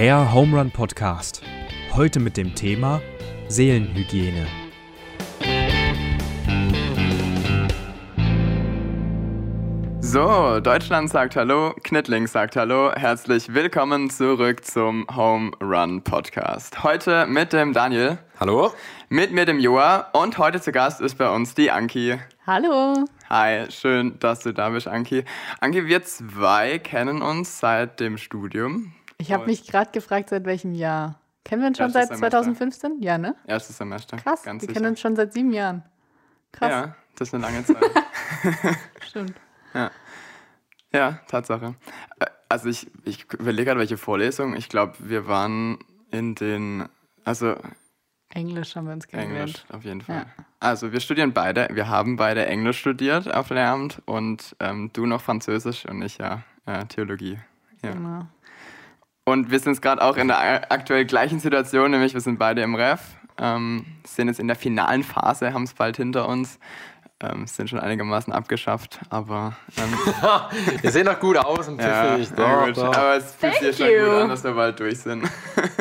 Der 0.00 0.32
Home 0.32 0.56
Run 0.56 0.70
Podcast. 0.70 1.42
Heute 1.92 2.20
mit 2.20 2.36
dem 2.36 2.54
Thema 2.54 3.02
Seelenhygiene. 3.48 4.46
So, 9.98 10.60
Deutschland 10.60 11.10
sagt 11.10 11.34
Hallo, 11.34 11.74
Knittling 11.82 12.28
sagt 12.28 12.54
Hallo. 12.54 12.92
Herzlich 12.92 13.52
willkommen 13.52 14.08
zurück 14.08 14.64
zum 14.64 15.04
Home 15.16 15.50
Run 15.60 16.04
Podcast. 16.04 16.84
Heute 16.84 17.26
mit 17.26 17.52
dem 17.52 17.72
Daniel. 17.72 18.18
Hallo. 18.38 18.72
Mit 19.08 19.32
mir 19.32 19.46
dem 19.46 19.58
Joa 19.58 20.10
und 20.12 20.38
heute 20.38 20.60
zu 20.60 20.70
Gast 20.70 21.00
ist 21.00 21.18
bei 21.18 21.28
uns 21.28 21.56
die 21.56 21.72
Anki. 21.72 22.20
Hallo. 22.46 23.04
Hi, 23.28 23.68
schön, 23.68 24.16
dass 24.20 24.44
du 24.44 24.54
da 24.54 24.68
bist, 24.68 24.86
Anki. 24.86 25.24
Anki, 25.58 25.86
wir 25.86 26.04
zwei 26.04 26.78
kennen 26.78 27.20
uns 27.20 27.58
seit 27.58 27.98
dem 27.98 28.16
Studium. 28.16 28.92
Ich 29.20 29.32
habe 29.32 29.46
mich 29.46 29.66
gerade 29.66 29.90
gefragt, 29.90 30.28
seit 30.30 30.44
welchem 30.44 30.72
Jahr? 30.74 31.20
Kennen 31.44 31.62
wir 31.62 31.68
uns 31.68 31.78
schon 31.78 31.86
Erstes 31.86 32.08
seit 32.08 32.18
Semester. 32.18 32.42
2015? 32.42 33.02
Ja, 33.02 33.18
ne? 33.18 33.34
Erstes 33.46 33.76
Semester. 33.78 34.16
Krass. 34.16 34.42
ganz 34.42 34.62
wir 34.62 34.68
sicher. 34.68 34.80
kennen 34.80 34.90
uns 34.92 35.00
schon 35.00 35.16
seit 35.16 35.32
sieben 35.32 35.52
Jahren. 35.52 35.82
Krass. 36.52 36.70
Ja, 36.70 36.96
das 37.16 37.28
ist 37.28 37.34
eine 37.34 37.42
lange 37.42 37.64
Zeit. 37.64 37.82
Stimmt. 39.08 39.34
ja, 40.92 41.20
Tatsache. 41.26 41.74
Äh, 42.20 42.26
Also 42.48 42.68
ich, 42.68 42.90
ich 43.04 43.32
überlege 43.32 43.66
gerade, 43.66 43.80
welche 43.80 43.96
Vorlesung. 43.96 44.54
Ich 44.54 44.68
glaube, 44.68 44.94
wir 45.00 45.26
waren 45.26 45.78
in 46.10 46.34
den, 46.34 46.88
also 47.24 47.56
Englisch 48.32 48.76
haben 48.76 48.86
wir 48.86 48.92
uns 48.92 49.08
kennengelernt. 49.08 49.64
Englisch, 49.68 49.76
auf 49.76 49.84
jeden 49.84 50.00
Fall. 50.02 50.16
Ja. 50.16 50.44
Also 50.60 50.92
wir 50.92 51.00
studieren 51.00 51.32
beide, 51.32 51.68
wir 51.72 51.88
haben 51.88 52.16
beide 52.16 52.46
Englisch 52.46 52.78
studiert 52.78 53.32
auf 53.32 53.50
Lehramt 53.50 54.02
und 54.06 54.54
ähm, 54.60 54.90
du 54.92 55.06
noch 55.06 55.22
Französisch 55.22 55.86
und 55.86 56.02
ich 56.02 56.18
ja 56.18 56.42
äh, 56.66 56.84
Theologie. 56.86 57.38
Ja. 57.82 57.92
Genau. 57.92 58.26
Und 59.28 59.50
wir 59.50 59.58
sind 59.58 59.72
jetzt 59.72 59.82
gerade 59.82 60.00
auch 60.02 60.16
in 60.16 60.28
der 60.28 60.72
aktuell 60.72 61.04
gleichen 61.04 61.38
Situation, 61.38 61.90
nämlich 61.90 62.14
wir 62.14 62.20
sind 62.22 62.38
beide 62.38 62.62
im 62.62 62.74
Ref, 62.74 63.00
ähm, 63.38 63.84
sind 64.04 64.28
jetzt 64.28 64.40
in 64.40 64.46
der 64.46 64.56
finalen 64.56 65.02
Phase, 65.02 65.52
haben 65.52 65.64
es 65.64 65.74
bald 65.74 65.98
hinter 65.98 66.26
uns, 66.26 66.58
ähm, 67.20 67.46
sind 67.46 67.68
schon 67.68 67.78
einigermaßen 67.78 68.32
abgeschafft, 68.32 69.00
aber 69.10 69.54
ähm, 69.76 69.98
Ihr 70.82 70.90
seht 70.90 71.04
noch 71.04 71.20
gut 71.20 71.36
aus 71.36 71.68
und 71.68 71.78
ja, 71.78 72.16
pfiffig. 72.16 72.30
ja, 72.30 72.36
Doch, 72.36 72.66
gut. 72.66 72.76
doch. 72.78 72.96
aber 72.96 73.16
es 73.16 73.34
fühlt 73.34 73.54
sich 73.56 73.76
schon 73.76 73.88
gut 73.88 74.22
an, 74.22 74.28
dass 74.30 74.44
wir 74.44 74.52
bald 74.52 74.80
durch 74.80 74.98
sind. 74.98 75.24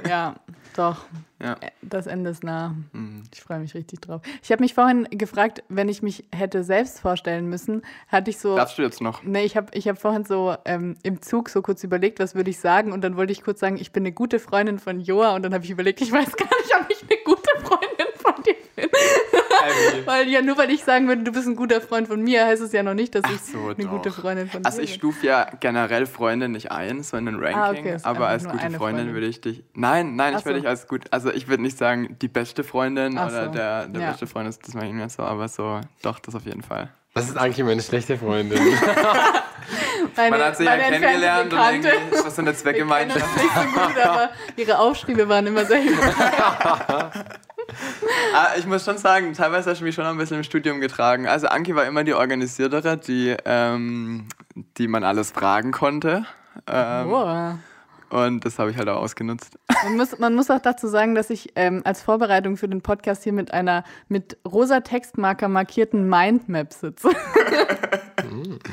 Ja, 0.09 0.35
doch. 0.77 1.05
Ja. 1.41 1.57
Das 1.81 2.07
Ende 2.07 2.29
ist 2.31 2.43
nah. 2.43 2.75
Mhm. 2.93 3.23
Ich 3.33 3.41
freue 3.41 3.59
mich 3.59 3.73
richtig 3.75 4.01
drauf. 4.01 4.21
Ich 4.41 4.51
habe 4.51 4.63
mich 4.63 4.73
vorhin 4.73 5.07
gefragt, 5.11 5.63
wenn 5.69 5.89
ich 5.89 6.01
mich 6.01 6.25
hätte 6.33 6.63
selbst 6.63 6.99
vorstellen 6.99 7.47
müssen, 7.47 7.83
hatte 8.07 8.29
ich 8.29 8.39
so. 8.39 8.55
Darfst 8.55 8.77
du 8.77 8.81
jetzt 8.81 9.01
noch? 9.01 9.23
Nee, 9.23 9.43
ich 9.43 9.55
habe 9.55 9.67
ich 9.73 9.87
hab 9.87 9.99
vorhin 9.99 10.25
so 10.25 10.55
ähm, 10.65 10.95
im 11.03 11.21
Zug 11.21 11.49
so 11.49 11.61
kurz 11.61 11.83
überlegt, 11.83 12.19
was 12.19 12.35
würde 12.35 12.49
ich 12.49 12.59
sagen 12.59 12.91
und 12.91 13.01
dann 13.01 13.17
wollte 13.17 13.33
ich 13.33 13.43
kurz 13.43 13.59
sagen, 13.59 13.77
ich 13.79 13.91
bin 13.91 14.03
eine 14.03 14.11
gute 14.11 14.39
Freundin 14.39 14.79
von 14.79 14.99
Joa 14.99 15.35
und 15.35 15.43
dann 15.43 15.53
habe 15.53 15.63
ich 15.63 15.69
überlegt, 15.69 16.01
ich 16.01 16.11
weiß 16.11 16.35
gar 16.35 16.45
nicht, 16.45 16.75
ob 16.79 16.89
ich 16.89 17.01
eine 17.03 17.21
gute 17.23 17.49
Freundin 17.63 18.07
von 18.15 18.43
dir 18.43 18.55
bin. 18.75 18.89
Weil 20.05 20.27
ja, 20.29 20.41
nur 20.41 20.57
weil 20.57 20.69
ich 20.71 20.83
sagen 20.83 21.07
würde, 21.07 21.23
du 21.23 21.31
bist 21.31 21.47
ein 21.47 21.55
guter 21.55 21.81
Freund 21.81 22.07
von 22.07 22.21
mir, 22.21 22.45
heißt 22.45 22.61
es 22.61 22.71
ja 22.71 22.83
noch 22.83 22.93
nicht, 22.93 23.15
dass 23.15 23.23
ich 23.33 23.41
so, 23.41 23.67
eine 23.67 23.75
doch. 23.75 23.89
gute 23.91 24.11
Freundin 24.11 24.47
von 24.49 24.65
Also 24.65 24.77
dir 24.79 24.83
ich 24.85 24.91
bin. 24.91 24.97
stufe 24.99 25.25
ja 25.27 25.47
generell 25.59 26.05
Freunde 26.05 26.49
nicht 26.49 26.71
ein, 26.71 27.03
so 27.03 27.17
in 27.17 27.27
ein 27.27 27.35
Ranking, 27.35 27.57
Ah, 27.57 27.71
okay, 27.71 27.97
aber 28.03 28.27
als 28.27 28.43
gute 28.45 28.57
Freundin, 28.59 28.77
Freundin. 28.79 29.13
würde 29.13 29.27
ich 29.27 29.41
dich. 29.41 29.63
Nein, 29.73 30.15
nein, 30.15 30.33
Ach 30.35 30.39
ich 30.39 30.45
würde 30.45 30.59
so. 30.59 30.61
dich 30.61 30.69
als 30.69 30.87
gut. 30.87 31.05
Also 31.11 31.31
ich 31.31 31.47
würde 31.47 31.63
nicht 31.63 31.77
sagen, 31.77 32.17
die 32.21 32.27
beste 32.27 32.63
Freundin 32.63 33.17
Ach 33.17 33.27
oder 33.27 33.45
so, 33.45 33.51
der, 33.51 33.87
der 33.87 34.01
ja. 34.01 34.09
beste 34.11 34.27
Freund 34.27 34.47
ist, 34.49 34.61
das 34.67 34.75
ich 34.75 34.81
nicht 34.81 34.93
mehr 34.93 35.09
so, 35.09 35.23
aber 35.23 35.47
so, 35.47 35.81
doch, 36.01 36.19
das 36.19 36.35
auf 36.35 36.45
jeden 36.45 36.61
Fall. 36.63 36.89
Das 37.13 37.27
ist 37.29 37.37
eigentlich 37.37 37.65
meine 37.65 37.81
schlechte 37.81 38.17
Freundin. 38.17 38.59
Meine, 40.15 40.31
Man 40.31 40.41
hat 40.47 40.57
sich 40.57 40.65
ja 40.65 40.77
kennengelernt 40.77 41.43
und 41.43 41.49
Bekannte. 41.59 41.89
irgendwie 41.89 42.15
ist 42.15 42.25
das 42.25 42.35
so 42.35 42.41
eine 42.41 42.51
Wir 42.51 42.57
Zweckgemeinschaft. 42.57 43.37
nicht 43.37 43.53
so 43.53 43.79
gut, 43.79 43.97
aber 44.03 44.29
ihre 44.55 44.79
Aufschriebe 44.79 45.27
waren 45.29 45.45
immer 45.45 45.65
sehr 45.65 45.79
Ah, 46.39 47.09
ich 48.57 48.65
muss 48.65 48.85
schon 48.85 48.97
sagen, 48.97 49.33
teilweise 49.33 49.71
hast 49.71 49.81
du 49.81 49.83
mich 49.85 49.95
schon 49.95 50.05
ein 50.05 50.17
bisschen 50.17 50.37
im 50.37 50.43
Studium 50.43 50.79
getragen. 50.79 51.27
Also 51.27 51.47
Anki 51.47 51.75
war 51.75 51.85
immer 51.85 52.03
die 52.03 52.13
Organisiertere, 52.13 52.97
die, 52.97 53.35
ähm, 53.45 54.27
die 54.77 54.87
man 54.87 55.03
alles 55.03 55.31
fragen 55.31 55.71
konnte. 55.71 56.25
Ähm, 56.67 57.11
oh. 57.11 57.55
Und 58.09 58.45
das 58.45 58.57
habe 58.57 58.71
ich 58.71 58.77
halt 58.77 58.87
auch 58.87 59.01
ausgenutzt. 59.01 59.59
Man 59.83 59.97
muss, 59.97 60.17
man 60.17 60.33
muss 60.33 60.49
auch 60.49 60.61
dazu 60.61 60.87
sagen, 60.87 61.13
dass 61.13 61.29
ich 61.29 61.51
ähm, 61.55 61.81
als 61.83 62.01
Vorbereitung 62.01 62.55
für 62.55 62.69
den 62.69 62.81
Podcast 62.81 63.23
hier 63.23 63.33
mit 63.33 63.53
einer 63.53 63.83
mit 64.07 64.37
rosa 64.47 64.79
Textmarker 64.79 65.49
markierten 65.49 66.07
Mindmap 66.07 66.71
sitze. 66.73 67.09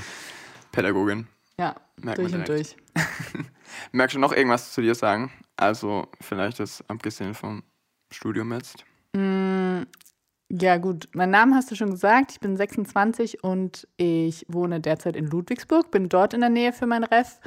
Pädagogin. 0.72 1.26
ja, 1.58 1.74
Merkt 2.00 2.18
durch 2.18 2.34
und 2.34 2.48
durch. 2.48 2.76
Merkst 3.92 4.16
du 4.16 4.20
noch 4.20 4.32
irgendwas 4.32 4.72
zu 4.72 4.82
dir 4.82 4.94
sagen? 4.94 5.32
Also 5.56 6.06
vielleicht 6.20 6.60
das 6.60 6.84
abgesehen 6.88 7.34
vom 7.34 7.62
Studium 8.10 8.52
jetzt. 8.52 8.84
Ja, 9.16 10.76
gut. 10.76 11.08
Mein 11.14 11.30
Name 11.30 11.56
hast 11.56 11.70
du 11.70 11.74
schon 11.74 11.90
gesagt. 11.90 12.32
Ich 12.32 12.40
bin 12.40 12.56
26 12.56 13.42
und 13.42 13.88
ich 13.96 14.44
wohne 14.48 14.80
derzeit 14.80 15.16
in 15.16 15.26
Ludwigsburg, 15.26 15.90
bin 15.90 16.08
dort 16.08 16.34
in 16.34 16.40
der 16.40 16.50
Nähe 16.50 16.72
für 16.72 16.86
mein 16.86 17.04
Ref. 17.04 17.40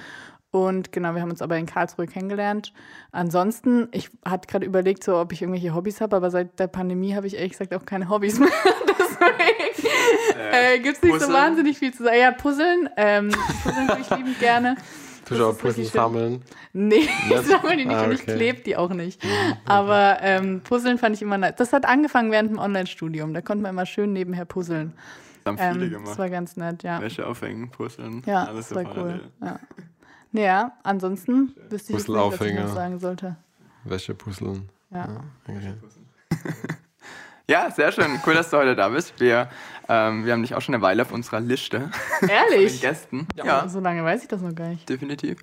Und 0.51 0.91
genau, 0.91 1.13
wir 1.13 1.21
haben 1.21 1.29
uns 1.29 1.41
aber 1.41 1.57
in 1.57 1.65
Karlsruhe 1.65 2.07
kennengelernt. 2.07 2.73
Ansonsten, 3.11 3.89
ich 3.91 4.09
hatte 4.25 4.47
gerade 4.47 4.65
überlegt, 4.65 5.03
so, 5.03 5.17
ob 5.17 5.31
ich 5.33 5.41
irgendwelche 5.41 5.75
Hobbys 5.75 6.01
habe, 6.01 6.15
aber 6.15 6.31
seit 6.31 6.57
der 6.57 6.67
Pandemie 6.67 7.15
habe 7.15 7.27
ich 7.27 7.35
ehrlich 7.35 7.51
gesagt 7.51 7.73
auch 7.73 7.85
keine 7.85 8.09
Hobbys 8.09 8.39
mehr. 8.39 8.49
Deswegen 8.87 9.87
äh, 10.51 10.79
gibt 10.79 10.97
es 10.97 11.03
nicht 11.03 11.21
so 11.21 11.31
wahnsinnig 11.31 11.77
viel 11.77 11.93
zu 11.93 12.03
sagen. 12.03 12.17
Ja, 12.17 12.31
Puzzeln. 12.31 12.89
Ähm, 12.97 13.29
Puzzeln 13.63 13.87
tue 13.87 13.99
ich 13.99 14.09
liebend 14.09 14.39
gerne. 14.39 14.75
Schön. 15.27 15.85
sammeln. 15.85 16.41
Nee, 16.73 16.95
ich 16.97 17.09
Das- 17.29 17.47
sammle 17.47 17.77
die 17.77 17.85
nicht 17.85 17.95
Ah, 17.97 18.03
und 18.05 18.11
ich 18.13 18.21
okay. 18.23 18.35
klebe 18.35 18.61
die 18.61 18.77
auch 18.77 18.89
nicht. 18.91 19.21
Aber 19.65 20.17
ähm, 20.21 20.61
Puzzeln 20.61 20.97
fand 20.97 21.15
ich 21.15 21.21
immer 21.21 21.37
nice. 21.37 21.55
Das 21.57 21.73
hat 21.73 21.85
angefangen 21.85 22.31
während 22.31 22.51
dem 22.51 22.59
Online-Studium. 22.59 23.33
Da 23.33 23.41
konnte 23.41 23.61
man 23.63 23.71
immer 23.71 23.85
schön 23.85 24.13
nebenher 24.13 24.45
puzzeln. 24.45 24.93
Das 25.43 25.59
haben 25.59 25.73
viele 25.73 25.85
Ähm, 25.85 25.91
das 25.93 26.01
gemacht. 26.03 26.19
war 26.19 26.29
ganz 26.29 26.57
nett, 26.57 26.83
ja. 26.83 27.01
Wäsche 27.01 27.25
aufhängen, 27.27 27.69
puzzeln, 27.69 28.21
Ja, 28.25 28.45
alles 28.45 28.69
das 28.69 28.75
war 28.83 28.97
cool. 28.97 29.21
Ja. 29.41 29.59
Ja, 30.33 30.71
ansonsten 30.83 31.53
wüsste 31.55 31.55
ich 31.55 31.71
nicht, 31.71 31.73
was 31.73 31.83
ich 31.87 31.91
Puzzleaufhänger. 32.07 32.63
noch 32.65 32.73
sagen 32.75 32.99
sollte. 32.99 33.35
Wäsche 33.85 34.13
puzzeln. 34.13 34.69
Ja. 34.91 35.07
Okay. 35.47 35.73
Ja, 37.49 37.71
sehr 37.71 37.93
schön. 37.93 38.19
Cool, 38.25 38.33
dass 38.33 38.49
du 38.49 38.57
heute 38.57 38.75
da 38.75 38.89
bist. 38.89 39.17
Wir, 39.21 39.49
ähm, 39.87 40.25
wir 40.25 40.33
haben 40.33 40.41
dich 40.41 40.53
auch 40.53 40.59
schon 40.61 40.75
eine 40.75 40.81
Weile 40.81 41.03
auf 41.03 41.13
unserer 41.13 41.39
Liste 41.39 41.89
Ehrlich? 42.27 42.81
Gästen. 42.81 43.25
Ja. 43.35 43.69
So 43.69 43.79
lange 43.79 44.03
weiß 44.03 44.23
ich 44.23 44.27
das 44.27 44.41
noch 44.41 44.53
gar 44.53 44.67
nicht. 44.67 44.89
definitiv. 44.89 45.39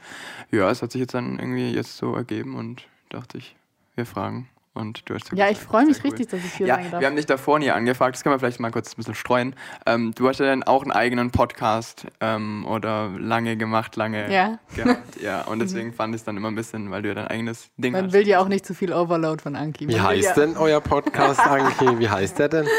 Ja, 0.51 0.71
es 0.71 0.83
hat 0.83 0.93
sich 0.93 1.01
jetzt 1.01 1.15
dann 1.15 1.39
irgendwie 1.39 1.73
jetzt 1.73 1.97
so 1.97 2.15
ergeben 2.15 2.57
und 2.57 2.87
dachte 3.09 3.39
ich, 3.39 3.57
wir 3.95 4.05
fragen. 4.05 4.49
Und 4.75 5.09
du 5.09 5.15
hast 5.15 5.31
Ja, 5.33 5.45
ich 5.47 5.59
gesagt, 5.59 5.71
freue 5.71 5.87
mich 5.87 5.99
cool. 5.99 6.11
richtig, 6.11 6.29
dass 6.29 6.45
ich 6.45 6.53
hier 6.55 6.67
Ja, 6.67 6.75
sein 6.77 6.91
darf. 6.91 7.01
wir 7.01 7.07
haben 7.07 7.15
dich 7.17 7.27
davor 7.27 7.59
nie 7.61 7.71
angefragt, 7.71 8.17
das 8.17 8.25
können 8.25 8.35
wir 8.35 8.41
vielleicht 8.41 8.59
mal 8.59 8.73
kurz 8.73 8.93
ein 8.93 8.97
bisschen 8.97 9.15
streuen. 9.15 9.55
Ähm, 9.87 10.13
du 10.17 10.29
hast 10.29 10.41
ja 10.41 10.47
dann 10.47 10.65
auch 10.65 10.83
einen 10.83 10.91
eigenen 10.91 11.31
Podcast 11.31 12.07
ähm, 12.21 12.67
oder 12.67 13.11
lange 13.19 13.57
gemacht, 13.57 13.95
lange 13.97 14.33
Ja. 14.33 14.59
Gehabt. 14.75 15.21
Ja, 15.21 15.43
und 15.47 15.61
deswegen 15.61 15.93
fand 15.93 16.15
ich 16.15 16.23
es 16.23 16.25
dann 16.25 16.37
immer 16.37 16.49
ein 16.51 16.57
bisschen, 16.57 16.91
weil 16.91 17.03
du 17.03 17.09
ja 17.09 17.15
dein 17.15 17.29
eigenes 17.29 17.69
Ding 17.77 17.93
Man 17.93 18.07
hast. 18.07 18.13
will 18.13 18.27
ja 18.27 18.41
auch 18.41 18.49
nicht 18.49 18.67
zu 18.67 18.75
viel 18.75 18.93
Overload 18.93 19.43
von 19.43 19.55
Anki. 19.57 19.87
Wie 19.89 19.93
Man 19.93 19.95
will 19.95 20.03
heißt 20.03 20.37
ja, 20.37 20.45
denn 20.45 20.57
euer 20.57 20.81
Podcast, 20.81 21.41
Anki? 21.41 21.99
Wie 22.01 22.09
heißt 22.09 22.39
der 22.39 22.49
denn? 22.49 22.67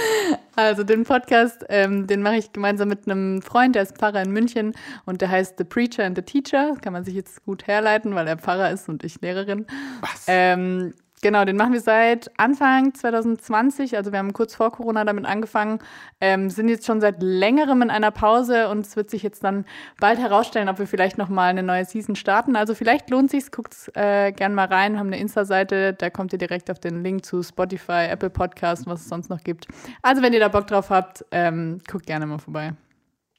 Also 0.57 0.85
den 0.85 1.03
Podcast, 1.03 1.65
ähm, 1.67 2.07
den 2.07 2.21
mache 2.21 2.37
ich 2.37 2.53
gemeinsam 2.53 2.87
mit 2.87 3.09
einem 3.09 3.41
Freund, 3.41 3.75
der 3.75 3.83
ist 3.83 3.97
Pfarrer 3.97 4.21
in 4.21 4.31
München 4.31 4.73
und 5.05 5.19
der 5.19 5.29
heißt 5.29 5.55
The 5.57 5.65
Preacher 5.65 6.05
and 6.05 6.17
the 6.17 6.21
Teacher. 6.21 6.69
Das 6.69 6.79
kann 6.79 6.93
man 6.93 7.03
sich 7.03 7.13
jetzt 7.13 7.43
gut 7.43 7.67
herleiten, 7.67 8.15
weil 8.15 8.25
er 8.25 8.37
Pfarrer 8.37 8.71
ist 8.71 8.87
und 8.87 9.03
ich 9.03 9.19
Lehrerin. 9.19 9.65
Was? 9.99 10.23
Ähm, 10.27 10.93
genau, 11.25 11.43
den 11.43 11.57
machen 11.57 11.73
wir 11.73 11.81
seit 11.81 12.29
Anfang 12.39 12.93
2020. 12.93 13.97
Also 13.97 14.11
wir 14.11 14.19
haben 14.19 14.31
kurz 14.31 14.53
vor 14.53 14.71
Corona 14.71 15.05
damit 15.05 15.25
angefangen, 15.25 15.79
ähm, 16.21 16.51
sind 16.51 16.69
jetzt 16.69 16.85
schon 16.85 17.01
seit 17.01 17.15
längerem 17.19 17.81
in 17.81 17.89
einer 17.89 18.11
Pause 18.11 18.69
und 18.69 18.85
es 18.85 18.95
wird 18.95 19.09
sich 19.09 19.23
jetzt 19.23 19.43
dann 19.43 19.65
bald 19.99 20.19
herausstellen, 20.19 20.69
ob 20.69 20.77
wir 20.77 20.85
vielleicht 20.85 21.17
nochmal 21.17 21.49
eine 21.49 21.63
neue 21.63 21.83
Season 21.83 22.15
starten. 22.15 22.55
Also 22.55 22.75
vielleicht 22.75 23.09
lohnt 23.09 23.31
sich 23.31 23.51
guckt 23.51 23.89
äh, 23.95 24.33
gern 24.33 24.53
mal 24.53 24.67
rein, 24.67 24.93
Wir 24.93 24.99
haben 24.99 25.07
eine 25.07 25.17
Insta-Seite, 25.17 25.93
da 25.93 26.11
kommt 26.11 26.31
ihr 26.31 26.37
direkt 26.37 26.69
auf 26.69 26.77
den 26.77 27.03
Link 27.03 27.25
zu 27.25 27.41
Spotify, 27.41 28.05
Apple 28.07 28.29
Podcast, 28.29 28.85
was 28.85 29.01
es 29.01 29.09
sonst 29.09 29.31
noch 29.31 29.43
gibt. 29.43 29.65
Also 30.03 30.21
wenn 30.21 30.31
ihr 30.31 30.39
da 30.39 30.49
Bock 30.49 30.67
drauf 30.67 30.91
habt, 30.91 31.25
ähm, 31.31 31.81
guckt 31.89 32.05
gerne 32.05 32.27
mal 32.27 32.37
vorbei. 32.37 32.73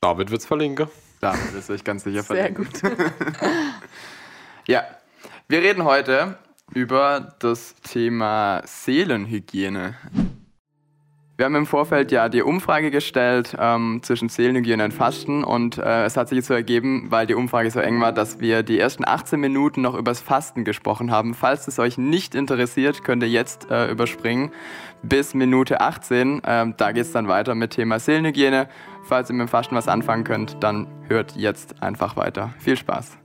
David 0.01 0.33
wird's 0.33 0.45
verlinken. 0.47 0.89
Damit 1.21 1.55
ist 1.57 1.71
euch 1.71 1.85
ganz 1.85 2.03
sicher 2.03 2.25
Sehr 2.25 2.37
verlinken. 2.37 2.65
gut. 2.65 2.83
Ja, 4.69 4.83
wir 5.47 5.63
reden 5.63 5.85
heute 5.85 6.37
über 6.75 7.35
das 7.39 7.75
Thema 7.83 8.63
Seelenhygiene. 8.65 9.95
Wir 11.37 11.45
haben 11.45 11.55
im 11.55 11.67
Vorfeld 11.67 12.13
ja 12.13 12.31
die 12.31 12.41
Umfrage 12.41 12.91
gestellt 12.91 13.55
ähm, 13.61 14.01
zwischen 14.03 14.31
Seelenhygiene 14.31 14.85
und 14.85 14.95
Fasten 14.95 15.45
und 15.45 15.77
äh, 15.77 16.05
es 16.05 16.17
hat 16.17 16.31
sich 16.31 16.43
so 16.47 16.55
ergeben, 16.55 17.09
weil 17.11 17.27
die 17.27 17.35
Umfrage 17.35 17.71
so 17.71 17.79
eng 17.79 18.01
war, 18.01 18.13
dass 18.13 18.41
wir 18.41 18.63
die 18.63 18.79
ersten 18.79 19.07
18 19.07 19.39
Minuten 19.39 19.83
noch 19.83 19.95
übers 19.95 20.23
Fasten 20.23 20.65
gesprochen 20.65 21.11
haben. 21.11 21.35
Falls 21.35 21.69
es 21.69 21.79
euch 21.79 21.99
nicht 21.99 22.35
interessiert, 22.35 23.05
könnt 23.05 23.23
ihr 23.23 23.29
jetzt 23.29 23.71
äh, 23.71 23.91
überspringen 23.91 24.51
bis 25.03 25.35
Minute 25.35 25.83
18. 25.83 26.41
Ähm, 26.47 26.75
da 26.79 26.93
geht 26.93 27.03
es 27.03 27.13
dann 27.13 27.29
weiter 27.29 27.55
mit 27.55 27.73
Thema 27.73 27.99
Seelenhygiene. 27.99 28.67
Falls 29.05 29.29
ihr 29.29 29.35
mit 29.35 29.47
dem 29.47 29.51
Fasten 29.51 29.75
was 29.75 29.89
anfangen 29.89 30.25
könnt, 30.25 30.57
dann 30.61 30.87
hört 31.07 31.37
jetzt 31.37 31.83
einfach 31.83 32.17
weiter. 32.17 32.55
Viel 32.59 32.79
Spaß. 32.79 33.19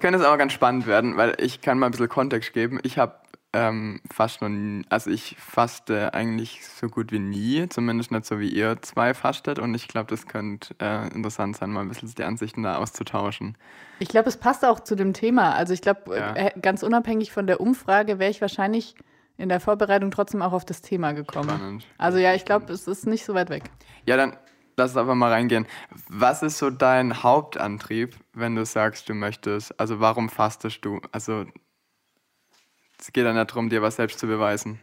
Könnte 0.00 0.18
es 0.18 0.24
aber 0.24 0.36
ganz 0.36 0.52
spannend 0.52 0.86
werden, 0.86 1.16
weil 1.16 1.34
ich 1.38 1.60
kann 1.60 1.78
mal 1.78 1.86
ein 1.86 1.92
bisschen 1.92 2.08
Kontext 2.08 2.52
geben. 2.52 2.78
Ich 2.82 2.98
habe 2.98 3.14
ähm, 3.52 4.00
fast 4.12 4.42
noch 4.42 4.50
nie, 4.50 4.84
also 4.90 5.10
ich 5.10 5.36
faste 5.38 6.12
eigentlich 6.12 6.66
so 6.66 6.88
gut 6.88 7.12
wie 7.12 7.18
nie, 7.18 7.66
zumindest 7.70 8.10
nicht 8.10 8.26
so 8.26 8.38
wie 8.38 8.48
ihr 8.48 8.82
zwei 8.82 9.14
fastet 9.14 9.58
und 9.58 9.74
ich 9.74 9.88
glaube, 9.88 10.10
das 10.10 10.26
könnte 10.26 10.74
äh, 10.80 11.08
interessant 11.14 11.56
sein, 11.56 11.70
mal 11.70 11.80
ein 11.80 11.88
bisschen 11.88 12.12
die 12.14 12.24
Ansichten 12.24 12.62
da 12.62 12.76
auszutauschen. 12.76 13.56
Ich 13.98 14.08
glaube, 14.08 14.28
es 14.28 14.36
passt 14.36 14.64
auch 14.66 14.80
zu 14.80 14.94
dem 14.94 15.14
Thema. 15.14 15.54
Also 15.54 15.72
ich 15.72 15.80
glaube, 15.80 16.14
Ja. 16.16 16.34
äh, 16.36 16.50
ganz 16.60 16.82
unabhängig 16.82 17.32
von 17.32 17.46
der 17.46 17.60
Umfrage 17.62 18.18
wäre 18.18 18.30
ich 18.30 18.42
wahrscheinlich 18.42 18.94
in 19.38 19.48
der 19.48 19.60
Vorbereitung 19.60 20.10
trotzdem 20.10 20.42
auch 20.42 20.52
auf 20.52 20.66
das 20.66 20.82
Thema 20.82 21.12
gekommen. 21.12 21.48
Spannend. 21.50 21.86
Also 21.96 22.18
ja, 22.18 22.34
ich 22.34 22.44
glaube, 22.44 22.70
es 22.72 22.86
ist 22.86 23.06
nicht 23.06 23.24
so 23.24 23.32
weit 23.34 23.48
weg. 23.48 23.64
Ja, 24.04 24.16
dann 24.18 24.36
lass 24.76 24.90
uns 24.92 24.98
einfach 24.98 25.14
mal 25.14 25.32
reingehen. 25.32 25.66
Was 26.08 26.42
ist 26.42 26.58
so 26.58 26.70
dein 26.70 27.22
Hauptantrieb, 27.22 28.16
wenn 28.32 28.54
du 28.54 28.64
sagst, 28.64 29.08
du 29.08 29.14
möchtest, 29.14 29.78
also 29.80 30.00
warum 30.00 30.28
fastest 30.28 30.84
du? 30.84 31.00
Also 31.12 31.46
es 32.98 33.12
geht 33.12 33.26
dann 33.26 33.36
ja 33.36 33.44
darum, 33.44 33.68
dir 33.68 33.82
was 33.82 33.96
selbst 33.96 34.18
zu 34.18 34.26
beweisen. 34.26 34.80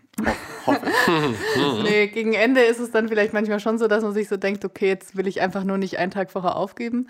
Ho. 0.67 0.75
Nee, 1.83 2.07
gegen 2.07 2.33
Ende 2.33 2.61
ist 2.61 2.79
es 2.79 2.91
dann 2.91 3.09
vielleicht 3.09 3.33
manchmal 3.33 3.59
schon 3.59 3.77
so, 3.77 3.87
dass 3.87 4.03
man 4.03 4.13
sich 4.13 4.29
so 4.29 4.37
denkt, 4.37 4.63
okay, 4.63 4.87
jetzt 4.87 5.17
will 5.17 5.27
ich 5.27 5.41
einfach 5.41 5.63
nur 5.63 5.77
nicht 5.77 5.97
einen 5.97 6.11
Tag 6.11 6.31
vorher 6.31 6.55
aufgeben. 6.55 7.07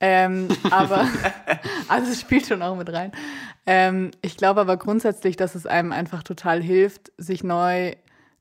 Ähm, 0.00 0.48
aber, 0.70 1.08
also 1.88 2.12
es 2.12 2.20
spielt 2.20 2.46
schon 2.46 2.62
auch 2.62 2.76
mit 2.76 2.92
rein. 2.92 3.12
Ähm, 3.66 4.10
ich 4.22 4.36
glaube 4.36 4.60
aber 4.60 4.76
grundsätzlich, 4.76 5.36
dass 5.36 5.54
es 5.54 5.66
einem 5.66 5.92
einfach 5.92 6.22
total 6.22 6.62
hilft, 6.62 7.12
sich 7.18 7.44
neu 7.44 7.94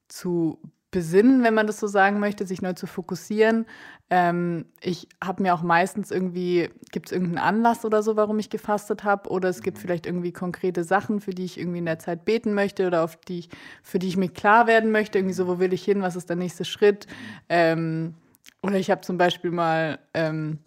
zu 0.07 0.59
besinnen, 0.93 1.43
wenn 1.43 1.53
man 1.53 1.67
das 1.67 1.79
so 1.79 1.87
sagen 1.87 2.19
möchte, 2.21 2.45
sich 2.45 2.61
neu 2.61 2.71
zu 2.71 2.87
fokussieren. 2.87 3.65
Ähm, 4.09 4.65
ich 4.79 5.09
habe 5.21 5.43
mir 5.43 5.53
auch 5.53 5.61
meistens 5.63 6.11
irgendwie, 6.11 6.69
gibt 6.91 7.07
es 7.07 7.11
irgendeinen 7.11 7.39
Anlass 7.39 7.83
oder 7.83 8.01
so, 8.01 8.15
warum 8.15 8.39
ich 8.39 8.49
gefastet 8.49 9.03
habe, 9.03 9.29
oder 9.29 9.49
es 9.49 9.61
gibt 9.61 9.79
vielleicht 9.79 10.05
irgendwie 10.05 10.31
konkrete 10.31 10.85
Sachen, 10.85 11.19
für 11.19 11.31
die 11.31 11.43
ich 11.43 11.59
irgendwie 11.59 11.79
in 11.79 11.85
der 11.85 11.99
Zeit 11.99 12.23
beten 12.23 12.53
möchte 12.53 12.87
oder 12.87 13.03
auf 13.03 13.17
die 13.17 13.39
ich, 13.39 13.49
für 13.81 13.99
die 13.99 14.07
ich 14.07 14.15
mir 14.15 14.29
klar 14.29 14.67
werden 14.67 14.91
möchte, 14.91 15.17
irgendwie 15.17 15.33
so, 15.33 15.47
wo 15.47 15.59
will 15.59 15.73
ich 15.73 15.83
hin, 15.83 16.01
was 16.01 16.15
ist 16.15 16.29
der 16.29 16.37
nächste 16.37 16.63
Schritt. 16.63 17.07
Ähm, 17.49 18.13
oder 18.61 18.75
ich 18.75 18.89
habe 18.89 19.01
zum 19.01 19.17
Beispiel 19.17 19.51
mal 19.51 19.99
ähm, 20.13 20.59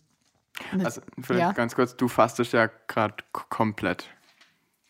Also 0.84 1.00
vielleicht 1.22 1.40
Ja. 1.40 1.52
ganz 1.52 1.74
kurz, 1.74 1.96
du 1.96 2.08
fastest 2.08 2.52
ja 2.52 2.68
gerade 2.88 3.14
komplett. 3.32 4.10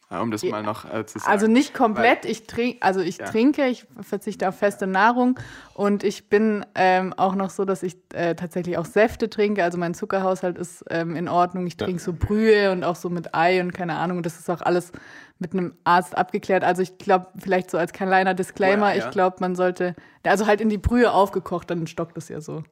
Ja, 0.09 0.21
Um 0.21 0.31
das 0.31 0.43
Ja. 0.43 0.53
mal 0.53 0.63
noch 0.63 0.85
äh, 0.85 1.05
zu 1.05 1.19
sagen. 1.19 1.33
Also 1.33 1.49
nicht 1.49 1.75
komplett, 1.75 2.25
ich 2.25 2.47
trinke, 2.47 2.81
also 2.81 3.01
ich 3.01 3.19
Ja. 3.19 3.25
trinke, 3.27 3.67
ich 3.67 3.87
verzichte 4.01 4.49
auf 4.49 4.57
feste 4.57 4.87
Nahrung 4.87 5.39
und 5.75 6.05
ich 6.05 6.29
bin 6.29 6.65
ähm, 6.77 7.13
auch 7.17 7.35
noch 7.35 7.51
so, 7.51 7.65
dass 7.65 7.83
ich 7.83 7.97
äh, 8.15 8.37
tatsächlich 8.37 8.79
auch 8.79 8.85
Säfte 8.85 9.29
trinke. 9.29 9.65
Also 9.65 9.79
mein 9.79 9.95
Zuckerhaushalt 9.95 10.59
ist 10.59 10.85
ähm, 10.91 11.17
in 11.17 11.29
Ordnung. 11.29 11.67
Ich 11.67 11.75
Ja. 11.81 11.87
trinke 11.87 12.01
so 12.01 12.13
Brühe 12.13 12.71
und 12.71 12.85
auch 12.85 12.95
so 12.95 13.11
mit 13.11 13.35
Ei 13.35 13.61
und 13.61 13.73
keine 13.73 13.97
Ahnung. 13.97 14.19
Und 14.19 14.27
das 14.27 14.39
ist 14.39 14.49
auch 14.49 14.63
alles 14.63 14.93
mit 15.41 15.53
einem 15.53 15.75
Arzt 15.83 16.17
abgeklärt. 16.17 16.63
Also 16.63 16.83
ich 16.83 16.99
glaube, 16.99 17.27
vielleicht 17.39 17.71
so 17.73 17.77
als 17.77 17.93
kleiner 17.93 18.33
Disclaimer, 18.35 18.91
ja, 18.95 19.01
ja. 19.01 19.05
ich 19.07 19.11
glaube, 19.11 19.39
man 19.41 19.57
sollte, 19.57 19.97
also 20.25 20.47
halt 20.47 20.61
in 20.61 20.69
die 20.69 20.79
Brühe 20.79 21.11
aufgekocht, 21.11 21.69
dann 21.69 21.87
stockt 21.89 22.17
es 22.17 22.29
ja 22.29 22.41
so. 22.41 22.63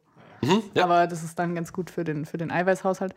ja. 0.75 0.85
Aber 0.85 1.09
das 1.09 1.25
ist 1.25 1.37
dann 1.39 1.57
ganz 1.57 1.73
gut 1.73 1.91
für 1.91 2.05
den, 2.05 2.27
für 2.27 2.39
den 2.39 2.53
Eiweißhaushalt. 2.53 3.13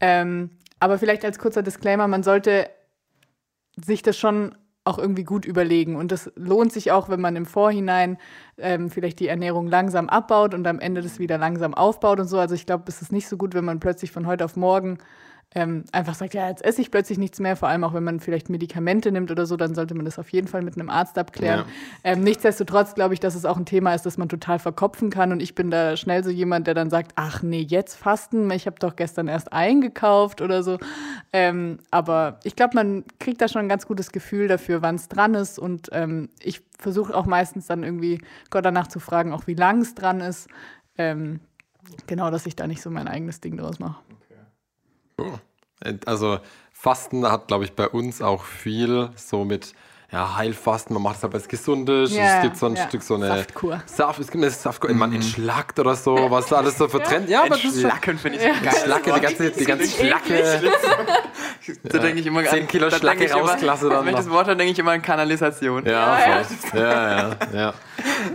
Ähm, 0.00 0.50
aber 0.80 0.98
vielleicht 0.98 1.24
als 1.24 1.38
kurzer 1.38 1.62
Disclaimer, 1.62 2.08
man 2.08 2.24
sollte 2.24 2.68
sich 3.76 4.02
das 4.02 4.18
schon 4.18 4.54
auch 4.84 4.98
irgendwie 4.98 5.24
gut 5.24 5.44
überlegen. 5.44 5.96
Und 5.96 6.10
das 6.10 6.32
lohnt 6.36 6.72
sich 6.72 6.90
auch, 6.90 7.08
wenn 7.08 7.20
man 7.20 7.36
im 7.36 7.46
Vorhinein 7.46 8.18
ähm, 8.56 8.90
vielleicht 8.90 9.20
die 9.20 9.28
Ernährung 9.28 9.66
langsam 9.66 10.08
abbaut 10.08 10.54
und 10.54 10.66
am 10.66 10.80
Ende 10.80 11.02
das 11.02 11.18
wieder 11.18 11.38
langsam 11.38 11.74
aufbaut 11.74 12.20
und 12.20 12.28
so. 12.28 12.38
Also 12.38 12.54
ich 12.54 12.66
glaube, 12.66 12.84
es 12.88 13.02
ist 13.02 13.12
nicht 13.12 13.28
so 13.28 13.36
gut, 13.36 13.54
wenn 13.54 13.64
man 13.64 13.80
plötzlich 13.80 14.10
von 14.10 14.26
heute 14.26 14.44
auf 14.44 14.56
morgen 14.56 14.98
ähm, 15.54 15.84
einfach 15.90 16.14
sagt, 16.14 16.34
ja, 16.34 16.48
jetzt 16.48 16.64
esse 16.64 16.80
ich 16.80 16.92
plötzlich 16.92 17.18
nichts 17.18 17.40
mehr, 17.40 17.56
vor 17.56 17.68
allem 17.68 17.82
auch 17.82 17.92
wenn 17.92 18.04
man 18.04 18.20
vielleicht 18.20 18.50
Medikamente 18.50 19.10
nimmt 19.10 19.32
oder 19.32 19.46
so, 19.46 19.56
dann 19.56 19.74
sollte 19.74 19.94
man 19.94 20.04
das 20.04 20.18
auf 20.18 20.28
jeden 20.30 20.46
Fall 20.46 20.62
mit 20.62 20.74
einem 20.74 20.88
Arzt 20.88 21.18
abklären. 21.18 21.60
Ja. 21.60 22.12
Ähm, 22.12 22.22
nichtsdestotrotz 22.22 22.94
glaube 22.94 23.14
ich, 23.14 23.20
dass 23.20 23.34
es 23.34 23.44
auch 23.44 23.56
ein 23.56 23.66
Thema 23.66 23.94
ist, 23.94 24.06
das 24.06 24.16
man 24.16 24.28
total 24.28 24.60
verkopfen 24.60 25.10
kann 25.10 25.32
und 25.32 25.42
ich 25.42 25.56
bin 25.56 25.70
da 25.72 25.96
schnell 25.96 26.22
so 26.22 26.30
jemand, 26.30 26.68
der 26.68 26.74
dann 26.74 26.88
sagt, 26.88 27.12
ach 27.16 27.42
nee, 27.42 27.62
jetzt 27.62 27.96
fasten, 27.96 28.48
ich 28.52 28.66
habe 28.66 28.76
doch 28.78 28.94
gestern 28.94 29.26
erst 29.26 29.52
eingekauft 29.52 30.40
oder 30.40 30.62
so. 30.62 30.78
Ähm, 31.32 31.78
aber 31.90 32.38
ich 32.44 32.54
glaube, 32.54 32.76
man 32.76 33.04
kriegt 33.18 33.40
da 33.40 33.48
schon 33.48 33.62
ein 33.62 33.68
ganz 33.68 33.88
gutes 33.88 34.12
Gefühl 34.12 34.46
dafür, 34.46 34.82
wann 34.82 34.94
es 34.94 35.08
dran 35.08 35.34
ist 35.34 35.58
und 35.58 35.88
ähm, 35.90 36.28
ich 36.40 36.62
versuche 36.78 37.14
auch 37.14 37.26
meistens 37.26 37.66
dann 37.66 37.82
irgendwie 37.82 38.20
Gott 38.50 38.64
danach 38.64 38.86
zu 38.86 39.00
fragen, 39.00 39.32
auch 39.32 39.48
wie 39.48 39.54
lang 39.54 39.80
es 39.80 39.96
dran 39.96 40.20
ist. 40.20 40.48
Ähm, 40.96 41.40
genau, 42.06 42.30
dass 42.30 42.46
ich 42.46 42.54
da 42.54 42.68
nicht 42.68 42.82
so 42.82 42.90
mein 42.90 43.08
eigenes 43.08 43.40
Ding 43.40 43.56
draus 43.56 43.80
mache. 43.80 44.00
Also 46.06 46.38
Fasten 46.72 47.30
hat, 47.30 47.48
glaube 47.48 47.64
ich, 47.64 47.72
bei 47.72 47.88
uns 47.88 48.22
auch 48.22 48.44
viel 48.44 49.10
so 49.16 49.44
mit 49.44 49.74
ja, 50.12 50.36
Heilfasten, 50.36 50.94
man 50.94 51.04
macht 51.04 51.18
es 51.18 51.22
halt 51.22 51.34
was 51.34 51.46
Gesundes, 51.46 52.12
Ja, 52.12 52.38
es 52.38 52.42
gibt 52.42 52.56
so 52.56 52.66
ein 52.66 52.74
ja. 52.74 52.88
Stück 52.88 53.02
so 53.02 53.14
eine 53.14 53.28
Saftkur. 53.28 53.80
Saft, 53.86 54.18
es 54.18 54.28
gibt 54.30 54.42
eine 54.42 54.50
Saftkur, 54.50 54.92
man 54.92 55.12
entschlackt 55.12 55.78
oder 55.78 55.94
so, 55.94 56.16
was 56.30 56.46
da 56.46 56.56
alles 56.56 56.78
so 56.78 56.88
vertrennt. 56.88 57.28
Ja, 57.28 57.42
aber 57.42 57.50
das 57.50 57.64
ist 57.64 57.80
Schlacken 57.80 58.18
finde 58.18 58.38
ich 58.38 58.44
ein 58.44 58.60
geiles 58.60 58.82
Schlacke, 58.82 59.12
die 59.12 59.20
ganze, 59.20 59.50
die 59.52 59.64
ganze 59.64 59.86
Schlacke. 59.88 60.62
Da 61.84 61.98
denke 61.98 62.20
ich 62.20 62.26
immer 62.26 62.42
10 62.42 62.66
Kilo 62.66 62.88
da 62.88 62.96
Schlacke 62.96 63.30
rausklasse 63.30 63.90
dann 63.90 64.04
Wenn 64.04 64.14
ich 64.14 64.20
das 64.20 64.30
Wort 64.30 64.46
höre, 64.48 64.54
denke 64.56 64.72
ich 64.72 64.78
immer 64.78 64.92
an 64.92 65.02
Kanalisation. 65.02 65.84
Ja, 65.84 66.18
Ja, 66.18 66.44
voll. 66.44 66.80
ja, 66.80 67.10
ja, 67.10 67.36
ja. 67.52 67.74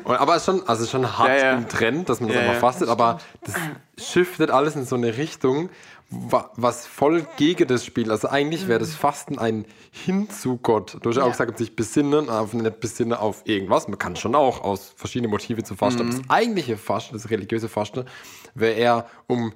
Und, 0.03 0.15
aber 0.15 0.35
es 0.35 0.43
ist 0.43 0.45
schon, 0.45 0.59
also 0.61 0.73
es 0.73 0.79
ist 0.81 0.91
schon 0.91 1.17
hart 1.17 1.29
Ja, 1.29 1.35
ja. 1.37 1.53
im 1.53 1.67
Trend, 1.67 2.07
dass 2.07 2.21
man 2.21 2.29
das 2.29 2.35
Ja, 2.35 2.41
einfach 2.43 2.53
ja. 2.53 2.59
fastet, 2.59 2.87
aber 2.87 3.19
das 3.41 3.55
shiftet 3.97 4.51
alles 4.51 4.75
in 4.75 4.85
so 4.85 4.95
eine 4.95 5.17
Richtung, 5.17 5.69
was 6.09 6.85
voll 6.85 7.25
gegen 7.37 7.67
das 7.67 7.83
Spiel. 7.83 8.11
Also 8.11 8.29
eigentlich 8.29 8.67
wäre 8.67 8.79
das 8.79 8.93
Fasten 8.95 9.39
ein 9.39 9.65
Hin 9.91 10.29
zu 10.29 10.57
Gott. 10.57 10.97
Du 11.01 11.09
hast 11.09 11.17
ja 11.17 11.23
auch 11.23 11.31
gesagt, 11.31 11.57
sich 11.57 11.75
besinnen, 11.75 12.29
auf 12.29 12.53
nicht 12.53 12.79
besinnen 12.79 13.13
auf 13.17 13.41
irgendwas. 13.45 13.87
Man 13.87 13.97
kann 13.97 14.15
schon 14.15 14.35
auch 14.35 14.63
aus 14.63 14.93
verschiedenen 14.95 15.31
Motiven 15.31 15.65
zu 15.65 15.75
fasten. 15.75 16.01
Aber 16.01 16.11
das 16.11 16.21
eigentliche 16.29 16.77
Fasten, 16.77 17.13
das 17.13 17.29
religiöse 17.29 17.69
Fasten, 17.69 18.05
wäre 18.53 18.73
eher 18.73 19.07
um 19.27 19.53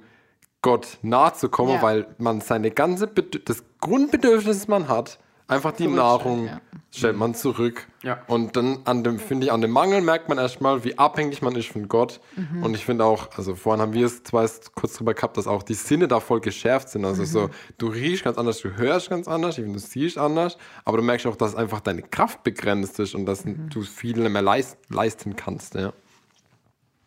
Gott 0.62 0.98
nahe 1.02 1.32
zu 1.34 1.48
kommen, 1.48 1.74
Ja. 1.74 1.82
weil 1.82 2.06
man 2.18 2.40
seine 2.40 2.70
ganze 2.70 3.06
Bedür 3.06 3.40
das 3.44 3.62
Grundbedürfnis, 3.80 4.58
das 4.58 4.68
man 4.68 4.88
hat, 4.88 5.18
einfach 5.50 5.72
die 5.72 5.86
Nahrung 5.88 6.46
ja. 6.46 6.60
stellt 6.90 7.16
man 7.16 7.34
zurück. 7.34 7.86
Ja. 8.02 8.22
Und 8.28 8.56
dann 8.56 8.78
an 8.84 9.04
dem, 9.04 9.18
finde 9.18 9.46
ich, 9.46 9.52
an 9.52 9.60
dem 9.60 9.70
Mangel 9.72 10.00
merkt 10.00 10.28
man 10.30 10.38
erstmal, 10.38 10.84
wie 10.84 10.96
abhängig 10.98 11.42
man 11.42 11.54
ist 11.54 11.68
von 11.68 11.86
Gott. 11.88 12.20
Mhm. 12.36 12.62
Und 12.62 12.74
ich 12.74 12.86
finde 12.86 13.04
auch, 13.04 13.28
also 13.36 13.54
vorhin 13.54 13.82
haben 13.82 13.92
wir 13.92 14.06
es 14.06 14.22
zwar 14.22 14.42
erst 14.42 14.74
kurz 14.74 14.94
drüber 14.94 15.12
gehabt, 15.12 15.36
dass 15.36 15.46
auch 15.46 15.62
die 15.62 15.74
Sinne 15.74 16.08
da 16.08 16.20
voll 16.20 16.40
geschärft 16.40 16.88
sind. 16.88 17.04
Also 17.04 17.24
so, 17.24 17.40
Mhm. 17.42 17.50
du 17.78 17.88
riechst 17.88 18.24
ganz 18.24 18.38
anders, 18.38 18.60
du 18.60 18.74
hörst 18.76 19.10
ganz 19.10 19.28
anders, 19.28 19.56
du 19.56 19.78
siehst 19.78 20.16
anders, 20.16 20.56
aber 20.84 20.96
du 20.96 21.02
merkst 21.02 21.26
auch, 21.26 21.36
dass 21.36 21.54
einfach 21.54 21.80
deine 21.80 22.02
Kraft 22.02 22.42
begrenzt 22.42 22.98
ist 23.00 23.14
und 23.14 23.26
dass 23.26 23.44
Mhm. 23.44 23.68
du 23.68 23.82
viel 23.82 24.16
nicht 24.18 24.30
mehr 24.32 24.42
leist, 24.42 24.78
leisten 24.88 25.36
kannst. 25.36 25.74
Ja. 25.74 25.92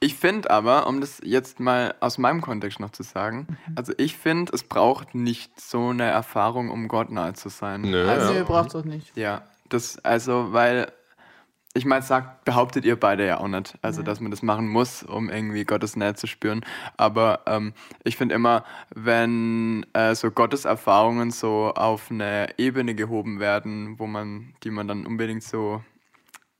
Ich 0.03 0.15
finde 0.15 0.49
aber, 0.51 0.85
um 0.87 0.99
das 0.99 1.21
jetzt 1.23 1.59
mal 1.61 1.95
aus 2.01 2.17
meinem 2.17 2.41
Kontext 2.41 2.79
noch 2.81 2.89
zu 2.91 3.03
sagen, 3.03 3.47
Mhm. 3.49 3.73
also 3.77 3.93
ich 3.97 4.17
finde, 4.17 4.51
es 4.53 4.63
braucht 4.63 5.15
nicht 5.15 5.59
so 5.61 5.89
eine 5.89 6.03
Erfahrung, 6.03 6.69
um 6.69 6.89
Gott 6.89 7.09
nahe 7.09 7.33
zu 7.33 7.47
sein. 7.49 7.81
Nö, 7.81 8.09
Also, 8.09 8.33
Nö, 8.33 8.43
braucht 8.43 8.67
es 8.69 8.75
auch 8.75 8.83
nicht. 8.83 9.15
Ja, 9.15 9.43
das, 9.69 9.97
also, 10.03 10.51
weil, 10.51 10.91
ich 11.73 11.85
meine, 11.85 12.01
sagt, 12.03 12.43
behauptet 12.43 12.83
ihr 12.83 12.99
beide 12.99 13.25
ja 13.25 13.39
auch 13.39 13.47
nicht, 13.47 13.75
also, 13.81 14.01
Ja. 14.01 14.05
dass 14.05 14.19
man 14.19 14.29
das 14.29 14.41
machen 14.41 14.67
muss, 14.67 15.03
um 15.03 15.29
irgendwie 15.29 15.63
Gottes 15.63 15.95
Nähe 15.95 16.15
zu 16.15 16.27
spüren. 16.27 16.65
Aber 16.97 17.39
ähm, 17.47 17.73
ich 18.03 18.17
finde 18.17 18.35
immer, 18.35 18.65
wenn 18.93 19.85
äh, 19.93 20.15
so 20.15 20.31
Gottes 20.31 20.65
Erfahrungen 20.65 21.31
so 21.31 21.71
auf 21.75 22.11
eine 22.11 22.49
Ebene 22.57 22.93
gehoben 22.93 23.39
werden, 23.39 23.97
wo 23.99 24.05
man, 24.05 24.53
die 24.65 24.69
man 24.69 24.87
dann 24.89 25.05
unbedingt 25.05 25.43
so 25.43 25.81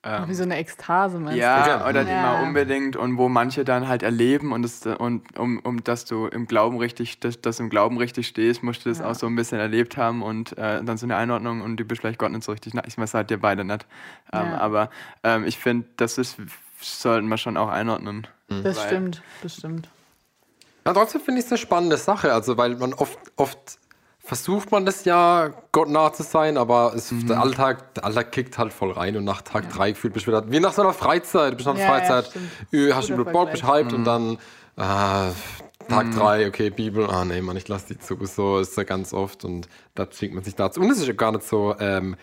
ähm, 0.03 0.27
Wie 0.27 0.33
so 0.33 0.43
eine 0.43 0.57
Ekstase, 0.57 1.17
meinst 1.19 1.38
ja, 1.39 1.65
Ja. 1.67 1.88
oder 1.89 2.03
die 2.03 2.12
Ja. 2.12 2.22
mal 2.22 2.43
unbedingt 2.43 2.95
und 2.95 3.17
wo 3.17 3.29
manche 3.29 3.63
dann 3.63 3.88
halt 3.88 4.03
erleben 4.03 4.51
und, 4.51 4.63
das, 4.63 4.86
und 4.86 5.39
um, 5.39 5.60
um 5.60 5.83
dass 5.83 6.05
du 6.05 6.27
im 6.27 6.45
Glauben 6.48 6.77
richtig, 6.77 7.19
dass, 7.22 7.39
dass 7.39 7.57
du 7.57 7.63
im 7.63 7.69
Glauben 7.69 7.98
richtig 7.98 8.27
stehst, 8.27 8.63
musst 8.63 8.86
du 8.86 8.89
das 8.89 9.00
Ja. 9.00 9.10
auch 9.10 9.15
so 9.15 9.27
ein 9.27 9.36
bisschen 9.36 9.60
erlebt 9.60 9.95
haben 9.98 10.22
und 10.22 10.57
äh, 10.57 10.83
dann 10.83 10.98
so 10.98 11.05
eine 11.05 11.15
Einordnung 11.15 11.62
und 11.62 11.77
du 11.77 11.86
bist 11.86 12.01
vielleicht 12.01 12.19
Gott 12.19 12.31
nicht 12.31 12.43
so 12.43 12.51
richtig. 12.51 12.74
Na, 12.74 12.83
ich 12.86 12.95
das 12.95 13.12
seid 13.12 13.31
ihr 13.31 13.39
beide 13.39 13.63
nicht. 13.63 13.86
Ähm, 14.33 14.50
Ja. 14.51 14.57
Aber 14.57 14.89
ähm, 15.24 15.45
ich 15.45 15.57
finde, 15.57 15.88
das 15.98 16.17
ist, 16.17 16.38
sollten 16.81 17.27
wir 17.29 17.38
schon 17.38 17.55
auch 17.57 17.69
einordnen. 17.69 18.27
du? 18.50 18.62
Das 18.62 18.83
stimmt, 18.83 19.22
das 19.41 19.55
stimmt. 19.55 19.88
Ja, 20.86 20.91
trotzdem 20.91 21.22
finde 21.22 21.39
ich 21.39 21.45
es 21.45 21.51
eine 21.51 21.57
spannende 21.60 21.95
Sache, 21.95 22.33
also 22.33 22.57
weil 22.57 22.75
man 22.75 22.93
oft, 22.93 23.17
oft 23.38 23.79
versucht 24.25 24.72
man 24.72 24.86
das 24.86 25.03
ja, 25.03 25.51
Gott 25.74 25.89
nah 25.89 26.13
zu 26.13 26.24
sein, 26.24 26.58
aber 26.58 26.94
es, 26.96 27.12
Mhm. 27.12 27.27
der, 27.27 27.42
Alltag, 27.42 27.94
der 27.96 28.06
Alltag 28.06 28.32
kickt 28.32 28.58
halt 28.58 28.72
voll 28.72 28.92
rein 28.92 29.18
und 29.18 29.25
nach 29.25 29.42
Tag 29.42 29.70
drei 29.70 29.92
gefühlt 29.92 30.13
bist 30.13 30.25
du 30.27 30.32
wieder, 30.32 30.50
wie 30.50 30.62
nach 30.62 30.72
so 30.74 30.82
einer 30.82 30.94
Freizeit, 30.94 31.51
du 31.51 31.58
bist 31.58 31.68
nach 31.68 31.75
Ja, 31.75 31.82
ja, 31.82 31.88
Freizeit, 31.89 32.32
äh, 32.72 32.94
hast 32.94 33.10
du 33.10 33.13
über 33.15 33.25
bist 33.46 33.63
Vergleich. 33.63 33.84
hyped 33.84 33.94
und 33.94 34.06
dann 34.06 34.38
äh, 34.77 35.32
Tag 35.89 36.12
drei, 36.15 36.48
okay, 36.48 36.70
Bibel, 36.70 37.10
ah 37.10 37.25
nee, 37.25 37.42
Mann, 37.42 37.58
ich 37.58 37.68
lasse 37.68 37.88
die 37.94 38.00
zu, 38.00 38.18
so 38.25 38.60
ist 38.60 38.77
ja 38.77 38.84
ganz 38.84 39.13
oft 39.13 39.44
und 39.44 39.68
da 39.96 40.10
zwingt 40.10 40.34
man 40.34 40.44
sich 40.46 40.56
dazu. 40.56 40.80
Und 40.80 40.89
es 40.89 41.00
ist 41.00 41.08
ja 41.08 41.13
gar 41.13 41.34
nicht 41.34 41.46
so, 41.46 41.75
ähm, 41.80 42.15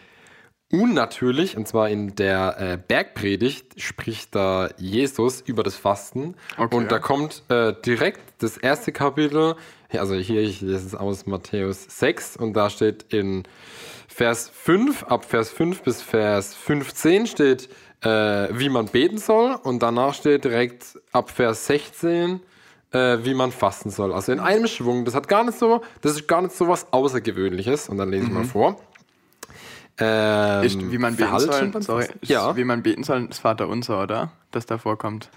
unnatürlich, 0.73 1.57
und 1.57 1.67
zwar 1.67 1.89
in 1.89 2.15
der 2.15 2.57
äh, 2.59 2.79
Bergpredigt 2.79 3.81
spricht 3.83 4.35
da 4.35 4.71
Jesus 4.79 5.41
über 5.41 5.63
das 5.65 5.75
Fasten. 5.75 6.37
Okay. 6.57 6.75
Und 6.77 6.93
da 6.93 6.99
kommt 7.01 7.43
äh, 7.49 7.75
direkt 7.85 8.21
das 8.43 8.57
erste 8.57 8.93
Kapitel, 8.93 9.57
also 9.99 10.15
hier, 10.15 10.43
ich 10.43 10.61
lese 10.61 10.87
es 10.87 10.95
aus 10.95 11.27
Matthäus 11.27 11.85
6, 11.89 12.37
und 12.37 12.53
da 12.55 12.71
steht 12.71 13.13
in 13.13 13.45
Vers 14.09 14.51
5, 14.55 15.05
ab 15.05 15.25
Vers 15.25 15.51
5 15.51 15.83
bis 15.83 16.03
Vers 16.03 16.55
15 16.55 17.27
steht, 17.27 17.69
äh, 18.03 18.09
wie 18.53 18.69
man 18.69 18.87
beten 18.87 19.19
soll, 19.19 19.57
und 19.63 19.83
danach 19.83 20.15
steht 20.15 20.45
direkt 20.45 20.99
ab 21.13 21.31
Vers 21.31 21.67
16, 21.67 22.41
äh, 22.93 23.19
wie 23.23 23.35
man 23.35 23.53
fasten 23.53 23.91
soll. 23.91 24.13
Also 24.13 24.33
in 24.33 24.41
einem 24.41 24.67
Schwung. 24.67 25.05
Das 25.05 25.15
hat 25.15 25.29
gar 25.29 25.45
nicht 25.45 25.59
so, 25.59 25.81
das 26.01 26.13
ist 26.13 26.27
gar 26.27 26.43
nicht 26.43 26.55
so 26.55 26.67
was 26.69 26.93
Außergewöhnliches. 26.93 27.89
Und 27.89 27.99
dann 27.99 28.11
lese 28.11 28.25
ich 28.27 28.33
mal 28.33 28.45
vor. 28.45 28.81
Ähm, 29.99 30.65
Ist, 30.65 30.91
wie 30.91 30.99
man 30.99 31.15
beten 31.15 31.39
soll, 31.39 31.83
sorry, 31.83 32.07
ist, 32.21 32.31
Ja. 32.31 32.57
wie 32.57 32.65
man 32.65 32.83
beten 32.83 33.05
soll, 33.05 33.27
das 33.29 33.39
Vater 33.39 33.69
unser, 33.69 34.03
oder? 34.03 34.33
Das 34.51 34.67
da 34.67 34.79
vorkommt. 34.79 35.29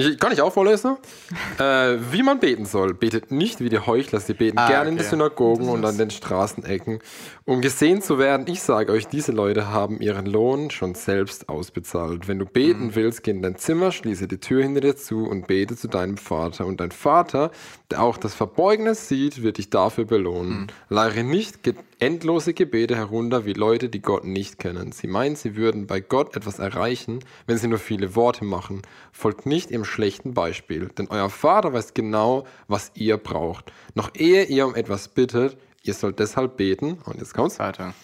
Ich, 0.00 0.18
kann 0.18 0.32
ich 0.32 0.40
auch 0.42 0.52
vorlesen? 0.52 0.96
äh, 1.58 1.96
wie 2.10 2.22
man 2.22 2.40
beten 2.40 2.64
soll. 2.66 2.94
Betet 2.94 3.30
nicht 3.30 3.60
wie 3.60 3.68
die 3.68 3.78
Heuchler. 3.78 4.20
Sie 4.20 4.34
beten 4.34 4.58
Ah, 4.58 4.68
gerne 4.68 4.88
in 4.90 4.94
okay. 4.94 5.04
den 5.04 5.10
Synagogen 5.10 5.68
und 5.68 5.84
an 5.84 5.98
den 5.98 6.10
Straßenecken, 6.10 7.00
um 7.44 7.60
gesehen 7.60 8.02
zu 8.02 8.18
werden. 8.18 8.46
Ich 8.48 8.62
sage 8.62 8.92
euch, 8.92 9.06
diese 9.06 9.32
Leute 9.32 9.68
haben 9.70 10.00
ihren 10.00 10.26
Lohn 10.26 10.70
schon 10.70 10.94
selbst 10.94 11.48
ausbezahlt. 11.48 12.28
Wenn 12.28 12.38
du 12.38 12.46
beten 12.46 12.86
Mhm. 12.86 12.94
willst, 12.94 13.22
geh 13.22 13.30
in 13.30 13.42
dein 13.42 13.56
Zimmer, 13.56 13.92
schließe 13.92 14.26
die 14.28 14.38
Tür 14.38 14.62
hinter 14.62 14.80
dir 14.80 14.96
zu 14.96 15.26
und 15.26 15.46
bete 15.46 15.76
zu 15.76 15.88
deinem 15.88 16.16
Vater. 16.16 16.66
Und 16.66 16.80
dein 16.80 16.90
Vater, 16.92 17.50
der 17.90 18.02
auch 18.02 18.16
das 18.16 18.34
Verborgene 18.34 18.94
sieht, 18.94 19.42
wird 19.42 19.58
dich 19.58 19.70
dafür 19.70 20.04
belohnen. 20.04 20.60
Mhm. 20.62 20.66
Leihe 20.88 21.24
nicht 21.24 21.62
ge 21.62 21.74
endlose 22.00 22.54
Gebete 22.54 22.96
herunter 22.96 23.44
wie 23.44 23.52
Leute, 23.52 23.88
die 23.88 24.00
Gott 24.00 24.24
nicht 24.24 24.58
kennen. 24.58 24.92
Sie 24.92 25.06
meinen, 25.06 25.36
sie 25.36 25.56
würden 25.56 25.86
bei 25.86 26.00
Gott 26.00 26.34
etwas 26.34 26.58
erreichen, 26.58 27.20
wenn 27.46 27.58
sie 27.58 27.68
nur 27.68 27.78
viele 27.78 28.14
Worte 28.16 28.44
machen. 28.44 28.82
Folgt 29.12 29.46
nicht 29.46 29.70
ihrem 29.70 29.84
schlechten 29.84 30.34
Beispiel, 30.34 30.88
denn 30.88 31.08
euer 31.08 31.30
Vater 31.30 31.72
weiß 31.72 31.94
genau, 31.94 32.46
was 32.68 32.90
ihr 32.94 33.16
braucht. 33.16 33.72
Noch 33.94 34.10
ehe 34.14 34.44
ihr 34.44 34.66
um 34.66 34.74
etwas 34.74 35.08
bittet, 35.08 35.56
ihr 35.82 35.94
sollt 35.94 36.18
deshalb 36.18 36.56
beten. 36.56 36.98
Und 37.04 37.18
jetzt 37.18 37.34
kommt's. 37.34 37.56
Vater. 37.56 37.94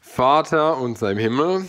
Vater 0.00 0.78
unser 0.78 1.12
im 1.12 1.18
Himmel, 1.18 1.66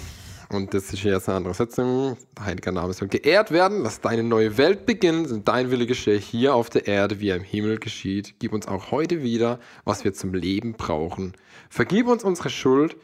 und 0.51 0.73
das 0.73 0.91
ist 0.91 1.03
jetzt 1.03 1.29
eine 1.29 1.37
andere 1.37 1.53
Setzung, 1.53 2.17
der 2.37 2.45
heilige 2.45 2.71
Name 2.71 2.93
soll 2.93 3.07
geehrt 3.07 3.51
werden, 3.51 3.83
lass 3.83 4.01
deine 4.01 4.23
neue 4.23 4.57
Welt 4.57 4.85
beginnen 4.85 5.25
und 5.27 5.47
dein 5.47 5.69
Wille 5.69 5.85
geschehe 5.85 6.17
hier 6.17 6.55
auf 6.55 6.69
der 6.69 6.87
Erde, 6.87 7.19
wie 7.19 7.29
er 7.29 7.35
im 7.35 7.43
Himmel 7.43 7.77
geschieht. 7.77 8.35
Gib 8.39 8.53
uns 8.53 8.67
auch 8.67 8.91
heute 8.91 9.21
wieder, 9.21 9.59
was 9.85 10.03
wir 10.03 10.13
zum 10.13 10.33
Leben 10.33 10.73
brauchen. 10.73 11.33
Vergib 11.69 12.07
uns 12.07 12.23
unsere 12.23 12.49
Schuld, 12.49 12.97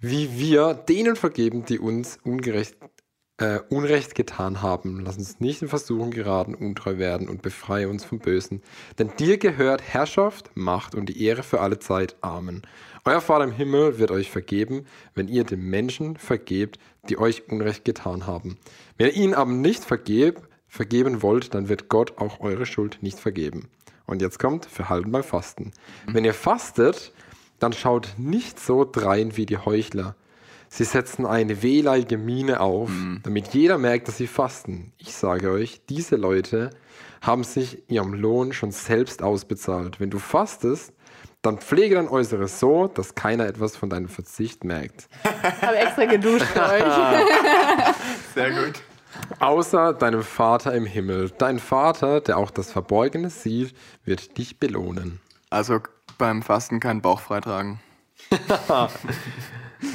wie 0.00 0.38
wir 0.38 0.72
denen 0.72 1.16
vergeben, 1.16 1.66
die 1.66 1.78
uns 1.78 2.18
ungerecht, 2.24 2.76
äh, 3.38 3.60
Unrecht 3.68 4.14
getan 4.14 4.62
haben. 4.62 5.00
Lass 5.04 5.18
uns 5.18 5.40
nicht 5.40 5.60
in 5.60 5.68
Versuchung 5.68 6.10
geraten, 6.10 6.54
untreu 6.54 6.96
werden 6.96 7.28
und 7.28 7.42
befreie 7.42 7.88
uns 7.88 8.04
vom 8.04 8.18
Bösen. 8.18 8.62
Denn 8.98 9.10
dir 9.18 9.36
gehört 9.36 9.82
Herrschaft, 9.82 10.50
Macht 10.54 10.94
und 10.94 11.10
die 11.10 11.22
Ehre 11.22 11.42
für 11.42 11.60
alle 11.60 11.78
Zeit. 11.78 12.16
Amen. 12.22 12.62
Euer 13.06 13.20
Vater 13.20 13.44
im 13.44 13.52
Himmel 13.52 14.00
wird 14.00 14.10
euch 14.10 14.32
vergeben, 14.32 14.84
wenn 15.14 15.28
ihr 15.28 15.44
den 15.44 15.60
Menschen 15.60 16.16
vergebt, 16.16 16.80
die 17.08 17.18
euch 17.18 17.48
Unrecht 17.48 17.84
getan 17.84 18.26
haben. 18.26 18.58
Wenn 18.98 19.06
ihr 19.06 19.14
ihnen 19.14 19.34
aber 19.34 19.52
nicht 19.52 19.84
vergeb, 19.84 20.42
vergeben 20.66 21.22
wollt, 21.22 21.54
dann 21.54 21.68
wird 21.68 21.88
Gott 21.88 22.18
auch 22.18 22.40
eure 22.40 22.66
Schuld 22.66 22.98
nicht 23.02 23.20
vergeben. 23.20 23.68
Und 24.06 24.22
jetzt 24.22 24.40
kommt 24.40 24.66
Verhalten 24.66 25.12
beim 25.12 25.22
Fasten. 25.22 25.70
Wenn 26.08 26.24
ihr 26.24 26.34
fastet, 26.34 27.12
dann 27.60 27.72
schaut 27.72 28.14
nicht 28.18 28.58
so 28.58 28.84
drein 28.84 29.36
wie 29.36 29.46
die 29.46 29.58
Heuchler. 29.58 30.16
Sie 30.68 30.82
setzen 30.82 31.26
eine 31.26 31.62
wehleidige 31.62 32.18
Miene 32.18 32.58
auf, 32.58 32.90
damit 33.22 33.54
jeder 33.54 33.78
merkt, 33.78 34.08
dass 34.08 34.16
sie 34.16 34.26
fasten. 34.26 34.92
Ich 34.98 35.14
sage 35.14 35.52
euch, 35.52 35.80
diese 35.88 36.16
Leute 36.16 36.70
haben 37.20 37.44
sich 37.44 37.88
ihrem 37.88 38.14
Lohn 38.14 38.52
schon 38.52 38.72
selbst 38.72 39.22
ausbezahlt. 39.22 40.00
Wenn 40.00 40.10
du 40.10 40.18
fastest, 40.18 40.92
dann 41.46 41.58
pflege 41.58 41.94
dein 41.94 42.08
Äußeres 42.08 42.60
so, 42.60 42.88
dass 42.88 43.14
keiner 43.14 43.46
etwas 43.46 43.76
von 43.76 43.88
deinem 43.88 44.08
Verzicht 44.08 44.64
merkt. 44.64 45.08
Ich 45.24 45.62
habe 45.62 45.76
extra 45.76 46.04
geduscht 46.04 46.44
für 46.46 46.62
euch. 46.62 46.82
Sehr 48.34 48.50
gut. 48.50 48.74
Außer 49.40 49.94
deinem 49.94 50.22
Vater 50.22 50.74
im 50.74 50.84
Himmel. 50.84 51.30
Dein 51.38 51.58
Vater, 51.58 52.20
der 52.20 52.36
auch 52.36 52.50
das 52.50 52.70
Verborgene 52.70 53.30
sieht, 53.30 53.74
wird 54.04 54.36
dich 54.36 54.60
belohnen. 54.60 55.20
Also 55.48 55.80
beim 56.18 56.42
Fasten 56.42 56.80
keinen 56.80 57.00
Bauch 57.00 57.20
freitragen. 57.20 57.80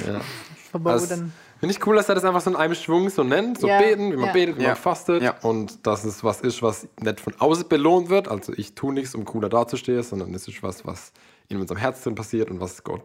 Das 0.06 0.24
Verboten. 0.72 1.34
Finde 1.60 1.76
ich 1.76 1.86
cool, 1.86 1.96
dass 1.96 2.08
er 2.10 2.16
das 2.16 2.24
einfach 2.24 2.42
so 2.42 2.50
in 2.50 2.56
einem 2.56 2.76
Schwung 2.76 3.10
so 3.10 3.24
nennt. 3.24 3.60
So 3.60 3.68
Ja. 3.68 3.78
beten, 3.80 4.12
wie 4.12 4.16
man 4.16 4.28
Ja. 4.28 4.32
betet, 4.34 4.58
wie 4.58 4.62
Ja. 4.64 4.70
man 4.70 4.78
fastet. 4.78 5.22
Ja. 5.22 5.36
Und 5.42 5.86
dass 5.86 6.04
es 6.06 6.24
was 6.24 6.42
ist, 6.42 6.64
was 6.64 6.88
nicht 7.00 7.20
von 7.20 7.34
außen 7.40 7.68
belohnt 7.68 8.10
wird. 8.10 8.28
Also 8.28 8.54
ich 8.56 8.74
tue 8.74 8.94
nichts, 8.94 9.14
um 9.16 9.26
cooler 9.26 9.50
dazustehen, 9.50 10.02
sondern 10.02 10.34
es 10.34 10.48
ist 10.48 10.64
was, 10.64 10.86
was 10.86 11.12
in 11.52 11.60
unserem 11.62 11.80
Herzen 11.80 12.16
passiert 12.16 12.50
und 12.50 12.60
was 12.60 12.84
Gott 12.84 13.04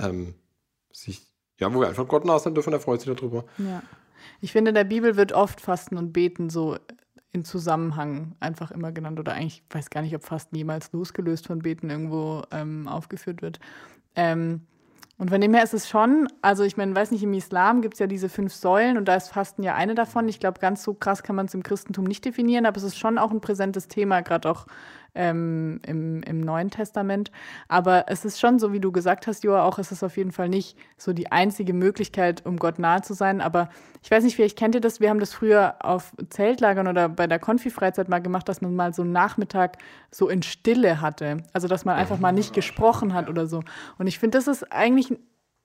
ähm, 0.00 0.34
sich, 0.92 1.26
ja, 1.58 1.72
wo 1.72 1.80
wir 1.80 1.88
einfach 1.88 2.06
Gott 2.06 2.24
nah 2.24 2.38
sind 2.38 2.54
dürfen, 2.54 2.72
er 2.72 2.80
freut 2.80 3.00
sich 3.00 3.14
darüber. 3.14 3.44
Ja. 3.58 3.82
Ich 4.40 4.52
finde, 4.52 4.70
in 4.70 4.74
der 4.74 4.84
Bibel 4.84 5.16
wird 5.16 5.32
oft 5.32 5.60
Fasten 5.60 5.96
und 5.96 6.12
Beten 6.12 6.50
so 6.50 6.76
in 7.32 7.44
Zusammenhang 7.44 8.34
einfach 8.40 8.70
immer 8.70 8.92
genannt. 8.92 9.20
Oder 9.20 9.32
eigentlich, 9.32 9.62
ich 9.68 9.74
weiß 9.74 9.90
gar 9.90 10.02
nicht, 10.02 10.14
ob 10.14 10.24
Fasten 10.24 10.56
jemals 10.56 10.92
losgelöst 10.92 11.46
von 11.46 11.60
Beten 11.60 11.90
irgendwo 11.90 12.42
ähm, 12.50 12.88
aufgeführt 12.88 13.42
wird. 13.42 13.60
Ähm, 14.16 14.62
und 15.18 15.30
von 15.30 15.40
dem 15.40 15.52
her 15.52 15.64
ist 15.64 15.74
es 15.74 15.88
schon, 15.88 16.28
also 16.42 16.62
ich 16.62 16.76
meine, 16.76 16.94
weiß 16.94 17.10
nicht, 17.10 17.24
im 17.24 17.34
Islam 17.34 17.82
gibt 17.82 17.94
es 17.94 18.00
ja 18.00 18.06
diese 18.06 18.28
fünf 18.28 18.54
Säulen 18.54 18.96
und 18.96 19.06
da 19.06 19.16
ist 19.16 19.28
Fasten 19.28 19.64
ja 19.64 19.74
eine 19.74 19.96
davon. 19.96 20.28
Ich 20.28 20.38
glaube, 20.38 20.60
ganz 20.60 20.84
so 20.84 20.94
krass 20.94 21.24
kann 21.24 21.34
man 21.34 21.46
es 21.46 21.54
im 21.54 21.64
Christentum 21.64 22.04
nicht 22.04 22.24
definieren, 22.24 22.66
aber 22.66 22.76
es 22.76 22.84
ist 22.84 22.98
schon 22.98 23.18
auch 23.18 23.32
ein 23.32 23.40
präsentes 23.40 23.88
Thema, 23.88 24.20
gerade 24.20 24.48
auch 24.48 24.66
ähm, 25.14 25.80
im, 25.86 26.22
im 26.22 26.40
Neuen 26.40 26.70
Testament. 26.70 27.30
Aber 27.68 28.04
es 28.08 28.24
ist 28.24 28.40
schon 28.40 28.58
so, 28.58 28.72
wie 28.72 28.80
du 28.80 28.92
gesagt 28.92 29.26
hast, 29.26 29.44
Joa, 29.44 29.64
auch 29.64 29.78
es 29.78 29.92
ist 29.92 30.02
auf 30.02 30.16
jeden 30.16 30.32
Fall 30.32 30.48
nicht 30.48 30.76
so 30.96 31.12
die 31.12 31.32
einzige 31.32 31.72
Möglichkeit, 31.72 32.44
um 32.46 32.56
Gott 32.56 32.78
nahe 32.78 33.02
zu 33.02 33.14
sein. 33.14 33.40
Aber 33.40 33.68
ich 34.02 34.10
weiß 34.10 34.24
nicht, 34.24 34.36
vielleicht 34.36 34.58
kennt 34.58 34.74
ihr 34.74 34.80
das, 34.80 35.00
wir 35.00 35.10
haben 35.10 35.20
das 35.20 35.32
früher 35.32 35.76
auf 35.80 36.12
Zeltlagern 36.30 36.88
oder 36.88 37.08
bei 37.08 37.26
der 37.26 37.38
Konfi-Freizeit 37.38 38.08
mal 38.08 38.20
gemacht, 38.20 38.48
dass 38.48 38.60
man 38.60 38.74
mal 38.74 38.94
so 38.94 39.02
einen 39.02 39.12
Nachmittag 39.12 39.78
so 40.10 40.28
in 40.28 40.42
Stille 40.42 41.00
hatte. 41.00 41.38
Also, 41.52 41.68
dass 41.68 41.84
man 41.84 41.96
einfach 41.96 42.18
mal 42.18 42.32
nicht 42.32 42.54
gesprochen 42.54 43.14
hat 43.14 43.28
oder 43.28 43.46
so. 43.46 43.62
Und 43.98 44.06
ich 44.06 44.18
finde, 44.18 44.38
das 44.38 44.46
ist 44.46 44.72
eigentlich 44.72 45.12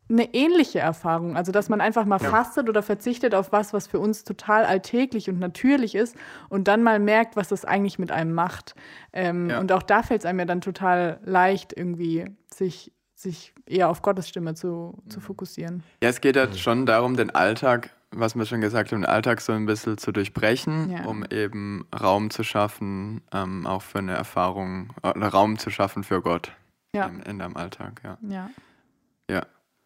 eine 0.10 0.34
ähnliche 0.34 0.80
Erfahrung. 0.80 1.38
Also, 1.38 1.52
dass 1.52 1.70
man 1.70 1.80
einfach 1.82 2.06
mal 2.06 2.20
fastet 2.20 2.70
oder 2.70 2.84
verzichtet 2.84 3.34
auf 3.34 3.52
was, 3.52 3.74
was 3.74 3.88
für 3.88 4.00
uns 4.00 4.24
total 4.24 4.66
alltäglich 4.66 5.30
und 5.30 5.40
natürlich 5.40 5.96
ist 5.96 6.16
und 6.50 6.68
dann 6.68 6.84
mal 6.84 7.00
merkt, 7.00 7.36
was 7.36 7.48
das 7.48 7.64
eigentlich 7.66 8.00
mit 8.00 8.12
einem 8.12 8.34
macht. 8.34 8.76
Ähm, 9.14 9.50
Ja. 9.50 9.60
Und 9.60 9.72
auch 9.72 9.84
da 9.84 10.04
fällt 10.04 10.22
es 10.22 10.26
einem 10.26 10.40
ja 10.40 10.46
dann 10.46 10.62
total 10.62 11.20
leicht, 11.24 11.74
irgendwie 11.76 12.26
sich, 12.54 12.92
sich 13.16 13.54
eher 13.66 13.90
auf 13.90 14.02
Gottes 14.02 14.28
Stimme 14.28 14.54
zu, 14.56 15.02
zu 15.08 15.20
fokussieren. 15.22 15.84
Ja, 16.04 16.10
es 16.10 16.20
geht 16.22 16.36
halt 16.38 16.58
schon 16.60 16.86
darum, 16.86 17.16
den 17.16 17.30
Alltag, 17.34 17.90
was 18.12 18.36
wir 18.36 18.46
schon 18.46 18.60
gesagt 18.62 18.92
haben, 18.92 19.02
den 19.02 19.10
Alltag 19.10 19.40
so 19.42 19.54
ein 19.54 19.66
bisschen 19.66 19.98
zu 19.98 20.12
durchbrechen, 20.12 20.92
Ja. 20.92 21.06
um 21.06 21.24
eben 21.32 21.88
Raum 21.98 22.30
zu 22.30 22.44
schaffen, 22.44 23.22
ähm, 23.32 23.66
auch 23.66 23.82
für 23.82 24.00
eine 24.00 24.14
Erfahrung, 24.14 24.90
äh, 25.02 25.10
oder 25.12 25.30
Raum 25.30 25.58
zu 25.58 25.70
schaffen 25.70 26.04
für 26.04 26.22
Gott 26.22 26.52
Ja. 26.94 27.06
in, 27.08 27.22
in 27.22 27.40
deinem 27.40 27.56
Alltag, 27.56 28.02
ja. 28.04 28.18
Ja. 28.28 28.50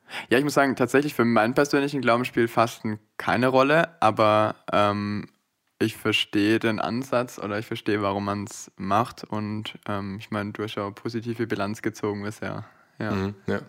Ja. 0.08 0.28
Ja, 0.30 0.38
ich 0.38 0.44
muss 0.44 0.54
sagen, 0.54 0.76
tatsächlich 0.76 1.14
für 1.14 1.26
meinen 1.26 1.54
persönlichen 1.54 2.02
Glauben 2.02 2.26
spielt 2.26 2.50
Fasten 2.50 3.00
keine 3.18 3.48
Rolle, 3.48 4.02
aber 4.02 4.56
ähm, 4.72 5.28
ich 5.80 5.96
verstehe 5.96 6.60
den 6.60 6.80
Ansatz 6.80 7.40
oder 7.40 7.60
ich 7.60 7.66
verstehe, 7.66 8.02
warum 8.02 8.26
man 8.26 8.46
es 8.46 8.72
macht 8.78 9.24
und 9.24 9.78
ähm, 9.88 10.18
ich 10.20 10.32
meine, 10.32 10.52
du 10.52 10.64
hast 10.64 10.76
ja 10.76 10.84
auch 10.84 10.96
positive 10.96 11.48
Bilanz 11.48 11.82
gezogen 11.82 12.24
bisher. 12.24 12.66
Ja. 13.00 13.12
Mhm. 13.12 13.36
Ja. 13.48 13.62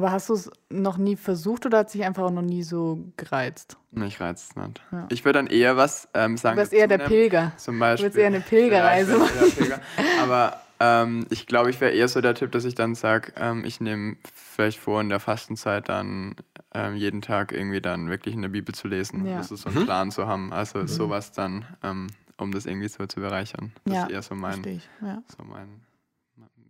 Aber 0.00 0.12
hast 0.12 0.30
du 0.30 0.32
es 0.32 0.50
noch 0.70 0.96
nie 0.96 1.14
versucht 1.14 1.66
oder 1.66 1.78
hat 1.78 1.90
sich 1.90 2.02
einfach 2.04 2.22
auch 2.22 2.30
noch 2.30 2.40
nie 2.40 2.62
so 2.62 3.12
gereizt? 3.18 3.76
Mich 3.90 4.18
reizt 4.18 4.50
es 4.50 4.56
nicht. 4.56 4.80
Ja. 4.92 5.06
Ich 5.10 5.26
würde 5.26 5.40
dann 5.40 5.46
eher 5.46 5.76
was 5.76 6.08
ähm, 6.14 6.38
sagen. 6.38 6.56
Du 6.56 6.60
wärst 6.60 6.72
eher 6.72 6.88
der? 6.88 6.98
Pilger. 6.98 7.52
Zum 7.58 7.78
Beispiel. 7.78 8.06
würdest 8.06 8.18
eher 8.18 8.28
eine 8.28 8.40
Pilgerreise 8.40 9.16
eher 9.16 9.50
Pilger. 9.50 9.80
Aber 10.22 10.60
ähm, 10.80 11.26
ich 11.30 11.46
glaube, 11.46 11.70
ich 11.70 11.80
wäre 11.80 11.92
eher 11.92 12.08
so 12.08 12.20
der 12.20 12.34
Typ, 12.34 12.52
dass 12.52 12.64
ich 12.64 12.74
dann 12.74 12.94
sage, 12.94 13.32
ähm, 13.36 13.64
ich 13.64 13.80
nehme 13.80 14.16
vielleicht 14.34 14.78
vor, 14.78 15.00
in 15.00 15.08
der 15.10 15.20
Fastenzeit 15.20 15.88
dann 15.88 16.34
ähm, 16.74 16.96
jeden 16.96 17.20
Tag 17.22 17.52
irgendwie 17.52 17.80
dann 17.80 18.08
wirklich 18.08 18.34
in 18.34 18.42
der 18.42 18.48
Bibel 18.48 18.74
zu 18.74 18.88
lesen. 18.88 19.26
Ja. 19.26 19.36
Das 19.38 19.50
ist 19.50 19.62
so 19.62 19.68
einen 19.70 19.84
Plan 19.84 20.10
zu 20.10 20.26
haben. 20.26 20.52
Also 20.52 20.86
sowas 20.86 21.32
dann, 21.32 21.64
ähm, 21.82 22.06
um 22.38 22.52
das 22.52 22.66
irgendwie 22.66 22.88
so 22.88 23.04
zu 23.06 23.20
bereichern. 23.20 23.72
Das 23.84 23.94
Ja, 23.94 24.02
ist 24.04 24.10
eher 24.12 24.22
so 24.22 24.34
mein, 24.34 24.52
Verstehe 24.54 24.76
ich. 24.76 24.88
Ja. 25.02 25.22
so 25.36 25.44
mein 25.44 25.80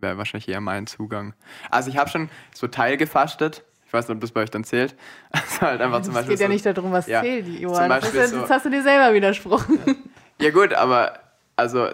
wäre 0.01 0.17
wahrscheinlich 0.17 0.49
eher 0.49 0.63
mein 0.63 0.87
Zugang. 0.87 1.35
Also 1.71 1.91
ich 1.91 1.99
habe 1.99 2.09
schon 2.09 2.31
so 2.55 2.67
teilgefastet. 2.69 3.65
Ich 3.87 3.93
weiß 3.93 4.09
nicht, 4.09 4.15
ob 4.15 4.21
das 4.23 4.33
bei 4.33 4.41
euch 4.43 4.51
dann 4.51 4.65
zählt. 4.65 4.95
Also 5.31 5.61
halt 5.61 5.81
einfach 5.83 6.01
zum 6.01 6.13
Es 6.13 6.15
Beispiel 6.21 6.35
geht 6.37 6.41
ja 6.41 6.47
so, 6.47 6.53
nicht 6.53 6.65
darum, 6.67 6.91
was 6.93 7.07
Ja, 7.07 7.21
zählt, 7.23 7.45
zum 7.45 7.57
Johann. 7.59 7.91
Das 7.91 8.05
ist 8.09 8.15
ja- 8.15 8.27
so- 8.29 8.39
Jetzt 8.41 8.51
hast 8.51 8.65
du 8.65 8.71
dir 8.71 8.83
selber 8.83 9.13
widersprochen. 9.15 9.79
Ja 10.41 10.51
gut, 10.53 10.73
aber 10.73 11.19
Also, 11.57 11.89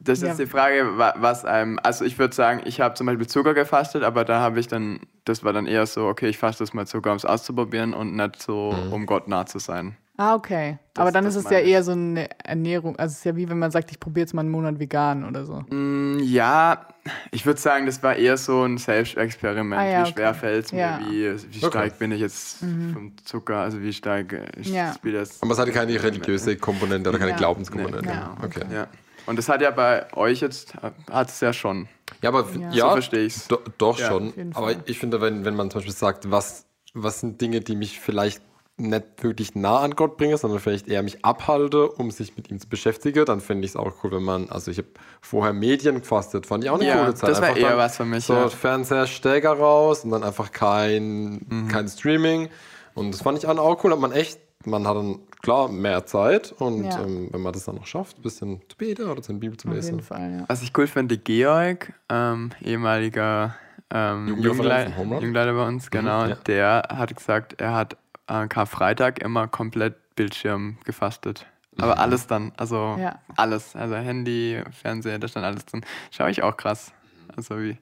das 0.00 0.22
ist 0.22 0.28
Ja. 0.28 0.34
die 0.34 0.46
Frage, 0.46 0.96
wa- 0.98 1.14
was 1.18 1.44
einem. 1.44 1.78
Also, 1.82 2.04
ich 2.04 2.18
würde 2.18 2.34
sagen, 2.34 2.62
ich 2.64 2.80
habe 2.80 2.94
zum 2.94 3.06
Beispiel 3.06 3.26
Zucker 3.26 3.54
gefastet, 3.54 4.02
aber 4.02 4.24
da 4.24 4.40
habe 4.40 4.58
ich 4.60 4.68
dann. 4.68 5.00
Das 5.24 5.44
war 5.44 5.52
dann 5.52 5.66
eher 5.66 5.86
so, 5.86 6.06
okay, 6.06 6.28
ich 6.28 6.38
faste 6.38 6.62
das 6.64 6.72
mal 6.72 6.86
Zucker, 6.86 7.10
um 7.10 7.16
es 7.16 7.24
auszuprobieren 7.24 7.92
und 7.94 8.16
nicht 8.16 8.40
so, 8.42 8.70
um 8.90 9.06
Gott 9.06 9.28
nah 9.28 9.46
zu 9.46 9.58
sein. 9.58 9.96
Ah, 10.22 10.34
okay. 10.34 10.78
Das- 10.92 11.00
Aber 11.00 11.12
dann 11.12 11.24
ist 11.24 11.34
es 11.34 11.48
ja 11.48 11.60
ich. 11.60 11.68
eher 11.68 11.82
so 11.82 11.92
eine 11.92 12.28
Ernährung. 12.44 12.94
Also 12.98 13.12
es 13.12 13.18
ist 13.20 13.24
ja 13.24 13.34
wie 13.36 13.48
wenn 13.48 13.58
man 13.58 13.70
sagt, 13.70 13.90
ich 13.90 13.98
probiere 13.98 14.24
jetzt 14.24 14.34
mal 14.34 14.42
einen 14.42 14.50
Monat 14.50 14.78
vegan 14.78 15.26
oder 15.26 15.46
so. 15.46 15.62
Mm, 15.70 16.18
Ja, 16.22 16.88
ich 17.30 17.46
würde 17.46 17.58
sagen, 17.58 17.86
das 17.86 18.02
war 18.02 18.14
eher 18.16 18.36
so 18.36 18.62
ein 18.64 18.76
Selbstexperiment. 18.76 19.80
Ah, 19.80 19.86
ja, 19.86 20.06
wie 20.06 20.12
schwer 20.12 20.30
okay. 20.30 20.38
fällt 20.38 20.66
es 20.66 20.72
mir, 20.72 20.78
Ja. 20.80 21.00
wie, 21.08 21.22
wie 21.32 21.64
Okay. 21.64 21.68
stark 21.68 21.98
bin 21.98 22.12
ich 22.12 22.20
jetzt 22.20 22.58
vom 22.58 23.14
Zucker, 23.24 23.56
also 23.60 23.80
wie 23.80 23.92
stark 23.94 24.34
äh, 24.34 24.44
ich 24.60 24.68
Ja. 24.68 24.92
spiele 24.92 25.20
das. 25.20 25.40
Aber 25.42 25.52
es 25.52 25.58
hatte 25.58 25.72
keine 25.72 25.92
religiöse 26.02 26.56
Komponente 26.56 27.08
oder 27.08 27.18
keine 27.18 27.30
Ja. 27.32 27.36
Glaubenskomponente. 27.38 28.04
Nee, 28.06 28.12
genau. 28.12 28.36
okay. 28.44 28.62
Ja. 28.70 28.86
Und 29.24 29.36
das 29.38 29.48
hat 29.48 29.62
ja 29.62 29.70
bei 29.70 30.06
euch 30.14 30.40
jetzt, 30.40 30.74
hat 31.10 31.28
es 31.28 31.40
ja 31.40 31.52
schon. 31.54 31.88
Ja, 32.20 32.28
aber 32.28 32.46
Ja. 32.58 32.70
ja, 32.72 32.84
So 32.88 32.90
verstehe 32.92 33.24
ich's. 33.24 33.48
do, 33.48 33.58
doch 33.78 33.98
Ja, 33.98 34.08
schon. 34.08 34.34
Aber 34.54 34.74
ich 34.84 34.98
finde, 34.98 35.22
wenn, 35.22 35.46
wenn 35.46 35.56
man 35.56 35.70
zum 35.70 35.78
Beispiel 35.78 35.94
sagt, 35.94 36.30
was, 36.30 36.66
was 36.92 37.20
sind 37.20 37.40
Dinge, 37.40 37.60
die 37.60 37.74
mich 37.76 38.00
vielleicht 38.00 38.42
nicht 38.80 39.22
wirklich 39.22 39.54
nah 39.54 39.78
an 39.80 39.94
Gott 39.94 40.16
bringen, 40.16 40.36
sondern 40.36 40.58
vielleicht 40.60 40.88
eher 40.88 41.02
mich 41.02 41.24
abhalte, 41.24 41.88
um 41.90 42.10
sich 42.10 42.36
mit 42.36 42.50
ihm 42.50 42.58
zu 42.58 42.68
beschäftigen, 42.68 43.24
dann 43.24 43.40
finde 43.40 43.64
ich 43.66 43.72
es 43.72 43.76
auch 43.76 43.92
cool, 44.02 44.12
wenn 44.12 44.22
man, 44.22 44.48
also 44.48 44.70
ich 44.70 44.78
habe 44.78 44.88
vorher 45.20 45.52
Medien 45.52 46.00
gefastet, 46.00 46.46
fand 46.46 46.64
ich 46.64 46.70
auch 46.70 46.74
eine 46.76 46.86
Ja, 46.86 46.96
coole 46.98 47.14
Zeit. 47.14 47.30
das 47.30 47.40
war 47.40 47.48
Einfach 47.48 47.60
eher 47.60 47.76
was 47.76 47.96
für 47.96 48.04
mich, 48.04 48.24
So 48.24 48.34
ja. 48.34 48.48
Fernseher, 48.48 49.06
Stecker 49.06 49.52
raus 49.52 50.04
und 50.04 50.10
dann 50.10 50.22
einfach 50.24 50.50
kein, 50.52 51.44
Mhm. 51.48 51.68
kein 51.68 51.88
Streaming. 51.88 52.48
Und 52.94 53.12
das 53.14 53.22
fand 53.22 53.38
ich 53.38 53.46
auch 53.46 53.84
cool, 53.84 53.92
hat 53.92 54.00
man 54.00 54.12
echt, 54.12 54.40
man 54.64 54.86
hat 54.86 54.96
dann 54.96 55.20
klar 55.42 55.68
mehr 55.68 56.04
Zeit 56.06 56.52
und 56.58 56.84
Ja. 56.84 57.00
ähm, 57.02 57.28
wenn 57.32 57.40
man 57.40 57.52
das 57.52 57.64
dann 57.64 57.76
noch 57.76 57.86
schafft, 57.86 58.18
ein 58.18 58.22
bisschen 58.22 58.60
zu 58.68 58.76
beten 58.76 59.08
oder 59.08 59.22
seine 59.22 59.38
Bibel 59.38 59.56
zu 59.56 59.68
Auf 59.68 59.74
lesen. 59.74 59.94
jeden 59.96 60.02
Fall, 60.06 60.32
ja. 60.40 60.44
Was 60.48 60.62
ich 60.62 60.72
cool 60.76 60.86
finde, 60.86 61.16
Georg, 61.16 61.92
ähm, 62.10 62.50
ehemaliger 62.62 63.54
ähm? 63.92 64.28
Jugendleiter 64.28 65.52
bei 65.54 65.66
uns, 65.66 65.90
genau, 65.90 66.26
ja. 66.26 66.34
der 66.46 66.82
hat 66.90 67.14
gesagt, 67.16 67.60
er 67.60 67.74
hat 67.74 67.96
äh, 68.30 68.46
Karfreitag 68.48 69.18
immer 69.20 69.48
komplett 69.48 70.14
Bildschirm 70.14 70.78
gefastet. 70.84 71.46
Aber 71.78 71.98
alles 71.98 72.26
dann, 72.26 72.52
also 72.56 72.96
Ja. 72.98 73.18
alles, 73.36 73.74
also 73.76 73.94
Handy, 73.96 74.62
Fernseher, 74.70 75.18
da 75.18 75.28
stand 75.28 75.46
alles 75.46 75.64
drin. 75.66 75.84
Schau 76.10 76.26
ich 76.26 76.42
auch 76.42 76.56
krass. 76.56 76.92
Also 77.36 77.58
wie, 77.60 77.78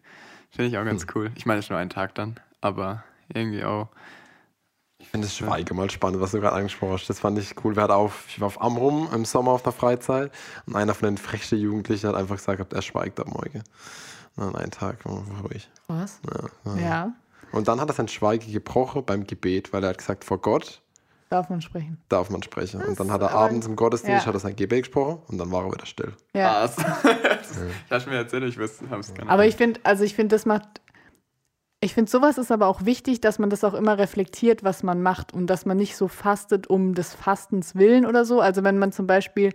finde 0.51 0.69
ich 0.71 0.79
auch 0.79 0.85
ganz 0.85 1.07
cool. 1.15 1.31
Ich 1.35 1.47
meine, 1.47 1.59
es 1.59 1.67
ist 1.67 1.71
nur 1.71 1.79
ein 1.79 1.91
Tag 1.91 2.15
dann, 2.15 2.39
aber 2.61 3.03
irgendwie 3.33 3.65
auch. 3.65 3.89
Ich 5.01 5.09
finde 5.09 5.27
das 5.27 5.37
Schweige 5.37 5.75
mal 5.75 5.91
spannend, 5.91 6.21
was 6.21 6.33
du 6.33 6.41
gerade 6.41 6.57
angesprochen 6.57 6.95
hast. 6.95 7.09
Das 7.09 7.21
fand 7.21 7.39
ich 7.39 7.55
cool. 7.65 7.77
Wir 7.77 7.85
hatten 7.85 7.93
auf, 7.93 8.25
ich 8.29 8.41
war 8.41 8.47
auf 8.47 8.61
Amrum 8.61 9.09
im 9.15 9.25
Sommer 9.25 9.53
auf 9.53 9.63
der 9.63 9.73
Freizeit 9.73 10.33
und 10.67 10.77
einer 10.77 10.93
von 10.95 11.07
den 11.09 11.19
frechsten 11.19 11.59
Jugendlichen 11.59 12.09
hat 12.09 12.17
einfach 12.17 12.37
gesagt, 12.37 12.73
er 12.73 12.83
schweigt 12.83 13.21
ab 13.21 13.29
morgen. 13.29 13.63
Und 14.37 14.45
dann 14.45 14.57
einen 14.57 14.71
Tag 14.71 15.05
war 15.05 15.23
ruhig. 15.43 15.69
Was? 15.87 16.21
Ja. 16.77 17.13
Und 17.53 17.69
dann 17.69 17.81
hat 17.81 17.89
er 17.89 17.95
sein 17.95 18.09
Schweigen 18.09 18.53
gebrochen 18.53 19.05
beim 19.05 19.27
Gebet, 19.27 19.73
weil 19.73 19.83
er 19.83 19.91
hat 19.91 19.99
gesagt, 19.99 20.25
vor 20.25 20.39
Gott 20.41 20.83
Darf 21.31 21.51
man 21.51 21.61
sprechen. 21.61 21.99
darf 22.09 22.31
man 22.31 22.43
sprechen. 22.43 22.81
Und 22.81 22.99
dann 22.99 23.09
Das 23.09 23.15
hat 23.15 23.23
er 23.23 23.33
abends 23.33 23.67
im 23.67 23.77
Gottesdienst 23.77 24.23
ja. 24.23 24.27
hat 24.27 24.35
er 24.35 24.41
sein 24.41 24.57
Gebet 24.57 24.85
gesprochen 24.85 25.21
und 25.29 25.37
dann 25.37 25.53
war 25.53 25.65
er 25.65 25.73
wieder 25.73 25.85
still. 25.85 26.15
Ja. 26.35 26.63
Das 26.63 26.77
hast 27.91 28.07
mir 28.07 28.17
erzählt, 28.17 28.45
ich 28.45 28.59
wusste, 28.59 28.89
habe 28.89 29.01
es 29.01 29.13
gar 29.13 29.25
nicht. 29.25 29.33
Aber 29.33 29.45
ich 29.45 29.57
finde, 29.57 29.81
also 29.85 30.05
ich 30.05 30.15
finde, 30.15 30.35
das 30.35 30.47
macht. 30.47 30.67
Ich 31.81 31.95
finde, 31.95 32.11
sowas 32.11 32.39
ist 32.39 32.51
aber 32.51 32.67
auch 32.67 32.85
wichtig, 32.87 33.21
dass 33.21 33.39
man 33.39 33.51
das 33.51 33.63
auch 33.63 33.75
immer 33.75 33.99
reflektiert, 33.99 34.65
was 34.65 34.83
man 34.83 35.01
macht 35.03 35.33
und 35.33 35.47
dass 35.47 35.65
man 35.65 35.77
nicht 35.77 35.97
so 35.97 36.09
fastet 36.09 36.67
um 36.67 36.95
des 36.95 37.15
Fastens 37.15 37.77
willen 37.77 38.05
oder 38.05 38.25
so. 38.25 38.41
Also 38.41 38.65
wenn 38.65 38.79
man 38.79 38.91
zum 38.91 39.07
Beispiel, 39.07 39.53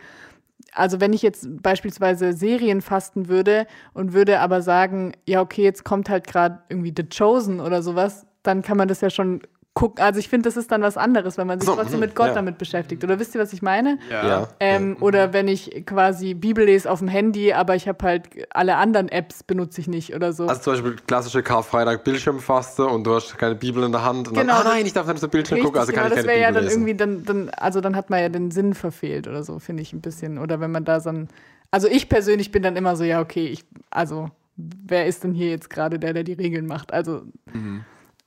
also 0.74 1.02
wenn 1.02 1.14
ich 1.14 1.22
jetzt 1.22 1.48
beispielsweise 1.62 2.34
Serien 2.34 2.82
fasten 2.82 3.28
würde 3.28 3.68
und 3.94 4.14
würde 4.14 4.40
aber 4.40 4.62
sagen, 4.62 5.14
ja, 5.28 5.42
okay, 5.42 5.64
jetzt 5.64 5.84
kommt 5.84 6.10
halt 6.10 6.28
gerade 6.28 6.60
irgendwie 6.70 6.94
The 6.96 7.08
Chosen 7.08 7.60
oder 7.60 7.84
sowas, 7.84 8.26
dann 8.44 8.62
kann 8.62 8.78
man 8.78 8.88
das 8.88 9.02
ja 9.02 9.10
schon 9.10 9.42
gucken. 9.76 10.04
Also 10.04 10.20
ich 10.20 10.30
finde, 10.30 10.48
das 10.48 10.56
ist 10.56 10.72
dann 10.72 10.82
was 10.84 10.98
anderes, 10.98 11.38
wenn 11.38 11.48
man 11.48 11.60
sich 11.60 11.68
So, 11.68 11.76
trotzdem 11.76 11.96
mhm, 11.96 12.02
mit 12.02 12.16
Gott 12.16 12.28
ja. 12.28 12.34
damit 12.36 12.58
beschäftigt. 12.60 13.04
Oder 13.04 13.20
wisst 13.20 13.34
ihr, 13.34 13.42
was 13.42 13.54
ich 13.54 13.62
meine? 13.64 13.98
ja. 14.10 14.28
Ja. 14.28 14.48
Ähm, 14.60 14.98
Oder 15.00 15.34
wenn 15.34 15.48
ich 15.48 15.84
quasi 15.88 16.36
Bibel 16.36 16.66
lese 16.66 16.90
auf 16.92 17.00
dem 17.00 17.08
Handy, 17.08 17.54
aber 17.54 17.76
ich 17.76 17.88
habe 17.88 18.06
halt 18.06 18.30
alle 18.52 18.76
anderen 18.76 19.10
Apps 19.10 19.42
benutze 19.44 19.82
ich 19.82 19.88
nicht 19.88 20.14
oder 20.16 20.32
so. 20.32 20.46
Also 20.48 20.62
zum 20.62 20.74
Beispiel 20.74 20.96
klassische 21.08 21.42
Karfreitag 21.42 22.04
Bildschirmfaste 22.04 22.86
und 22.86 23.04
du 23.06 23.16
hast 23.16 23.38
keine 23.38 23.56
Bibel 23.56 23.84
in 23.84 23.92
der 23.92 24.04
Hand 24.04 24.28
und 24.28 24.36
Genau, 24.36 24.54
dann, 24.54 24.62
ah 24.62 24.64
das- 24.64 24.74
nein, 24.74 24.86
ich 24.86 24.94
darf 24.94 25.08
nicht 25.08 25.16
auf 25.16 25.22
den 25.22 25.30
Bildschirm 25.32 25.56
Richtig, 25.56 25.66
gucken, 25.66 25.80
also 25.80 25.92
kann 25.92 26.04
genau, 26.04 26.16
ich 26.16 26.22
das 26.22 26.26
keine 26.26 26.40
wäre 26.40 26.48
ja 26.48 26.52
dann 26.52 26.64
lesen. 26.66 26.82
irgendwie 26.82 26.96
dann, 26.96 27.26
dann, 27.26 27.50
also 27.52 27.82
dann 27.82 27.96
hat 27.96 28.10
man 28.12 28.20
ja 28.22 28.30
den 28.30 28.52
Sinn 28.52 28.74
verfehlt 28.76 29.28
oder 29.28 29.44
so, 29.44 29.58
finde 29.60 29.82
ich 29.82 29.92
ein 29.94 30.02
bisschen. 30.02 30.38
Oder 30.38 30.60
wenn 30.60 30.72
man 30.72 30.86
da 30.86 31.00
so 31.00 31.10
ein, 31.10 31.30
also 31.72 31.88
ich 31.88 32.10
persönlich 32.10 32.52
bin 32.52 32.62
dann 32.62 32.76
immer 32.76 32.96
so, 32.96 33.04
ja, 33.04 33.20
okay, 33.22 33.48
ich, 33.48 33.66
also 33.90 34.30
wer 34.56 35.08
ist 35.08 35.24
denn 35.24 35.34
hier 35.34 35.50
jetzt 35.50 35.72
gerade 35.72 35.98
der, 35.98 36.14
der 36.14 36.24
die 36.24 36.34
Regeln 36.34 36.68
macht? 36.68 36.94
Also, 36.94 37.24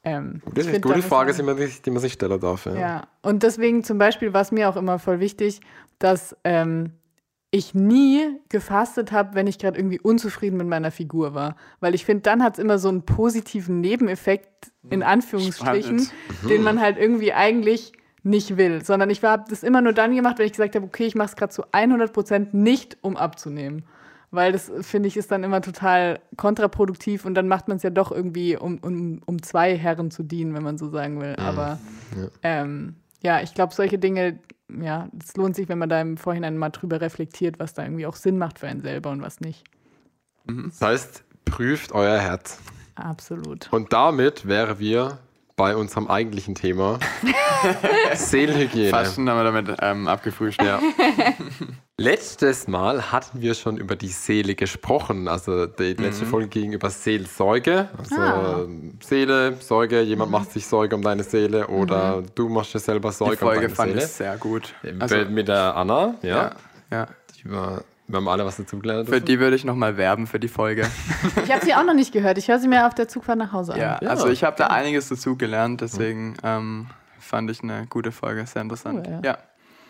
ähm, 0.06 0.40
Das 0.54 0.64
ist 0.66 0.70
eine 0.72 0.80
gute 0.80 1.02
Frage, 1.02 1.34
die 1.34 1.42
man, 1.42 1.56
sich- 1.58 1.82
die 1.82 1.90
man 1.90 2.00
sich 2.00 2.14
stellen 2.14 2.40
darf. 2.40 2.64
Ja. 2.66 2.74
Ja, 2.74 3.06
und 3.22 3.42
deswegen 3.42 3.84
zum 3.84 3.98
Beispiel 3.98 4.32
war 4.32 4.40
es 4.40 4.52
mir 4.52 4.68
auch 4.68 4.76
immer 4.76 4.98
voll 4.98 5.20
wichtig, 5.20 5.60
dass 5.98 6.36
ähm, 6.44 6.92
ich 7.50 7.74
nie 7.74 8.38
gefastet 8.48 9.12
habe, 9.12 9.34
wenn 9.34 9.46
ich 9.46 9.58
gerade 9.58 9.78
irgendwie 9.78 9.98
unzufrieden 10.00 10.56
mit 10.58 10.66
meiner 10.68 10.90
Figur 10.90 11.34
war. 11.34 11.56
Weil 11.80 11.94
ich 11.94 12.04
finde, 12.04 12.22
dann 12.22 12.42
hat 12.42 12.54
es 12.54 12.58
immer 12.62 12.78
so 12.78 12.88
einen 12.88 13.02
positiven 13.02 13.80
Nebeneffekt, 13.80 14.70
in 14.90 15.02
Anführungsstrichen, 15.02 15.98
Spannend. 16.00 16.50
den 16.50 16.62
man 16.62 16.80
halt 16.80 16.98
irgendwie 16.98 17.32
eigentlich 17.32 17.92
nicht 18.22 18.56
will. 18.56 18.84
Sondern 18.84 19.10
ich 19.10 19.22
habe 19.24 19.44
das 19.48 19.62
immer 19.62 19.80
nur 19.80 19.92
dann 19.92 20.14
gemacht, 20.14 20.38
wenn 20.38 20.46
ich 20.46 20.52
gesagt 20.52 20.74
habe, 20.76 20.86
okay, 20.86 21.06
ich 21.06 21.14
mache 21.14 21.28
es 21.30 21.36
gerade 21.36 21.52
zu 21.52 21.62
100 21.72 22.12
Prozent 22.12 22.54
nicht, 22.54 22.96
um 23.00 23.16
abzunehmen. 23.16 23.84
Weil 24.30 24.52
das, 24.52 24.70
finde 24.80 25.08
ich, 25.08 25.16
ist 25.16 25.30
dann 25.30 25.44
immer 25.44 25.60
total 25.60 26.18
kontraproduktiv 26.36 27.24
und 27.24 27.34
dann 27.34 27.48
macht 27.48 27.68
man 27.68 27.76
es 27.76 27.82
ja 27.82 27.90
doch 27.90 28.10
irgendwie, 28.10 28.56
um, 28.56 28.78
um, 28.78 29.20
um 29.24 29.42
zwei 29.42 29.76
Herren 29.76 30.10
zu 30.10 30.22
dienen, 30.22 30.54
wenn 30.54 30.62
man 30.62 30.78
so 30.78 30.88
sagen 30.90 31.20
will. 31.20 31.36
Aber 31.36 31.78
ähm, 32.42 32.96
ja, 33.22 33.40
ich 33.40 33.54
glaube, 33.54 33.72
solche 33.72 33.98
Dinge, 33.98 34.40
ja, 34.68 35.08
es 35.22 35.36
lohnt 35.36 35.56
sich, 35.56 35.68
wenn 35.68 35.78
man 35.78 35.88
da 35.88 36.00
im 36.00 36.16
Vorhinein 36.16 36.58
mal 36.58 36.70
drüber 36.70 37.00
reflektiert, 37.00 37.58
was 37.58 37.74
da 37.74 37.84
irgendwie 37.84 38.06
auch 38.06 38.16
Sinn 38.16 38.36
macht 38.36 38.58
für 38.58 38.66
einen 38.66 38.82
selber 38.82 39.10
und 39.10 39.22
was 39.22 39.40
nicht. 39.40 39.64
Das 40.44 40.80
heißt, 40.80 41.24
prüft 41.44 41.92
euer 41.92 42.18
Herz. 42.18 42.58
Absolut. 42.94 43.72
Und 43.72 43.92
damit 43.92 44.46
wären 44.46 44.78
wir 44.78 45.18
bei 45.56 45.74
unserem 45.74 46.06
eigentlichen 46.08 46.54
Thema 46.54 46.98
Seelenhygiene. 48.14 48.90
Fasten 48.90 49.28
haben 49.28 49.38
wir 49.38 49.44
damit 49.44 49.76
ähm, 49.80 50.06
abgefrühstückt. 50.08 50.68
Ja. 50.68 50.80
Letztes 51.98 52.68
Mal 52.68 53.10
hatten 53.10 53.40
wir 53.40 53.54
schon 53.54 53.78
über 53.78 53.96
die 53.96 54.08
Seele 54.08 54.54
gesprochen. 54.54 55.28
Also 55.28 55.64
die 55.66 55.94
letzte 55.94 56.26
Folge 56.26 56.48
ging 56.48 56.72
über 56.72 56.90
Seelsorge. 56.90 57.88
Also 57.96 58.16
Ah. 58.16 58.60
ähm, 58.64 58.98
Seele, 59.02 59.56
Sorge, 59.60 60.02
jemand 60.02 60.30
macht 60.30 60.52
sich 60.52 60.66
Sorge 60.66 60.94
um 60.94 61.00
deine 61.00 61.22
Seele 61.22 61.66
oder 61.68 62.22
du 62.34 62.50
machst 62.50 62.74
dir 62.74 62.78
selber 62.80 63.12
Sorge 63.12 63.36
Die 63.36 63.38
Folge 63.38 63.60
um 63.60 63.62
deine 63.62 63.74
fand 63.74 63.92
Seele. 63.92 64.04
ich 64.04 64.10
sehr 64.12 64.36
gut. 64.36 64.74
Also, 64.98 65.16
mit 65.30 65.48
der 65.48 65.74
Anna, 65.74 66.16
ja. 66.20 66.28
ja, 66.36 66.50
ja. 66.90 67.06
Die 67.42 67.50
war, 67.50 67.82
wir 68.08 68.16
haben 68.16 68.28
alle 68.28 68.44
was 68.44 68.56
dazu 68.56 68.78
gelernt. 68.78 69.08
Für 69.08 69.20
die 69.20 69.38
würde 69.40 69.56
ich 69.56 69.64
nochmal 69.64 69.96
werben 69.96 70.26
für 70.26 70.38
die 70.40 70.48
Folge. 70.48 70.86
Ich 71.44 71.52
habe 71.52 71.64
sie 71.64 71.74
auch 71.74 71.84
noch 71.84 71.94
nicht 71.94 72.12
gehört. 72.12 72.38
Ich 72.38 72.48
höre 72.48 72.58
sie 72.58 72.68
mir 72.68 72.86
auf 72.86 72.94
der 72.94 73.08
Zugfahrt 73.08 73.38
nach 73.38 73.52
Hause 73.52 73.74
an. 73.74 73.80
Ja, 73.80 73.98
Ja. 74.02 74.10
also 74.10 74.28
ich 74.28 74.44
habe 74.44 74.56
da 74.58 74.68
einiges 74.68 75.08
dazu 75.08 75.36
gelernt, 75.36 75.80
deswegen 75.80 76.34
ähm, 76.42 76.86
fand 77.18 77.50
ich 77.50 77.62
eine 77.62 77.86
gute 77.88 78.12
Folge, 78.12 78.46
sehr 78.46 78.62
interessant. 78.62 79.06
Cool, 79.08 79.20
ja. 79.24 79.38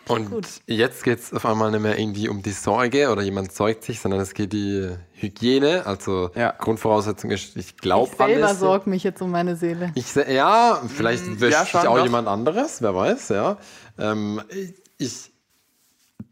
Und 0.08 0.62
jetzt 0.66 1.02
geht 1.02 1.18
es 1.18 1.34
auf 1.34 1.44
einmal 1.44 1.72
nicht 1.72 1.80
mehr 1.80 1.98
irgendwie 1.98 2.28
um 2.28 2.40
die 2.40 2.52
Sorge 2.52 3.10
oder 3.10 3.22
jemand 3.22 3.50
säugt 3.50 3.82
sich, 3.82 3.98
sondern 3.98 4.20
es 4.20 4.34
geht 4.34 4.52
die 4.52 4.88
Hygiene. 5.14 5.84
Also 5.84 6.30
Ja. 6.36 6.52
Grundvoraussetzung 6.56 7.32
ist, 7.32 7.56
ich 7.56 7.66
ich 7.70 7.76
glaube 7.76 8.14
selber 8.16 8.46
alles. 8.46 8.60
sorge 8.60 8.88
mich 8.88 9.02
jetzt 9.02 9.20
um 9.20 9.32
meine 9.32 9.56
Seele. 9.56 9.90
Ich 9.96 10.06
se- 10.06 10.30
ja, 10.30 10.80
vielleicht 10.86 11.26
Mm, 11.26 11.40
wäscht 11.40 11.52
ja, 11.54 11.64
sich 11.64 11.88
auch 11.88 11.96
doch. 11.96 12.04
jemand 12.04 12.28
anderes, 12.28 12.80
wer 12.82 12.94
weiß, 12.94 13.30
ja. 13.30 13.56
Ähm, 13.98 14.40
ich, 14.96 15.32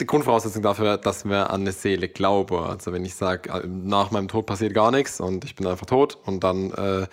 die 0.00 0.07
Grundvoraussetzung 0.07 0.62
dafür, 0.62 0.96
dass 0.98 1.24
wir 1.24 1.50
an 1.50 1.62
eine 1.62 1.72
Seele 1.72 2.09
glauben. 2.09 2.57
Also 2.57 2.92
wenn 2.92 3.04
ich 3.04 3.14
sage, 3.14 3.66
nach 3.68 4.11
meinem 4.11 4.28
Tod 4.28 4.46
passiert 4.46 4.74
gar 4.74 4.90
nichts 4.90 5.20
und 5.20 5.44
ich 5.44 5.54
bin 5.54 5.66
einfach 5.66 5.87
tot 5.87 6.18
und 6.24 6.44
dann 6.44 6.72
äh, 6.72 7.07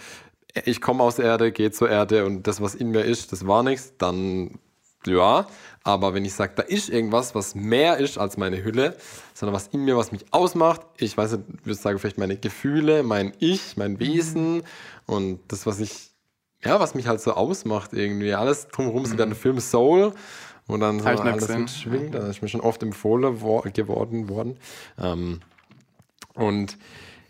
ich 0.66 0.82
komme 0.82 1.04
aus 1.04 1.16
der 1.16 1.26
Erde, 1.26 1.52
gehe 1.52 1.72
zur 1.72 1.90
Erde 1.90 2.26
und 2.26 2.48
das, 2.48 2.62
was 2.62 2.76
in 2.76 2.90
mir 2.90 3.06
ist, 3.06 3.32
das 3.32 3.48
war 3.48 3.64
nichts, 3.64 3.94
dann 3.98 4.60
ja. 5.06 5.48
Aber 5.84 6.14
wenn 6.14 6.26
ich 6.26 6.34
sage, 6.34 6.54
da 6.56 6.64
ist 6.64 6.90
irgendwas, 6.90 7.34
was 7.34 7.56
mehr 7.56 7.98
ist 7.98 8.18
als 8.18 8.38
meine 8.38 8.64
Hülle, 8.64 8.96
sondern 9.34 9.56
was 9.56 9.68
in 9.68 9.84
mir, 9.84 9.98
was 9.98 10.12
mich 10.12 10.26
ausmacht, 10.32 10.82
ich 10.98 11.18
weiß 11.18 11.32
nicht, 11.34 11.44
ich 11.60 11.66
würde 11.66 11.80
sagen, 11.80 12.00
vielleicht 12.00 12.18
meine 12.18 12.38
Gefühle, 12.38 13.02
mein 13.04 13.34
Ich, 13.40 13.78
mein 13.78 14.00
Wesen 14.00 14.64
und 15.06 15.40
das, 15.48 15.66
was 15.66 15.80
ich 15.80 16.12
ja, 16.64 16.80
was 16.80 16.94
mich 16.94 17.08
halt 17.08 17.20
so 17.20 17.34
ausmacht 17.34 17.94
irgendwie. 17.94 18.36
Alles 18.36 18.68
drumherum 18.68 19.06
sind 19.06 19.20
dann 19.20 19.30
der 19.30 19.38
Film 19.38 19.60
Soul, 19.60 20.14
wo 20.72 20.78
dann 20.78 21.00
so 21.00 21.06
alles 21.06 21.48
gesehen. 21.48 21.62
mitschwingt. 21.62 22.16
Da 22.16 22.28
ist 22.28 22.42
mir 22.42 22.48
schon 22.48 22.62
oft 22.62 22.82
empfohlen 22.82 23.42
wo 23.42 23.60
geworden 23.60 24.30
worden. 24.30 24.58
Ähm, 24.98 25.42
und 26.34 26.78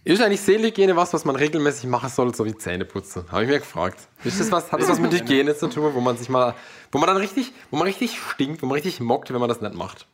ist 0.04 0.21
eigentlich 0.21 0.41
Seelenhygiene 0.41 0.95
was, 0.95 1.13
was 1.13 1.25
man 1.25 1.36
regelmäßig 1.36 1.88
machen 1.89 2.10
soll, 2.10 2.34
so 2.34 2.45
wie 2.45 2.56
Zähneputzen? 2.56 3.32
Habe 3.32 3.43
ich 3.43 3.49
mir 3.49 3.60
gefragt. 3.60 4.08
Ist 4.23 4.39
das 4.39 4.51
was, 4.51 4.71
hat 4.71 4.80
das 4.80 4.89
was 4.89 4.99
mit 4.99 5.13
Hygiene 5.19 5.56
zu 5.56 5.67
tun, 5.69 5.93
wo 5.93 6.01
man 6.01 6.17
sich 6.17 6.30
mal, 6.30 6.56
wo 6.91 6.97
man 6.97 7.08
dann 7.08 7.17
richtig, 7.17 7.51
wo 7.69 7.77
man 7.77 7.86
richtig 7.86 8.19
stinkt, 8.19 8.62
wo 8.62 8.67
man 8.67 8.75
richtig 8.75 8.99
mockt, 8.99 9.32
wenn 9.32 9.39
man 9.39 9.49
das 9.49 9.62
nicht 9.62 9.75
macht? 9.75 10.08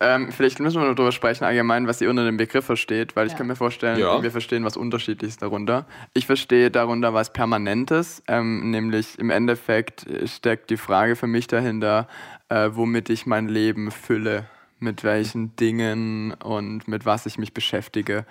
Ähm, 0.00 0.30
vielleicht 0.32 0.60
müssen 0.60 0.80
wir 0.80 0.86
nur 0.86 0.94
darüber 0.94 1.12
sprechen, 1.12 1.44
allgemein, 1.44 1.86
was 1.86 2.00
ihr 2.00 2.10
unter 2.10 2.24
dem 2.24 2.36
Begriff 2.36 2.64
versteht, 2.64 3.16
weil 3.16 3.26
ich 3.26 3.32
Ja. 3.32 3.38
kann 3.38 3.46
mir 3.48 3.56
vorstellen, 3.56 3.98
Ja. 3.98 4.22
wir 4.22 4.30
verstehen 4.30 4.64
was 4.64 4.76
Unterschiedliches 4.76 5.36
darunter. 5.38 5.86
Ich 6.14 6.26
verstehe 6.26 6.70
darunter 6.70 7.14
was 7.14 7.32
Permanentes, 7.32 8.22
ähm, 8.28 8.70
nämlich 8.70 9.18
im 9.18 9.30
Endeffekt 9.30 10.06
steckt 10.26 10.70
die 10.70 10.76
Frage 10.76 11.16
für 11.16 11.26
mich 11.26 11.46
dahinter, 11.46 12.08
äh, 12.48 12.70
womit 12.72 13.10
ich 13.10 13.26
mein 13.26 13.48
Leben 13.48 13.90
fülle, 13.90 14.46
mit 14.78 15.02
welchen 15.04 15.56
Dingen 15.56 16.32
und 16.34 16.86
mit 16.86 17.04
was 17.04 17.26
ich 17.26 17.36
mich 17.38 17.52
beschäftige. 17.52 18.24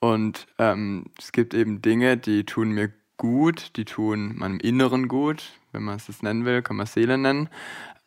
Und 0.00 0.46
ähm, 0.58 1.06
es 1.18 1.32
gibt 1.32 1.54
eben 1.54 1.82
Dinge, 1.82 2.16
die 2.16 2.44
tun 2.44 2.70
mir 2.70 2.92
gut, 3.16 3.76
die 3.76 3.84
tun 3.84 4.36
meinem 4.38 4.60
Inneren 4.60 5.08
gut, 5.08 5.42
wenn 5.72 5.82
man 5.82 5.96
es 5.96 6.06
das 6.06 6.22
nennen 6.22 6.44
will, 6.44 6.62
kann 6.62 6.76
man 6.76 6.86
Seele 6.86 7.18
nennen. 7.18 7.48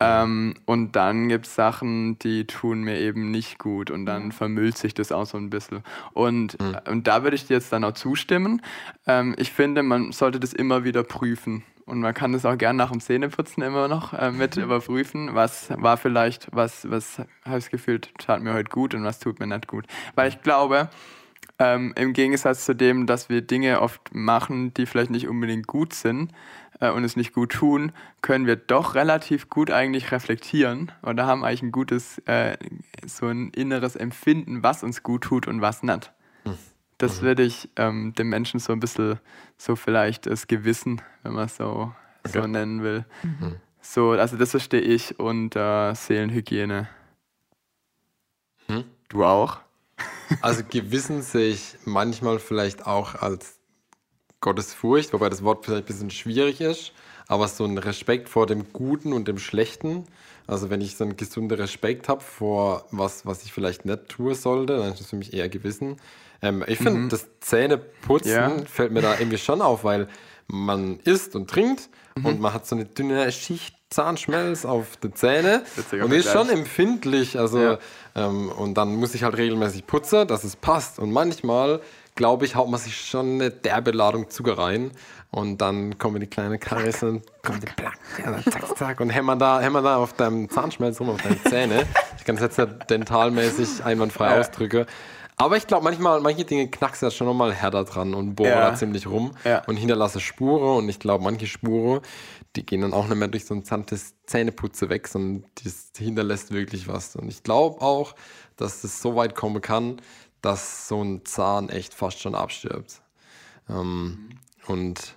Ähm, 0.02 0.56
und 0.66 0.96
dann 0.96 1.30
gibt 1.30 1.46
es 1.46 1.56
Sachen, 1.56 2.18
die 2.20 2.48
tun 2.48 2.82
mir 2.82 3.00
eben 3.00 3.30
nicht 3.30 3.60
gut 3.60 3.92
und 3.92 4.06
dann 4.06 4.32
vermüllt 4.32 4.78
sich 4.78 4.94
das 4.94 5.12
auch 5.12 5.26
so 5.26 5.38
ein 5.38 5.50
bisschen. 5.50 5.84
Und, 6.14 6.60
äh, 6.60 6.90
und 6.90 7.08
da 7.08 7.24
würde 7.24 7.36
ich 7.36 7.46
dir 7.46 7.54
jetzt 7.54 7.72
dann 7.72 7.84
auch 7.84 7.94
zustimmen. 7.94 8.62
Ähm, 9.06 9.36
ich 9.38 9.52
finde, 9.52 9.84
man 9.84 10.12
sollte 10.12 10.40
das 10.40 10.54
immer 10.54 10.84
wieder 10.84 11.04
prüfen. 11.04 11.64
Und 11.86 12.00
man 12.00 12.14
kann 12.14 12.32
das 12.32 12.46
auch 12.46 12.58
gern 12.58 12.78
nach 12.78 12.92
dem 12.92 13.02
Zähneputzen 13.02 13.64
immer 13.64 13.88
noch 13.88 14.14
äh, 14.14 14.32
mit 14.32 14.56
überprüfen. 14.58 15.36
Was 15.36 15.70
war 15.78 15.98
vielleicht, 15.98 16.48
was, 16.52 16.90
was 16.90 17.20
habe 17.20 17.58
ich 17.58 17.66
das 17.66 17.70
Gefühl, 17.70 18.00
tat 18.00 18.42
mir 18.42 18.54
heute 18.54 18.70
gut 18.70 18.96
und 18.96 19.04
was 19.04 19.20
tut 19.20 19.40
mir 19.40 19.48
nicht 19.48 19.68
gut. 19.68 19.86
Weil 20.16 20.30
ich 20.30 20.42
glaube, 20.42 20.90
ähm, 21.62 21.94
im 21.96 22.14
Gegensatz 22.14 22.66
zu 22.66 22.76
dem, 22.76 23.06
dass 23.06 23.30
wir 23.30 23.42
Dinge 23.42 23.82
oft 23.82 24.14
machen, 24.14 24.74
die 24.74 24.86
vielleicht 24.86 25.12
nicht 25.12 25.28
unbedingt 25.28 25.68
gut 25.68 25.94
sind 25.94 26.32
äh, 26.80 26.90
und 26.90 27.04
es 27.04 27.16
nicht 27.16 27.34
gut 27.34 27.52
tun, 27.52 27.92
können 28.22 28.48
wir 28.48 28.56
doch 28.56 28.96
relativ 28.96 29.50
gut 29.50 29.70
eigentlich 29.70 30.12
reflektieren 30.12 30.92
oder 31.04 31.28
haben 31.28 31.44
eigentlich 31.46 31.62
ein 31.62 31.72
gutes, 31.72 32.18
äh, 32.26 32.58
so 33.06 33.28
ein 33.28 33.52
inneres 33.52 33.96
Empfinden, 33.96 34.64
was 34.64 34.84
uns 34.84 35.04
gut 35.04 35.24
tut 35.24 35.48
und 35.48 35.62
was 35.62 35.84
nicht. 35.84 36.12
Das 36.98 37.24
würde 37.24 37.42
ich 37.44 37.70
ähm, 37.78 38.14
dem 38.14 38.30
Menschen 38.30 38.60
so 38.60 38.74
ein 38.74 38.80
bisschen, 38.80 39.20
so 39.58 39.76
vielleicht 39.76 40.28
das 40.28 40.46
Gewissen, 40.48 41.02
wenn 41.24 41.34
man 41.34 41.46
es 41.46 41.58
so, 41.58 41.94
so 42.28 42.40
Okay. 42.40 42.48
nennen 42.48 42.84
will. 42.84 43.06
So, 43.82 44.12
also 44.12 44.38
das 44.38 44.52
verstehe 44.52 44.82
ich 44.82 45.20
unter 45.20 45.96
Seelenhygiene. 45.96 46.88
Hm? 48.68 48.84
Du 49.10 49.26
auch? 49.26 49.62
Also 50.42 50.64
Gewissen 50.68 51.22
sehe 51.22 51.52
ich 51.52 51.76
manchmal 51.86 52.40
vielleicht 52.40 52.88
auch 52.88 53.16
als 53.16 53.58
Gottesfurcht, 54.40 55.14
wobei 55.14 55.30
das 55.30 55.44
Wort 55.44 55.66
vielleicht 55.66 55.84
ein 55.84 55.88
bisschen 55.88 56.10
schwierig 56.10 56.62
ist, 56.62 56.94
aber 57.28 57.48
so 57.48 57.64
ein 57.64 57.78
Respekt 57.78 58.28
vor 58.28 58.48
dem 58.48 58.74
Guten 58.74 59.14
und 59.14 59.28
dem 59.28 59.38
Schlechten. 59.38 60.06
Also 60.48 60.70
wenn 60.70 60.82
ich 60.82 60.98
so 60.98 61.04
einen 61.04 61.16
gesunden 61.16 61.58
Respekt 61.60 62.10
habe 62.10 62.22
vor 62.22 62.86
was, 62.92 63.26
was 63.26 63.44
ich 63.44 63.54
vielleicht 63.54 63.86
nicht 63.86 64.10
tun 64.10 64.34
sollte, 64.34 64.78
dann 64.78 64.92
ist 64.94 65.00
das 65.00 65.10
für 65.12 65.16
mich 65.16 65.34
eher 65.34 65.48
Gewissen. 65.48 65.98
Ähm, 66.42 66.64
ich 66.68 66.80
finde, 66.80 67.08
das 67.10 67.28
Zähneputzen 67.40 68.32
Ja. 68.32 68.66
fällt 68.66 68.92
mir 68.92 69.02
da 69.02 69.18
irgendwie 69.20 69.38
schon 69.38 69.62
auf, 69.62 69.84
weil 69.84 70.08
man 70.48 71.00
isst 71.02 71.36
und 71.36 71.50
trinkt 71.50 71.90
und 72.24 72.42
man 72.42 72.54
hat 72.54 72.66
so 72.66 72.76
eine 72.76 72.86
dünne 72.86 73.32
Schicht 73.32 73.76
Zahnschmelz 73.92 74.66
auf 74.66 74.98
die 74.98 75.14
Zähne 75.14 75.62
Witziger 75.76 76.06
und 76.06 76.12
ist 76.14 76.32
schon 76.32 76.50
empfindlich. 76.50 77.38
Also, 77.38 77.60
Ja. 77.60 77.78
ähm, 78.16 78.50
und 78.50 78.74
dann 78.76 78.96
muss 78.96 79.14
ich 79.14 79.24
halt 79.24 79.38
regelmäßig 79.38 79.86
putzen, 79.86 80.28
dass 80.28 80.44
es 80.44 80.56
passt. 80.56 80.98
Und 80.98 81.12
manchmal, 81.12 81.82
glaube 82.16 82.46
ich, 82.46 82.56
haut 82.56 82.70
man 82.70 82.80
sich 82.80 82.96
schon 83.00 83.34
eine 83.36 83.52
derbe 83.52 83.92
Ladung 83.92 84.30
Zucker 84.30 84.58
rein. 84.58 84.92
Und 85.30 85.60
dann 85.60 85.98
kommen 85.98 86.20
die 86.20 86.28
kleinen 86.28 86.60
Karisse 86.60 87.08
und 87.08 87.24
kommt 87.42 87.64
die 87.64 87.68
Plack, 87.68 87.94
ja, 88.22 88.38
zack, 88.52 88.78
zack, 88.78 89.00
und 89.00 89.12
hämmern 89.12 89.40
da, 89.40 89.62
hämmern 89.62 89.84
da 89.86 89.96
auf 89.96 90.12
deinem 90.12 90.50
Zahnschmelz 90.50 91.00
rum, 91.00 91.10
auf 91.10 91.22
deine 91.22 91.42
Zähne. 91.44 91.84
Ich 92.18 92.26
kann 92.26 92.36
es 92.36 92.42
jetzt 92.42 92.58
nicht 92.58 92.90
dentalmäßig 92.90 93.84
einwandfrei 93.86 94.34
Ja. 94.34 94.40
ausdrücken. 94.42 94.86
Aber 95.42 95.58
ich 95.58 95.66
glaube, 95.66 95.84
manchmal, 95.84 96.20
manche 96.22 96.46
Dinge 96.46 96.68
knackst 96.70 97.02
du 97.02 97.08
ja 97.08 97.12
schon 97.12 97.26
nochmal 97.26 97.52
härter 97.52 97.84
dran 97.84 98.14
und 98.14 98.36
bohren 98.36 98.50
Ja. 98.52 98.70
da 98.70 98.76
ziemlich 98.76 99.08
rum 99.08 99.32
Ja. 99.44 99.64
und 99.66 99.76
hinterlasse 99.76 100.20
Spuren. 100.20 100.78
Und 100.84 100.90
ich 100.90 101.00
glaube, 101.00 101.24
manche 101.24 101.48
Spuren, 101.48 102.02
die 102.56 102.64
gehen 102.64 102.82
dann 102.82 102.94
auch 102.94 103.08
nicht 103.08 103.18
mehr 103.18 103.28
durch 103.28 103.46
so 103.46 103.56
ein 103.56 103.64
sanftes 103.64 104.14
Zähneputze 104.28 104.90
weg, 104.90 105.08
sondern 105.08 105.50
das 105.64 105.92
hinterlässt 105.98 106.52
wirklich 106.52 106.88
was. 106.88 107.16
Und 107.16 107.28
ich 107.30 107.42
glaube 107.42 107.82
auch, 107.82 108.14
dass 108.56 108.84
es 108.84 109.02
so 109.02 109.16
weit 109.16 109.34
kommen 109.34 109.62
kann, 109.62 110.00
dass 110.44 110.88
so 110.88 111.04
ein 111.04 111.26
Zahn 111.26 111.70
echt 111.70 111.96
fast 111.96 112.20
schon 112.22 112.36
abstirbt. 112.36 113.02
Ähm, 113.68 114.30
und 114.68 115.16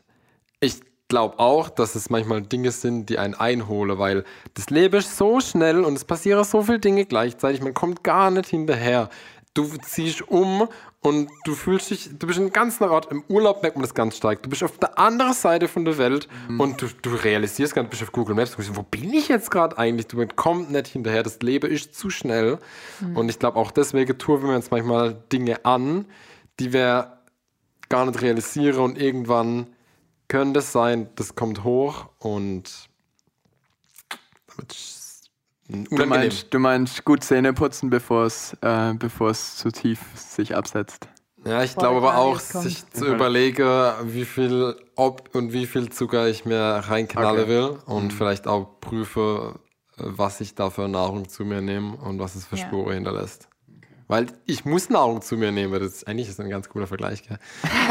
ich 0.61 0.81
glaube 1.09 1.39
auch, 1.39 1.69
dass 1.69 1.95
es 1.97 2.09
manchmal 2.09 2.41
Dinge 2.43 2.71
sind, 2.71 3.11
die 3.11 3.19
einen 3.19 3.35
einholen, 3.35 3.99
weil 3.99 4.25
das 4.55 4.71
Leben 4.71 4.97
ist 4.97 5.17
so 5.19 5.39
schnell 5.41 5.85
und 5.85 5.95
es 5.95 6.05
passieren 6.05 6.43
so 6.45 6.63
viele 6.63 6.79
Dinge 6.81 7.05
gleichzeitig, 7.05 7.61
man 7.61 7.75
kommt 7.75 8.03
gar 8.03 8.31
nicht 8.31 8.49
hinterher. 8.49 9.11
Du 9.55 9.69
ziehst 9.79 10.23
um 10.23 10.69
und 11.01 11.31
du 11.45 11.55
fühlst 11.55 11.91
dich, 11.91 12.11
du 12.19 12.27
bist 12.27 12.39
in 12.39 12.47
einem 12.47 12.53
ganz 12.53 12.75
anderen 12.75 12.93
Ort, 12.93 13.13
im 13.13 13.23
Urlaub 13.29 13.63
merkt 13.63 13.77
man 13.77 13.83
das 13.83 13.95
ganz 13.95 14.17
stark. 14.17 14.43
Du 14.43 14.51
bist 14.51 14.65
auf 14.65 14.79
der 14.79 14.99
anderen 14.99 15.33
Seite 15.33 15.69
von 15.69 15.85
der 15.85 15.97
Welt 15.97 16.29
und 16.59 16.83
du, 16.83 16.89
du 17.03 17.15
realisierst 17.15 17.73
gar 17.73 17.83
nicht, 17.83 17.93
du 17.93 17.97
bist 17.97 18.03
auf 18.03 18.13
Google 18.13 18.35
Maps, 18.35 18.51
du 18.51 18.57
denkst, 18.57 18.77
wo 18.77 18.83
bin 18.83 19.13
ich 19.15 19.29
jetzt 19.29 19.51
gerade 19.53 19.79
eigentlich? 19.79 20.09
Du 20.09 20.27
kommst 20.35 20.71
nicht 20.71 20.89
hinterher, 20.89 21.23
das 21.23 21.41
Leben 21.41 21.71
ist 21.71 21.95
zu 21.95 22.11
schnell. 22.11 22.59
Und 23.15 23.29
ich 23.29 23.39
glaube 23.39 23.59
auch 23.59 23.71
deswegen 23.71 24.19
tun 24.19 24.43
wir 24.43 24.57
uns 24.57 24.71
manchmal 24.73 25.23
Dinge 25.31 25.65
an, 25.65 26.07
die 26.59 26.73
wir 26.73 27.19
gar 27.89 28.07
nicht 28.07 28.21
realisieren 28.23 28.81
und 28.81 28.99
irgendwann 29.01 29.69
könnte 30.27 30.61
es 30.61 30.73
sein, 30.73 31.09
das 31.15 31.37
kommt 31.37 31.65
hoch 31.65 32.07
und 32.19 32.89
damit 34.49 34.73
Du 35.91 36.07
meinst, 36.07 36.53
du 36.53 36.59
meinst 36.59 37.05
gut 37.05 37.25
Zähne 37.25 37.53
putzen, 37.53 37.91
bevor 37.91 38.27
es, 38.27 38.57
äh, 38.61 38.95
bevor 38.95 39.31
es 39.31 39.57
zu 39.57 39.71
tief 39.71 39.99
sich 40.15 40.55
absetzt. 40.57 41.09
Ja, 41.45 41.63
ich 41.63 41.75
Bevor 41.75 41.91
glaube 41.95 42.09
aber 42.09 42.19
auch, 42.19 42.41
sich 42.41 42.89
zu 42.91 43.07
überlegen, 43.07 43.67
wie 44.05 44.25
viel, 44.25 44.77
ob 44.97 45.35
und 45.35 45.53
wie 45.53 45.67
viel 45.67 45.91
Zucker 45.91 46.27
ich 46.29 46.45
mir 46.47 46.59
reinknalle 46.59 47.43
Okay. 47.43 47.49
will 47.49 47.79
und 47.87 48.13
vielleicht 48.13 48.47
auch 48.47 48.81
prüfe, 48.81 49.61
was 49.97 50.41
ich 50.41 50.55
da 50.55 50.71
für 50.71 50.89
Nahrung 50.89 51.29
zu 51.29 51.45
mir 51.45 51.61
nehme 51.61 51.97
und 51.97 52.19
was 52.19 52.35
es 52.35 52.47
für 52.47 52.57
Ja. 52.57 52.67
Spuren 52.67 52.95
hinterlässt. 52.95 53.49
Weil 54.15 54.27
ich 54.47 54.65
muss 54.65 54.91
Nahrung 54.91 55.23
zu 55.23 55.37
mir 55.37 55.51
nehmen, 55.51 55.73
das 55.81 55.93
ist 55.95 56.07
eigentlich 56.07 56.29
ist 56.29 56.39
ein 56.39 56.49
ganz 56.49 56.69
cooler 56.69 56.87
Vergleich, 56.87 57.27
gell? 57.27 57.37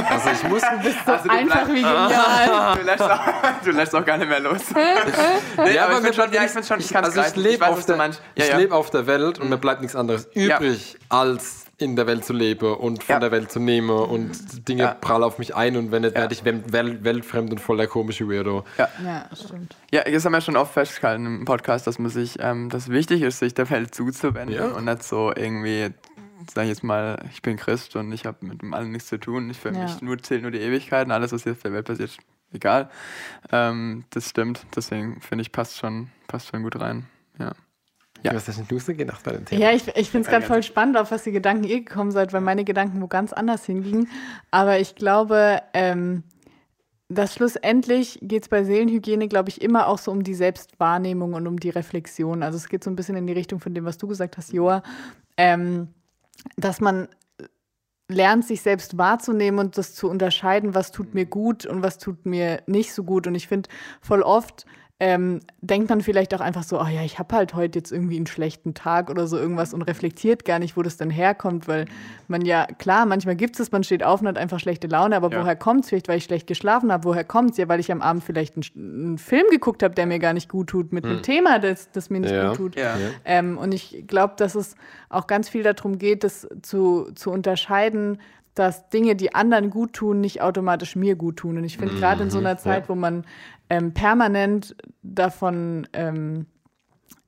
Also 0.10 0.30
ich 0.30 0.50
muss, 0.50 0.62
So 0.62 0.68
Also 1.12 1.28
du 1.28 1.30
einfach 1.36 1.66
bleib- 1.66 1.68
wie 1.68 1.82
genial. 1.82 2.78
Du 2.80 2.86
lässt, 2.86 3.02
auch, 3.02 3.20
du 3.66 3.72
lässt 3.72 3.96
auch 3.96 4.06
gar 4.06 4.18
nicht 4.18 4.30
mehr 4.30 4.40
los. 4.40 4.62
nee, 4.74 5.74
Ja, 5.76 5.84
aber 5.84 5.96
aber 5.96 6.02
ich 6.02 6.08
mir 6.08 6.14
schon, 6.14 6.30
bleibt 6.32 6.34
ja, 6.34 6.44
ich 6.62 6.70
ich 6.80 6.94
kann's 6.94 7.18
also 7.18 7.22
ich 7.22 7.36
lebe 7.36 7.68
auf, 7.68 7.86
der. 7.86 7.98
Ja, 7.98 8.10
ich 8.36 8.48
ja. 8.48 8.58
lebe 8.58 8.74
auf 8.74 8.90
der 8.90 9.06
Welt 9.06 9.38
und 9.40 9.50
mir 9.50 9.58
bleibt 9.58 9.82
nichts 9.82 9.98
anderes 9.98 10.30
Ja. 10.34 10.56
übrig, 10.58 10.96
als 11.10 11.66
in 11.80 11.96
der 11.98 12.08
Welt 12.08 12.24
zu 12.24 12.32
leben 12.34 12.74
und 12.76 13.04
von 13.04 13.14
Ja. 13.16 13.20
der 13.20 13.32
Welt 13.32 13.52
zu 13.52 13.60
nehmen 13.60 13.90
und 13.90 14.70
Dinge 14.70 14.84
Ja. 14.84 14.94
prall 14.94 15.24
auf 15.24 15.40
mich 15.40 15.56
ein 15.56 15.76
und 15.76 15.92
wenn 15.92 16.04
nicht, 16.04 16.16
Ja. 16.16 16.22
werde 16.22 16.34
ich 16.34 16.44
wel- 16.44 16.64
wel- 16.72 17.04
weltfremd 17.04 17.52
und 17.52 17.60
voll 17.60 17.78
der 17.78 17.88
komische 17.88 18.30
Weirdo. 18.30 18.64
Ja, 18.78 18.88
stimmt. 19.36 19.76
Ja, 19.92 20.04
das 20.04 20.24
haben 20.24 20.32
wir 20.32 20.40
schon 20.42 20.56
oft 20.56 20.74
festgehalten 20.74 21.26
im 21.26 21.46
Podcast, 21.46 21.86
dass 21.88 22.00
man 22.00 22.10
sich, 22.12 22.38
ähm, 22.40 22.70
dass 22.70 22.90
wichtig 22.90 23.22
ist, 23.24 23.40
sich 23.40 23.54
der 23.54 23.70
Welt 23.70 23.94
zuzuwenden 23.94 24.56
Ja. 24.56 24.66
und 24.68 24.86
nicht 24.86 25.04
so 25.04 25.34
irgendwie, 25.36 25.90
sag 26.54 26.64
ich 26.64 26.70
jetzt 26.70 26.84
mal, 26.84 27.24
ich 27.32 27.42
bin 27.42 27.58
Christ 27.58 27.96
und 27.96 28.12
ich 28.12 28.26
habe 28.26 28.46
mit 28.46 28.62
dem 28.62 28.74
allen 28.74 28.92
nichts 28.92 29.10
zu 29.10 29.20
tun. 29.20 29.50
Ich 29.50 29.60
für 29.60 29.72
Ja. 29.74 29.84
mich 29.84 30.02
nur 30.02 30.18
zählt 30.22 30.42
nur 30.42 30.52
die 30.52 30.60
Ewigkeit 30.60 31.06
und 31.06 31.12
alles, 31.12 31.32
was 31.32 31.44
jetzt 31.44 31.58
auf 31.58 31.64
der 31.64 31.74
Welt 31.74 31.86
passiert, 31.86 32.10
ist 32.10 32.20
egal. 32.54 32.90
Ähm, 33.52 34.06
das 34.12 34.30
stimmt. 34.30 34.66
Deswegen 34.76 35.22
finde 35.22 35.42
ich 35.44 35.52
passt 35.52 35.78
schon, 35.78 36.10
passt 36.28 36.50
schon 36.50 36.64
gut 36.64 36.80
rein. 36.80 37.06
Ja. 37.40 37.54
Ja. 38.24 38.34
Was 38.34 38.48
hast 38.48 38.58
denn 38.58 38.68
du 38.70 38.80
so 38.80 38.94
gedacht 38.94 39.22
bei 39.24 39.34
dem 39.34 39.44
Thema? 39.44 39.62
Ja, 39.62 39.72
ich, 39.74 39.86
ich 39.98 40.10
finde 40.10 40.26
es 40.26 40.32
gerade 40.32 40.46
voll 40.46 40.64
spannend, 40.64 40.96
auf 40.98 41.12
was 41.12 41.24
die 41.24 41.34
Gedanken 41.34 41.66
ihr 41.66 41.82
gekommen 41.84 42.12
seid, 42.12 42.32
weil 42.32 42.40
meine 42.40 42.64
Gedanken 42.64 43.02
wo 43.02 43.08
ganz 43.08 43.34
anders 43.34 43.66
hingingen. 43.66 44.08
Aber 44.50 44.80
ich 44.80 44.96
glaube, 44.96 45.62
ähm, 45.74 46.24
dass 47.10 47.34
schlussendlich 47.34 48.20
geht 48.22 48.44
es 48.44 48.50
bei 48.50 48.64
Seelenhygiene, 48.64 49.28
glaube 49.28 49.50
ich, 49.50 49.62
immer 49.62 49.88
auch 49.88 49.98
so 49.98 50.10
um 50.10 50.24
die 50.24 50.36
Selbstwahrnehmung 50.36 51.34
und 51.34 51.48
um 51.48 51.60
die 51.60 51.70
Reflexion. 51.70 52.44
Also 52.44 52.58
es 52.58 52.70
geht 52.70 52.84
so 52.84 52.90
ein 52.90 52.96
bisschen 52.96 53.18
in 53.18 53.28
die 53.28 53.34
Richtung 53.34 53.60
von 53.60 53.74
dem, 53.74 53.84
was 53.84 53.98
du 53.98 54.08
gesagt 54.08 54.38
hast, 54.38 54.54
Joa, 54.54 54.84
ähm, 55.36 55.90
dass 56.56 56.82
man 56.82 57.08
lernt, 58.10 58.46
sich 58.46 58.62
selbst 58.62 58.98
wahrzunehmen 58.98 59.60
und 59.60 59.78
das 59.78 59.96
zu 59.96 60.10
unterscheiden, 60.10 60.76
was 60.76 60.92
tut 60.92 61.14
mir 61.14 61.26
gut 61.26 61.66
und 61.66 61.84
was 61.84 61.98
tut 61.98 62.26
mir 62.26 62.62
nicht 62.68 62.94
so 62.94 63.04
gut. 63.04 63.28
Und 63.28 63.36
ich 63.36 63.48
finde, 63.48 63.70
voll 64.02 64.22
oft 64.22 64.66
ähm, 65.06 65.42
denkt 65.60 65.90
man 65.90 66.00
vielleicht 66.00 66.34
auch 66.34 66.40
einfach 66.40 66.64
so, 66.64 66.80
oh 66.80 66.86
ja, 66.88 67.02
ich 67.04 67.20
habe 67.20 67.36
halt 67.36 67.54
heute 67.56 67.78
jetzt 67.80 67.92
irgendwie 67.92 68.16
einen 68.16 68.26
schlechten 68.26 68.74
Tag 68.74 69.10
oder 69.10 69.28
so 69.28 69.38
irgendwas 69.38 69.74
und 69.74 69.82
reflektiert 69.82 70.46
gar 70.46 70.60
nicht, 70.60 70.78
wo 70.78 70.82
das 70.82 70.96
dann 70.96 71.10
herkommt, 71.10 71.68
weil 71.68 71.88
man 72.30 72.46
ja, 72.46 72.66
klar, 72.78 73.06
manchmal 73.06 73.36
gibt 73.36 73.60
es, 73.60 73.70
man 73.74 73.84
steht 73.84 74.02
auf 74.02 74.22
und 74.22 74.28
hat 74.30 74.38
einfach 74.38 74.62
schlechte 74.62 74.88
Laune, 74.88 75.18
aber 75.18 75.30
Ja. 75.30 75.42
woher 75.42 75.58
kommt 75.58 75.84
es? 75.84 75.90
Vielleicht, 75.90 76.08
weil 76.08 76.20
ich 76.20 76.24
schlecht 76.24 76.48
geschlafen 76.48 76.90
habe. 76.90 77.04
Woher 77.04 77.26
kommt 77.26 77.52
es? 77.52 77.58
Ja, 77.58 77.68
weil 77.68 77.82
ich 77.82 77.92
am 77.92 78.02
Abend 78.02 78.24
vielleicht 78.24 78.56
einen, 78.56 78.64
einen 78.78 79.18
Film 79.18 79.44
geguckt 79.52 79.84
habe, 79.84 79.94
der 79.94 80.06
mir 80.06 80.20
gar 80.20 80.32
nicht 80.32 80.48
gut 80.48 80.68
tut, 80.68 80.94
mit 80.94 81.04
einem 81.04 81.22
Thema, 81.22 81.60
das, 81.60 81.92
das 81.92 82.10
mir 82.10 82.22
nicht 82.22 82.32
Ja. 82.34 82.48
gut 82.50 82.56
tut. 82.58 82.76
Ja. 82.78 82.96
Ähm, 83.26 83.58
und 83.58 83.74
ich 83.74 84.06
glaube, 84.08 84.36
dass 84.38 84.56
es 84.56 84.76
auch 85.10 85.28
ganz 85.28 85.50
viel 85.50 85.64
darum 85.64 85.98
geht, 85.98 86.24
das 86.24 86.48
zu, 86.62 87.12
zu 87.14 87.30
unterscheiden, 87.30 88.20
dass 88.56 88.88
Dinge, 88.90 89.16
die 89.16 89.34
anderen 89.34 89.72
gut 89.72 89.94
tun, 89.94 90.22
nicht 90.22 90.42
automatisch 90.42 90.96
mir 90.96 91.16
gut 91.16 91.38
tun. 91.38 91.58
Und 91.58 91.64
ich 91.64 91.78
finde, 91.80 91.96
gerade 91.96 92.22
in 92.24 92.30
so 92.30 92.38
einer 92.38 92.56
Zeit, 92.58 92.88
wo 92.88 92.94
man 92.94 93.26
ähm, 93.74 93.94
permanent 93.94 94.76
davon 95.02 95.88
ähm, 95.94 96.46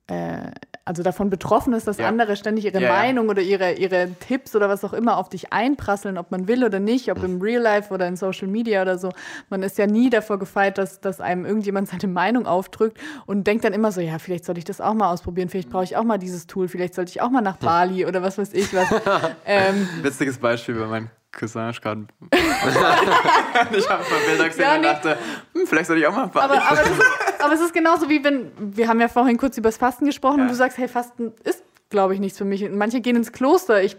äh, 0.08 0.50
also 0.84 1.02
davon 1.02 1.30
betroffen 1.30 1.72
ist, 1.72 1.88
dass 1.88 1.98
Ja. 1.98 2.06
andere 2.06 2.36
ständig 2.36 2.64
ihre 2.64 2.76
Ja, 2.80 2.82
ja. 2.82 2.92
Meinung 2.92 3.28
oder 3.28 3.42
ihre, 3.42 3.72
ihre 3.72 4.08
Tipps 4.20 4.54
oder 4.54 4.68
was 4.68 4.84
auch 4.84 4.92
immer 4.92 5.16
auf 5.16 5.28
dich 5.28 5.52
einprasseln, 5.52 6.16
ob 6.16 6.30
man 6.30 6.46
will 6.46 6.62
oder 6.62 6.78
nicht, 6.78 7.10
ob 7.10 7.24
im 7.24 7.40
Real 7.42 7.60
Life 7.60 7.92
oder 7.92 8.06
in 8.06 8.14
Social 8.14 8.46
Media 8.46 8.82
oder 8.82 8.96
so. 8.96 9.10
Man 9.50 9.64
ist 9.64 9.78
ja 9.78 9.88
nie 9.88 10.08
davor 10.10 10.38
gefeit, 10.38 10.78
dass, 10.78 11.00
dass 11.00 11.20
einem 11.20 11.44
irgendjemand 11.44 11.88
seine 11.88 12.06
Meinung 12.06 12.46
aufdrückt 12.46 13.00
und 13.26 13.48
denkt 13.48 13.64
dann 13.64 13.72
immer 13.72 13.90
so, 13.90 14.00
ja, 14.00 14.20
vielleicht 14.20 14.44
sollte 14.44 14.60
ich 14.60 14.64
das 14.64 14.80
auch 14.80 14.94
mal 14.94 15.10
ausprobieren, 15.12 15.48
vielleicht 15.48 15.70
brauche 15.70 15.82
ich 15.82 15.96
auch 15.96 16.04
mal 16.04 16.18
dieses 16.18 16.46
Tool, 16.46 16.68
vielleicht 16.68 16.94
sollte 16.94 17.10
ich 17.10 17.20
auch 17.20 17.30
mal 17.30 17.40
nach 17.40 17.56
Bali 17.56 18.06
oder 18.06 18.22
was 18.22 18.38
weiß 18.38 18.52
ich 18.52 18.72
was. 18.72 18.86
ähm, 19.44 19.88
Witziges 20.02 20.38
Beispiel, 20.38 20.78
weil 20.78 20.86
mein 20.86 21.10
Cousin 21.36 21.68
ist 21.70 21.82
gerade. 21.82 22.06
ich 22.32 22.40
habe 23.90 24.02
ein 24.02 24.08
paar 24.08 24.20
Bilder 24.26 24.48
gesehen 24.48 24.62
Ja, 24.62 24.74
und 24.74 24.80
nee. 24.80 24.86
dachte, 24.86 25.18
hm, 25.54 25.66
vielleicht 25.66 25.86
sollte 25.86 26.00
ich 26.00 26.06
auch 26.06 26.16
mal 26.16 26.26
Bali. 26.26 26.56
aber, 26.58 26.62
aber, 26.70 26.80
ist, 26.82 27.02
aber 27.40 27.54
es 27.54 27.60
ist 27.60 27.74
genauso 27.74 28.08
wie 28.08 28.24
wenn, 28.24 28.50
wir 28.58 28.88
haben 28.88 29.00
ja 29.00 29.08
vorhin 29.08 29.36
kurz 29.36 29.56
über 29.58 29.68
das 29.68 29.76
Fasten 29.76 30.06
gesprochen 30.06 30.40
und 30.40 30.46
Ja. 30.46 30.52
du 30.52 30.54
sagst, 30.54 30.78
hey, 30.78 30.88
Fasten 30.88 31.32
ist, 31.44 31.62
glaube 31.90 32.14
ich, 32.14 32.20
nichts 32.20 32.38
für 32.38 32.44
mich. 32.44 32.64
Und 32.64 32.76
Manche 32.76 33.00
gehen 33.00 33.14
ins 33.16 33.30
Kloster. 33.32 33.82
Ich 33.82 33.96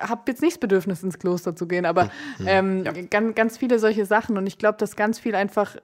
habe 0.00 0.22
jetzt 0.26 0.42
nicht 0.42 0.54
das 0.56 0.60
Bedürfnis, 0.60 1.02
ins 1.02 1.18
Kloster 1.18 1.56
zu 1.56 1.66
gehen, 1.66 1.86
aber 1.86 2.10
ähm, 2.44 2.84
Ja. 2.84 2.92
ganz, 2.92 3.34
ganz 3.34 3.56
viele 3.58 3.78
solche 3.78 4.04
Sachen. 4.04 4.36
Und 4.36 4.46
ich 4.46 4.58
glaube, 4.58 4.76
dass 4.78 4.94
ganz 4.96 5.18
viel 5.18 5.34
einfach 5.34 5.76
äh, 5.76 5.80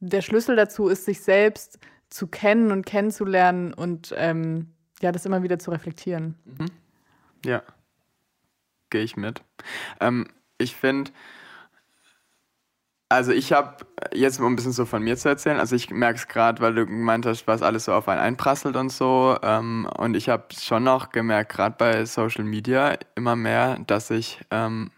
der 0.00 0.22
Schlüssel 0.22 0.56
dazu 0.56 0.88
ist, 0.88 1.04
sich 1.04 1.20
selbst 1.22 1.78
zu 2.10 2.26
kennen 2.26 2.72
und 2.72 2.86
kennenzulernen 2.86 3.74
und 3.74 4.14
ähm, 4.16 4.72
ja, 5.02 5.12
das 5.12 5.26
immer 5.26 5.42
wieder 5.42 5.58
zu 5.58 5.70
reflektieren. 5.70 6.34
Ja, 7.44 7.62
gehe 8.90 9.02
ich 9.02 9.16
mit. 9.16 9.42
Ähm, 10.00 10.26
ich 10.58 10.76
finde, 10.76 11.10
also 13.10 13.32
ich 13.32 13.52
habe 13.52 13.86
jetzt 14.12 14.38
um 14.38 14.46
ein 14.46 14.56
bisschen 14.56 14.72
so 14.72 14.84
von 14.84 15.02
mir 15.02 15.16
zu 15.16 15.28
erzählen, 15.30 15.58
also 15.58 15.74
ich 15.74 15.90
merke 15.90 16.18
es 16.18 16.28
gerade, 16.28 16.60
weil 16.60 16.74
du 16.74 16.84
gemeint 16.86 17.24
hast, 17.24 17.46
was 17.46 17.62
alles 17.62 17.86
so 17.86 17.94
auf 17.94 18.06
einen 18.08 18.20
einprasselt 18.20 18.76
und 18.76 18.90
so. 18.90 19.38
Ähm, 19.42 19.88
und 19.96 20.14
ich 20.14 20.28
habe 20.28 20.44
schon 20.54 20.84
noch 20.84 21.10
gemerkt, 21.10 21.52
gerade 21.52 21.76
bei 21.78 22.04
Social 22.04 22.44
Media 22.44 22.98
immer 23.14 23.34
mehr, 23.34 23.78
dass 23.86 24.10
ich, 24.10 24.40
ähm, 24.50 24.90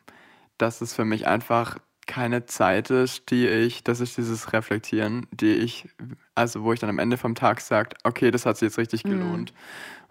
dass 0.58 0.80
es 0.80 0.92
für 0.94 1.04
mich 1.04 1.26
einfach 1.28 1.78
keine 2.10 2.44
Zeit 2.44 2.90
ist, 2.90 3.30
die 3.30 3.46
ich, 3.46 3.84
das 3.84 4.00
ist 4.00 4.18
dieses 4.18 4.52
Reflektieren, 4.52 5.28
die 5.30 5.52
ich, 5.52 5.88
also 6.34 6.64
wo 6.64 6.72
ich 6.72 6.80
dann 6.80 6.90
am 6.90 6.98
Ende 6.98 7.16
vom 7.16 7.36
Tag 7.36 7.60
sage, 7.60 7.90
okay, 8.02 8.32
das 8.32 8.46
hat 8.46 8.56
sich 8.56 8.66
jetzt 8.66 8.78
richtig 8.78 9.04
gelohnt. 9.04 9.54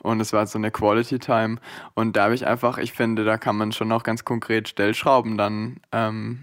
Und 0.02 0.22
es 0.22 0.32
war 0.32 0.48
so 0.48 0.58
eine 0.58 0.72
Quality 0.72 1.20
Time. 1.20 1.58
Und 1.96 2.16
da 2.16 2.24
habe 2.24 2.36
ich 2.36 2.48
einfach, 2.48 2.78
ich 2.78 2.94
finde, 2.94 3.26
da 3.26 3.38
kann 3.38 3.58
man 3.58 3.74
schon 3.74 3.92
auch 3.92 4.04
ganz 4.04 4.24
konkret 4.24 4.70
Stellschrauben 4.70 5.38
dann 5.38 5.82
ähm, 5.92 6.40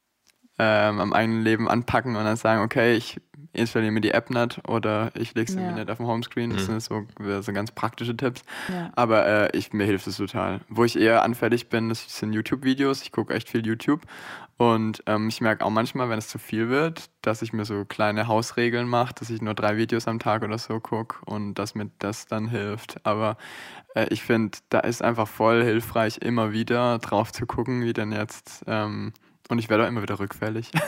ähm, 0.58 1.00
am 1.00 1.12
eigenen 1.12 1.42
Leben 1.42 1.68
anpacken 1.68 2.16
und 2.16 2.24
dann 2.24 2.36
sagen, 2.36 2.62
okay, 2.62 2.94
ich 2.94 3.20
installiere 3.54 3.92
mir 3.92 4.00
die 4.00 4.10
App 4.12 4.30
nicht 4.30 4.60
oder 4.68 5.10
ich 5.14 5.34
lege 5.34 5.50
sie 5.50 5.58
Ja. 5.60 5.66
mir 5.70 5.72
nicht 5.74 5.90
auf 5.90 5.98
dem 5.98 6.06
Homescreen. 6.06 6.50
Das 6.50 6.66
sind 6.66 6.82
so, 6.82 7.06
so 7.40 7.52
ganz 7.52 7.72
praktische 7.72 8.16
Tipps. 8.16 8.42
Ja. 8.72 8.90
Aber 8.94 9.26
äh, 9.26 9.56
ich, 9.56 9.72
mir 9.72 9.84
hilft 9.84 10.06
es 10.06 10.16
total. 10.16 10.60
Wo 10.68 10.84
ich 10.84 10.98
eher 10.98 11.22
anfällig 11.22 11.68
bin, 11.68 11.88
das 11.88 12.18
sind 12.18 12.32
YouTube-Videos. 12.32 13.02
Ich 13.02 13.12
gucke 13.12 13.34
echt 13.34 13.48
viel 13.48 13.66
YouTube. 13.66 14.02
Und 14.56 15.02
ähm, 15.06 15.28
ich 15.28 15.40
merke 15.40 15.64
auch 15.64 15.70
manchmal, 15.70 16.08
wenn 16.10 16.18
es 16.18 16.28
zu 16.28 16.38
viel 16.38 16.68
wird, 16.68 17.10
dass 17.22 17.42
ich 17.42 17.52
mir 17.52 17.64
so 17.64 17.84
kleine 17.84 18.28
Hausregeln 18.28 18.88
mache, 18.88 19.12
dass 19.14 19.28
ich 19.30 19.42
nur 19.42 19.54
drei 19.54 19.76
Videos 19.76 20.06
am 20.06 20.20
Tag 20.20 20.44
oder 20.44 20.58
so 20.58 20.78
gucke 20.78 21.16
und 21.24 21.54
dass 21.54 21.74
mir 21.74 21.90
das 21.98 22.26
dann 22.26 22.46
hilft. 22.46 23.04
Aber 23.04 23.36
äh, 23.96 24.06
ich 24.10 24.22
finde, 24.22 24.56
da 24.68 24.78
ist 24.78 25.02
einfach 25.02 25.26
voll 25.26 25.64
hilfreich, 25.64 26.18
immer 26.18 26.52
wieder 26.52 26.98
drauf 26.98 27.32
zu 27.32 27.46
gucken, 27.46 27.82
wie 27.82 27.92
denn 27.92 28.12
jetzt. 28.12 28.62
Ähm, 28.68 29.12
und 29.48 29.58
ich 29.58 29.68
werde 29.68 29.84
auch 29.84 29.88
immer 29.88 30.02
wieder 30.02 30.18
rückfällig. 30.18 30.70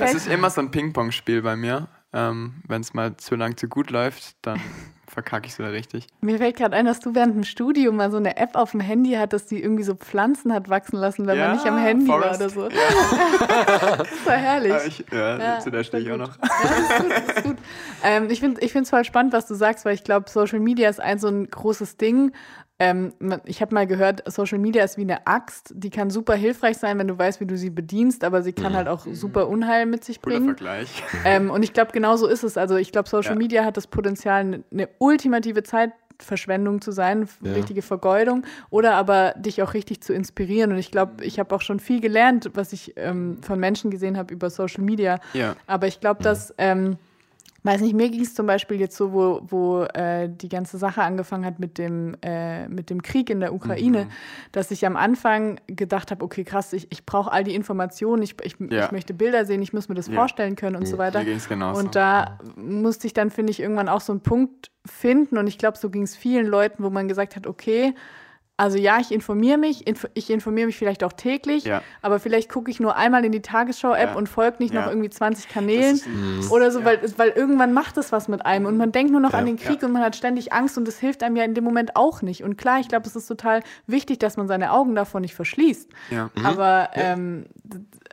Es 0.00 0.14
ist 0.14 0.28
immer 0.28 0.50
so 0.50 0.60
ein 0.60 0.70
Ping-Pong-Spiel 0.70 1.42
bei 1.42 1.56
mir. 1.56 1.88
Ähm, 2.12 2.62
wenn 2.66 2.80
es 2.80 2.94
mal 2.94 3.16
zu 3.18 3.34
lang 3.36 3.56
zu 3.56 3.68
gut 3.68 3.90
läuft, 3.90 4.36
dann 4.42 4.58
verkacke 5.06 5.46
ich 5.46 5.52
es 5.52 5.58
wieder 5.58 5.72
richtig. 5.72 6.06
Mir 6.22 6.38
fällt 6.38 6.56
gerade 6.56 6.74
ein, 6.74 6.86
dass 6.86 7.00
du 7.00 7.14
während 7.14 7.34
dem 7.34 7.44
Studium 7.44 7.96
mal 7.96 8.10
so 8.10 8.16
eine 8.16 8.36
App 8.38 8.56
auf 8.56 8.70
dem 8.70 8.80
Handy 8.80 9.12
hattest, 9.12 9.50
die 9.50 9.62
irgendwie 9.62 9.82
so 9.82 9.94
Pflanzen 9.94 10.52
hat 10.52 10.70
wachsen 10.70 10.96
lassen, 10.96 11.26
wenn 11.26 11.36
man 11.38 11.46
Ja, 11.48 11.52
nicht 11.54 11.66
am 11.66 11.76
Handy 11.78 12.06
Forest. 12.06 12.40
war 12.40 12.46
oder 12.46 12.50
so. 12.50 12.68
das 13.98 14.26
war 14.26 14.36
herrlich. 14.36 14.72
Ich, 14.86 15.04
ja, 15.12 15.38
Ja, 15.38 15.58
zu 15.60 15.70
der 15.70 15.84
stehe 15.84 16.02
ich 16.02 16.10
auch 16.12 16.16
noch. 16.16 16.36
Ja, 16.38 16.48
das 16.62 16.80
ist 16.80 16.98
gut, 16.98 17.10
das 17.10 17.36
ist 17.36 17.44
gut. 17.44 17.56
Ähm, 18.04 18.30
ich 18.30 18.40
finde 18.40 18.60
es 18.82 18.90
voll 18.90 19.04
spannend, 19.04 19.32
was 19.34 19.46
du 19.46 19.54
sagst, 19.54 19.84
weil 19.84 19.94
ich 19.94 20.04
glaube, 20.04 20.30
Social 20.30 20.60
Media 20.60 20.88
ist 20.88 21.00
ein 21.00 21.18
so 21.18 21.28
ein 21.28 21.50
großes 21.50 21.98
Ding. 21.98 22.32
Ähm, 22.80 23.12
ich 23.44 23.60
habe 23.60 23.74
mal 23.74 23.86
gehört, 23.88 24.22
Social 24.30 24.58
Media 24.58 24.84
ist 24.84 24.96
wie 24.96 25.02
eine 25.02 25.26
Axt. 25.26 25.72
Die 25.74 25.90
kann 25.90 26.10
super 26.10 26.34
hilfreich 26.34 26.76
sein, 26.78 26.96
wenn 26.98 27.08
du 27.08 27.18
weißt, 27.18 27.40
wie 27.40 27.46
du 27.46 27.56
sie 27.56 27.70
bedienst, 27.70 28.22
aber 28.22 28.42
sie 28.42 28.52
kann 28.52 28.74
halt 28.74 28.86
auch 28.86 29.04
super 29.12 29.48
Unheil 29.48 29.84
mit 29.86 30.04
sich 30.04 30.22
Cooler 30.22 30.36
bringen. 30.36 30.48
Vergleich. 30.56 31.02
Ähm, 31.24 31.50
und 31.50 31.62
ich 31.64 31.72
glaube, 31.72 31.90
genau 31.92 32.16
so 32.16 32.28
ist 32.28 32.44
es. 32.44 32.56
Also 32.56 32.76
ich 32.76 32.92
glaube, 32.92 33.08
Social 33.08 33.32
Ja. 33.32 33.38
Media 33.38 33.64
hat 33.64 33.76
das 33.76 33.88
Potenzial, 33.88 34.62
eine- 34.72 34.88
ultimative 34.98 35.64
Zeitverschwendung 35.64 36.80
zu 36.80 36.92
sein, 36.92 37.28
Ja. 37.42 37.52
richtige 37.52 37.82
Vergeudung, 37.82 38.44
oder 38.70 38.94
aber 38.94 39.34
dich 39.36 39.62
auch 39.62 39.74
richtig 39.74 40.00
zu 40.02 40.12
inspirieren. 40.12 40.70
Und 40.72 40.78
ich 40.78 40.90
glaube, 40.92 41.24
ich 41.24 41.38
habe 41.40 41.54
auch 41.54 41.62
schon 41.62 41.80
viel 41.80 42.00
gelernt, 42.00 42.50
was 42.54 42.72
ich 42.72 42.94
ähm, 42.96 43.38
von 43.42 43.58
Menschen 43.58 43.90
gesehen 43.90 44.16
habe 44.16 44.32
über 44.32 44.50
Social 44.50 44.84
Media. 44.84 45.18
Ja. 45.32 45.56
Aber 45.66 45.88
ich 45.88 45.98
glaube, 46.00 46.22
dass, 46.22 46.54
ähm, 46.58 46.96
weiß 47.64 47.80
nicht, 47.80 47.94
mir 47.94 48.08
ging 48.08 48.20
es 48.22 48.34
zum 48.34 48.46
Beispiel 48.46 48.78
jetzt 48.78 48.96
so, 48.96 49.12
wo, 49.12 49.40
wo 49.48 49.82
äh, 49.82 50.28
die 50.28 50.48
ganze 50.48 50.78
Sache 50.78 51.02
angefangen 51.02 51.44
hat 51.44 51.58
mit 51.58 51.76
dem, 51.76 52.16
äh, 52.22 52.68
mit 52.68 52.88
dem 52.88 53.02
Krieg 53.02 53.30
in 53.30 53.40
der 53.40 53.52
Ukraine, 53.52 54.04
Mhm. 54.04 54.10
dass 54.52 54.70
ich 54.70 54.86
am 54.86 54.96
Anfang 54.96 55.60
gedacht 55.66 56.10
habe, 56.10 56.24
okay, 56.24 56.44
krass, 56.44 56.72
ich, 56.72 56.86
ich 56.92 57.04
brauche 57.04 57.32
all 57.32 57.42
die 57.44 57.54
Informationen, 57.54 58.22
ich, 58.22 58.36
ich, 58.42 58.54
Ja. 58.70 58.84
ich 58.86 58.92
möchte 58.92 59.12
Bilder 59.12 59.44
sehen, 59.44 59.60
ich 59.60 59.72
muss 59.72 59.88
mir 59.88 59.96
das 59.96 60.06
Ja. 60.06 60.14
vorstellen 60.14 60.54
können 60.56 60.76
und 60.76 60.86
so 60.86 60.98
weiter. 60.98 61.18
Mir 61.18 61.24
ging's 61.26 61.48
genauso. 61.48 61.80
Und 61.80 61.94
da 61.96 62.38
musste 62.56 63.06
ich 63.08 63.12
dann, 63.12 63.30
finde 63.30 63.50
ich, 63.50 63.60
irgendwann 63.60 63.88
auch 63.88 64.00
so 64.00 64.12
einen 64.12 64.20
Punkt 64.20 64.70
finden. 64.86 65.36
Und 65.36 65.46
ich 65.48 65.58
glaube, 65.58 65.76
so 65.78 65.90
ging 65.90 66.02
es 66.02 66.16
vielen 66.16 66.46
Leuten, 66.46 66.82
wo 66.84 66.90
man 66.90 67.08
gesagt 67.08 67.34
hat, 67.36 67.46
okay, 67.46 67.94
also 68.58 68.76
ja, 68.76 68.98
ich 69.00 69.12
informiere 69.12 69.56
mich, 69.56 69.86
inf 69.86 70.06
ich 70.14 70.28
informiere 70.30 70.66
mich 70.66 70.76
vielleicht 70.76 71.04
auch 71.04 71.12
täglich, 71.14 71.64
Ja. 71.64 71.80
aber 72.02 72.18
vielleicht 72.18 72.50
gucke 72.50 72.70
ich 72.70 72.80
nur 72.80 72.96
einmal 72.96 73.24
in 73.24 73.32
die 73.32 73.40
Tagesschau-App 73.40 74.10
Ja. 74.10 74.14
und 74.16 74.28
folge 74.28 74.56
nicht 74.58 74.74
noch 74.74 74.82
Ja. 74.86 74.88
irgendwie 74.90 75.08
20 75.08 75.48
Kanälen 75.48 75.98
Das 75.98 76.44
ist 76.44 76.50
oder 76.50 76.70
so, 76.70 76.80
ja. 76.80 76.84
weil, 76.84 77.00
weil 77.16 77.30
irgendwann 77.30 77.72
macht 77.72 77.96
es 77.98 78.12
was 78.12 78.26
mit 78.28 78.44
einem 78.44 78.66
und 78.66 78.76
man 78.76 78.90
denkt 78.92 79.12
nur 79.12 79.20
noch 79.20 79.32
Ja. 79.32 79.38
an 79.38 79.46
den 79.46 79.56
Krieg 79.56 79.80
Ja. 79.80 79.86
und 79.86 79.92
man 79.94 80.02
hat 80.02 80.16
ständig 80.16 80.52
Angst 80.52 80.76
und 80.76 80.86
das 80.88 80.98
hilft 80.98 81.22
einem 81.22 81.36
ja 81.36 81.44
in 81.44 81.54
dem 81.54 81.62
Moment 81.64 81.94
auch 81.96 82.20
nicht. 82.20 82.42
Und 82.42 82.58
klar, 82.58 82.80
ich 82.80 82.88
glaube, 82.88 83.06
es 83.06 83.14
ist 83.16 83.26
total 83.28 83.62
wichtig, 83.86 84.18
dass 84.18 84.36
man 84.36 84.48
seine 84.48 84.72
Augen 84.72 84.94
davor 84.96 85.20
nicht 85.20 85.34
verschließt. 85.36 85.88
Ja. 86.10 86.28
Aber 86.42 86.90
ähm, 86.94 87.46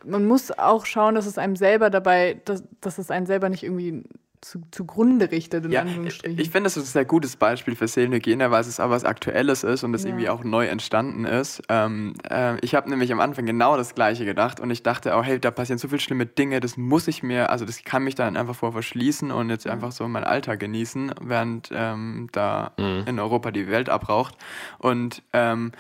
man 0.06 0.26
muss 0.28 0.52
auch 0.52 0.86
schauen, 0.86 1.16
dass 1.16 1.26
es 1.26 1.40
einem 1.40 1.56
selber 1.56 1.90
dabei, 1.90 2.40
dass, 2.46 2.64
dass 2.82 3.00
es 3.00 3.10
einen 3.10 3.26
selber 3.26 3.50
nicht 3.50 3.64
irgendwie 3.64 4.04
zu, 4.46 4.62
zugrunde 4.70 5.32
richtet, 5.32 5.66
in 5.66 5.72
Ja, 5.72 5.82
Anführungsstrichen. 5.82 6.38
ich 6.40 6.52
finde, 6.52 6.68
das 6.68 6.78
ist 6.78 6.84
ein 6.84 6.92
sehr 6.92 7.06
gutes 7.06 7.36
Beispiel 7.36 7.76
für 7.76 7.88
Seelenhygiene, 7.88 8.52
weil 8.52 8.62
es 8.62 8.80
auch 8.80 8.92
was 8.92 9.04
Aktuelles 9.04 9.64
ist 9.64 9.84
und 9.84 9.96
es 9.96 10.04
Ja. 10.04 10.10
irgendwie 10.10 10.30
auch 10.30 10.44
neu 10.44 10.68
entstanden 10.68 11.26
ist. 11.26 11.64
Ähm, 11.68 12.14
äh, 12.30 12.60
ich 12.60 12.76
habe 12.76 12.88
nämlich 12.88 13.12
am 13.12 13.20
Anfang 13.20 13.48
genau 13.48 13.76
das 13.76 13.96
Gleiche 13.96 14.24
gedacht 14.24 14.60
und 14.60 14.70
ich 14.70 14.84
dachte 14.84 15.16
auch, 15.16 15.24
hey, 15.24 15.40
da 15.40 15.50
passieren 15.50 15.80
so 15.80 15.88
viele 15.88 16.00
schlimme 16.00 16.28
Dinge, 16.28 16.60
das 16.60 16.78
muss 16.78 17.08
ich 17.08 17.24
mir, 17.24 17.50
also 17.50 17.66
das 17.66 17.84
kann 17.84 18.04
mich 18.04 18.14
dann 18.14 18.38
einfach 18.38 18.56
vor 18.56 18.72
verschließen 18.72 19.32
und 19.32 19.50
jetzt 19.50 19.66
einfach 19.66 19.92
so 19.92 20.08
meinen 20.08 20.26
Alltag 20.26 20.60
genießen, 20.60 21.16
während 21.22 21.72
ähm, 21.74 22.28
da 22.32 22.74
in 22.78 23.20
Europa 23.20 23.50
die 23.50 23.68
Welt 23.68 23.90
abraucht. 23.90 24.36
Und 24.78 25.24
ähm, 25.34 25.72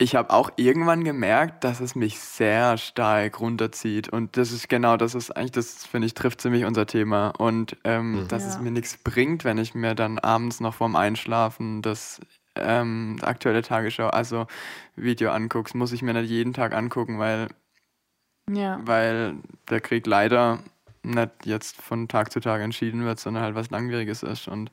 ich 0.00 0.14
habe 0.14 0.30
auch 0.30 0.50
irgendwann 0.56 1.04
gemerkt, 1.04 1.62
dass 1.62 1.80
es 1.80 1.94
mich 1.94 2.18
sehr 2.20 2.78
stark 2.78 3.38
runterzieht. 3.38 4.08
Und 4.08 4.38
das 4.38 4.50
ist 4.50 4.70
genau, 4.70 4.96
das 4.96 5.14
ist 5.14 5.30
eigentlich, 5.30 5.52
das 5.52 5.84
finde 5.84 6.06
ich, 6.06 6.14
trifft 6.14 6.40
ziemlich 6.40 6.64
unser 6.64 6.86
Thema. 6.86 7.28
Und 7.38 7.76
ähm, 7.84 8.24
dass 8.28 8.46
es 8.46 8.56
Ja. 8.56 8.62
mir 8.62 8.70
nichts 8.70 8.96
bringt, 8.96 9.44
wenn 9.44 9.58
ich 9.58 9.74
mir 9.74 9.94
dann 9.94 10.18
abends 10.18 10.58
noch 10.60 10.72
vorm 10.74 10.96
Einschlafen 10.96 11.82
das 11.82 12.18
ähm, 12.56 13.18
aktuelle 13.20 13.60
Tagesschau, 13.60 14.08
also 14.08 14.46
Video 14.96 15.32
anguckst, 15.32 15.74
muss 15.74 15.92
ich 15.92 16.00
mir 16.00 16.14
nicht 16.14 16.30
jeden 16.30 16.54
Tag 16.54 16.72
angucken, 16.74 17.18
weil, 17.18 17.48
ja. 18.50 18.80
weil 18.82 19.34
der 19.68 19.82
Krieg 19.82 20.06
leider 20.06 20.60
nicht 21.02 21.30
jetzt 21.44 21.76
von 21.76 22.08
Tag 22.08 22.32
zu 22.32 22.40
Tag 22.40 22.62
entschieden 22.62 23.04
wird, 23.04 23.20
sondern 23.20 23.42
halt 23.42 23.54
was 23.54 23.68
Langwieriges 23.70 24.22
ist. 24.22 24.48
Und 24.48 24.70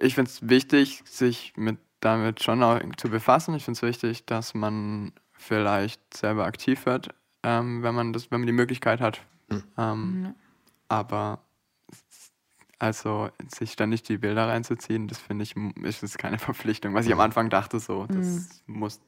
ich 0.00 0.16
finde 0.16 0.30
es 0.30 0.48
wichtig, 0.48 1.02
sich 1.04 1.52
mit 1.56 1.78
damit 2.04 2.42
schon 2.42 2.62
auch 2.62 2.78
zu 2.96 3.08
befassen. 3.08 3.54
Ich 3.54 3.64
finde 3.64 3.78
es 3.78 3.82
wichtig, 3.82 4.26
dass 4.26 4.54
man 4.54 5.12
vielleicht 5.32 6.16
selber 6.16 6.44
aktiv 6.44 6.86
wird, 6.86 7.08
ähm, 7.42 7.82
wenn 7.82 7.94
man 7.94 8.12
das, 8.12 8.30
wenn 8.30 8.40
man 8.40 8.46
die 8.46 8.52
Möglichkeit 8.52 9.00
hat. 9.00 9.20
Ähm, 9.78 10.34
Aber 10.88 11.40
also 12.78 13.30
sich 13.48 13.72
ständig 13.72 14.02
die 14.02 14.18
Bilder 14.18 14.48
reinzuziehen, 14.48 15.08
das 15.08 15.18
finde 15.18 15.44
ich, 15.44 15.54
ist 15.82 16.02
es 16.02 16.18
keine 16.18 16.38
Verpflichtung. 16.48 16.94
Was 16.94 17.06
ich 17.06 17.12
am 17.12 17.20
Anfang 17.20 17.48
dachte, 17.50 17.80
so, 17.80 18.06
das 18.06 18.62
muss, 18.66 19.00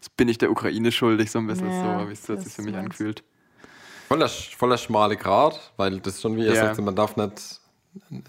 das 0.00 0.08
bin 0.10 0.28
ich 0.28 0.38
der 0.38 0.50
Ukraine 0.50 0.90
schuldig, 0.90 1.30
so 1.30 1.38
ein 1.38 1.46
bisschen 1.46 1.70
Ja, 1.70 1.98
so, 2.04 2.08
ich 2.10 2.18
es 2.28 2.44
sich 2.44 2.52
für 2.52 2.62
mich 2.62 2.72
meinst- 2.72 2.84
angefühlt. 2.84 3.22
Voller, 4.08 4.28
voller 4.28 4.76
schmale 4.78 5.16
Grad, 5.16 5.72
weil 5.76 6.00
das 6.00 6.20
schon 6.20 6.34
wie 6.36 6.40
ihr 6.44 6.54
Ja. 6.54 6.66
sagt, 6.66 6.80
man 6.80 6.96
darf 6.96 7.16
nicht 7.16 7.60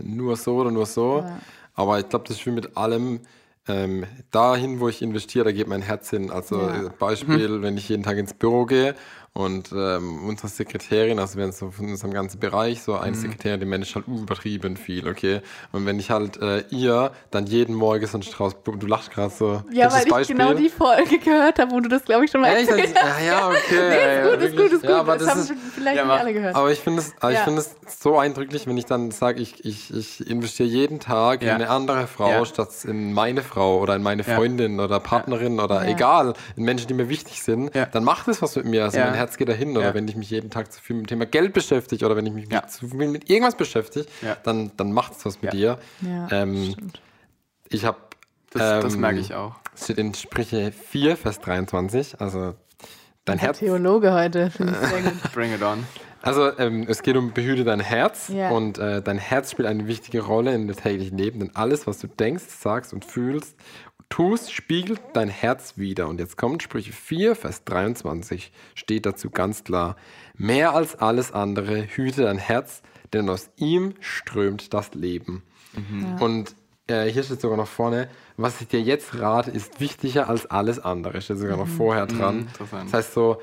nur 0.04 0.36
so 0.36 0.58
oder 0.58 0.70
nur 0.72 0.86
so. 0.86 1.20
Ja. 1.26 1.40
Aber 1.74 2.00
ich 2.00 2.08
glaube, 2.08 2.26
das 2.28 2.38
ist 2.38 2.46
wie 2.46 2.52
mit 2.52 2.78
allem. 2.78 3.22
Ähm, 3.68 4.06
dahin, 4.32 4.80
wo 4.80 4.90
ich 4.90 5.02
investiere, 5.02 5.46
da 5.46 5.52
geht 5.52 5.68
mein 5.68 5.82
Herz 5.84 6.10
hin. 6.10 6.32
Also 6.32 6.62
Ja. 6.62 6.90
Beispiel, 7.00 7.62
wenn 7.62 7.78
ich 7.78 7.90
jeden 7.90 8.04
Tag 8.04 8.18
ins 8.18 8.34
Büro 8.34 8.66
gehe 8.66 8.96
Und 9.34 9.72
ähm, 9.72 10.28
unsere 10.28 10.50
Sekretärin, 10.50 11.18
also 11.18 11.38
wenn 11.40 11.54
so 11.54 11.72
von 11.72 11.88
unserem 11.88 12.12
ganzen 12.14 12.38
Bereich, 12.42 12.82
so 12.84 12.96
eine 12.98 13.16
Sekretärin, 13.16 13.62
die 13.62 13.66
managt 13.66 13.96
halt 13.96 14.06
übertrieben 14.06 14.76
viel, 14.76 15.08
okay? 15.08 15.40
Und 15.72 15.86
wenn 15.86 16.00
ich 16.00 16.12
halt 16.12 16.36
äh, 16.42 16.66
ihr 16.70 17.12
dann 17.32 17.46
jeden 17.46 17.74
Morgen 17.74 18.06
so 18.06 18.16
einen 18.18 18.24
Strauß, 18.24 18.58
du 18.66 18.88
lachst 18.88 19.10
gerade 19.12 19.34
so. 19.34 19.64
Ja, 19.72 19.90
weil 19.90 20.22
ich 20.22 20.28
genau 20.28 20.54
die 20.54 20.68
Folge 20.68 21.18
gehört 21.18 21.60
habe, 21.60 21.72
wo 21.72 21.80
du 21.80 21.88
das, 21.88 22.04
glaube 22.04 22.26
ich, 22.26 22.32
schon 22.32 22.42
mal 22.42 22.54
Echt? 22.54 22.70
erzählt 22.72 22.94
hast. 22.94 23.22
Ja, 23.22 23.26
ja, 23.26 23.48
okay. 23.48 23.58
Nee, 23.72 23.86
ist 23.88 24.04
ja, 24.18 24.24
gut, 24.24 24.34
ist 24.34 24.42
wirklich. 24.42 24.58
gut, 24.58 24.72
ist 24.74 24.82
gut. 24.82 24.90
Ja, 24.90 25.00
aber 25.00 25.14
das, 25.14 25.24
das 25.24 25.30
haben 25.30 25.40
ist, 25.40 25.54
vielleicht 25.76 25.96
Ja, 25.98 26.04
nicht 26.06 26.20
alle 26.20 26.34
gehört. 26.34 26.56
aber 26.58 26.72
ich 26.74 26.80
finde 26.80 27.00
es, 27.00 27.08
ich 27.08 27.24
Ja. 27.24 27.62
so 27.88 28.18
eindrücklich, 28.20 28.68
wenn 28.68 28.78
ich 28.78 28.86
dann 28.86 29.12
sage, 29.12 29.42
ich, 29.42 29.64
ich, 29.64 29.94
ich 29.94 30.30
investiere 30.30 30.68
jeden 30.68 31.00
Tag 31.00 31.42
Ja. 31.42 31.52
in 31.56 31.62
eine 31.62 31.70
andere 31.70 32.08
Frau, 32.08 32.30
Ja. 32.30 32.46
statt 32.46 32.68
in 32.84 33.14
meine 33.14 33.44
Frau 33.44 33.80
oder 33.80 33.96
in 33.96 34.04
meine 34.04 34.24
Ja. 34.24 34.36
Freundin 34.36 34.82
oder 34.82 35.00
Partnerin 35.00 35.62
oder 35.62 35.86
Ja. 35.86 35.90
egal, 35.90 36.34
in 36.58 36.66
Menschen, 36.66 36.88
die 36.90 36.96
mir 36.96 37.08
wichtig 37.08 37.42
sind, 37.42 37.74
Ja. 37.74 37.86
dann 37.86 38.04
macht 38.04 38.28
es 38.28 38.42
was 38.42 38.58
mit 38.58 38.66
mir. 38.66 38.84
Also 38.84 38.98
Ja. 38.98 39.06
mein 39.06 39.21
Herz 39.22 39.38
geht 39.38 39.48
dahin. 39.50 39.78
Oder 39.78 39.88
Ja. 39.90 39.94
wenn 39.94 40.08
ich 40.08 40.16
mich 40.16 40.30
jeden 40.30 40.50
Tag 40.50 40.72
zu 40.72 40.82
viel 40.82 40.96
mit 40.96 41.06
dem 41.06 41.08
Thema 41.08 41.26
Geld 41.26 41.54
beschäftige 41.54 42.06
oder 42.06 42.16
wenn 42.16 42.26
ich 42.26 42.34
mich 42.34 42.52
Ja. 42.52 42.62
mit, 42.62 42.72
zu 42.72 42.88
viel 42.88 43.08
mit 43.08 43.30
irgendwas 43.30 43.56
beschäftige, 43.56 44.06
Ja. 44.22 44.36
dann, 44.44 44.72
dann 44.78 44.92
macht 44.92 45.14
es 45.14 45.26
was 45.26 45.42
mit 45.42 45.54
Ja. 45.54 45.76
dir. 45.76 45.80
Ja, 46.02 46.28
Ähm, 46.32 46.76
ich 47.70 47.86
habe 47.86 47.98
Das, 48.54 48.82
das 48.84 48.96
Ähm, 48.96 49.00
merke 49.02 49.20
ich 49.20 49.34
auch. 49.34 49.56
steht 49.82 49.98
in 49.98 50.14
Sprüche 50.14 50.74
4, 50.74 51.16
Vers 51.16 51.40
23. 51.40 52.20
Also 52.20 52.56
dein 53.24 53.38
Der 53.38 53.48
Herz. 53.48 53.60
Theologe 53.60 54.12
heute, 54.14 54.50
finde 54.50 54.74
ich 54.74 54.90
sehr 54.90 55.02
gut. 55.04 55.34
Bring 55.34 55.54
it 55.54 55.62
on. 55.62 55.86
Also 56.22 56.56
ähm, 56.60 56.86
es 56.90 57.02
geht 57.02 57.16
um 57.16 57.32
behüte 57.34 57.64
dein 57.64 57.80
Herz 57.80 58.28
Ja. 58.28 58.50
und 58.50 58.78
äh, 58.78 59.02
dein 59.02 59.18
Herz 59.18 59.52
spielt 59.52 59.68
eine 59.70 59.88
wichtige 59.88 60.20
Rolle 60.22 60.54
in 60.54 60.68
dem 60.68 60.76
täglichen 60.76 61.18
Leben, 61.18 61.40
denn 61.40 61.56
alles, 61.56 61.88
was 61.88 61.98
du 62.00 62.08
denkst, 62.08 62.44
sagst 62.50 62.92
und 62.94 63.06
fühlst, 63.06 63.56
tust, 64.12 64.54
spiegelt 64.54 65.02
dein 65.14 65.30
Herz 65.30 65.74
wider. 65.78 66.08
Und 66.08 66.20
jetzt 66.20 66.38
kommt 66.38 66.62
Sprüche 66.62 66.94
4, 66.94 67.36
Vers 67.36 67.64
23, 67.64 68.52
steht 68.76 69.08
dazu 69.08 69.32
ganz 69.32 69.64
klar, 69.64 69.96
mehr 70.36 70.76
als 70.76 70.96
alles 70.96 71.32
andere 71.32 71.88
hüte 71.88 72.24
dein 72.24 72.38
Herz, 72.38 72.84
denn 73.14 73.30
aus 73.30 73.50
ihm 73.56 73.96
strömt 74.00 74.74
das 74.74 74.94
Leben. 74.94 75.42
Und 76.24 76.56
äh, 76.88 77.06
hier 77.06 77.24
steht 77.24 77.42
sogar 77.42 77.58
noch 77.58 77.68
vorne, 77.68 78.10
was 78.38 78.62
ich 78.62 78.68
dir 78.68 78.82
jetzt 78.82 79.20
rate, 79.20 79.52
ist 79.52 79.80
wichtiger 79.80 80.30
als 80.30 80.46
alles 80.46 80.80
andere. 80.80 81.22
Steht 81.22 81.38
sogar 81.38 81.58
noch 81.58 81.68
vorher 81.68 82.06
dran. 82.06 82.42
interessant. 82.42 82.86
Das 82.86 82.94
heißt 82.94 83.14
so, 83.14 83.42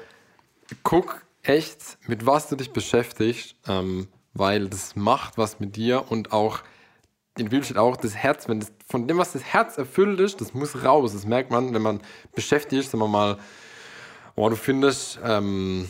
guck 0.82 1.22
echt, 1.42 1.98
mit 2.06 2.26
was 2.26 2.48
du 2.48 2.56
dich 2.56 2.72
beschäftigst, 2.72 3.56
ähm, 3.66 4.08
weil 4.34 4.68
das 4.68 4.96
macht 4.96 5.38
was 5.38 5.60
mit 5.60 5.76
dir 5.76 6.10
und 6.10 6.32
auch 6.32 6.60
in 7.38 7.46
der 7.46 7.50
Bibel 7.50 7.64
steht 7.64 7.78
auch, 7.78 7.96
das 7.96 8.14
Herz, 8.14 8.48
wenn 8.48 8.60
das, 8.60 8.72
von 8.88 9.06
dem, 9.08 9.18
was 9.18 9.32
das 9.32 9.42
Herz 9.44 9.78
erfüllt 9.78 10.20
ist, 10.20 10.40
das 10.40 10.54
muss 10.54 10.84
raus. 10.84 11.12
Das 11.12 11.26
merkt 11.26 11.50
man, 11.50 11.72
wenn 11.74 11.82
man 11.82 12.00
beschäftigt 12.34 12.82
ist, 12.84 12.90
sagen 12.90 13.02
wir 13.02 13.08
mal, 13.08 13.38
oh, 14.34 14.48
du 14.48 14.56
findest 14.56 15.18
ähm, 15.24 15.88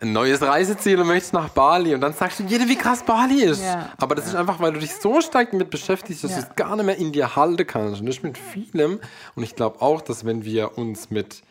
ein 0.00 0.12
neues 0.12 0.40
Reiseziel 0.42 1.00
und 1.00 1.06
möchtest 1.06 1.32
nach 1.34 1.50
Bali 1.50 1.94
und 1.94 2.00
dann 2.00 2.12
sagst 2.14 2.38
du 2.40 2.44
jeder, 2.44 2.66
wie 2.68 2.76
krass 2.76 3.02
Bali 3.02 3.42
ist. 3.42 3.62
Ja. 3.62 3.90
Aber 3.98 4.14
das 4.14 4.26
ist 4.26 4.34
einfach, 4.34 4.58
weil 4.60 4.72
du 4.72 4.80
dich 4.80 4.94
so 4.94 5.20
stark 5.20 5.50
damit 5.50 5.70
beschäftigst, 5.70 6.24
dass 6.24 6.30
Ja. 6.30 6.38
du 6.38 6.42
es 6.48 6.56
gar 6.56 6.76
nicht 6.76 6.86
mehr 6.86 6.96
in 6.96 7.12
dir 7.12 7.36
halten 7.36 7.66
kannst. 7.66 8.00
Und 8.00 8.06
das 8.06 8.16
ist 8.16 8.22
mit 8.22 8.38
vielem. 8.38 9.00
Und 9.34 9.42
ich 9.42 9.54
glaube 9.54 9.82
auch, 9.82 10.00
dass 10.00 10.24
wenn 10.24 10.44
wir 10.44 10.78
uns 10.78 11.10
mit 11.10 11.42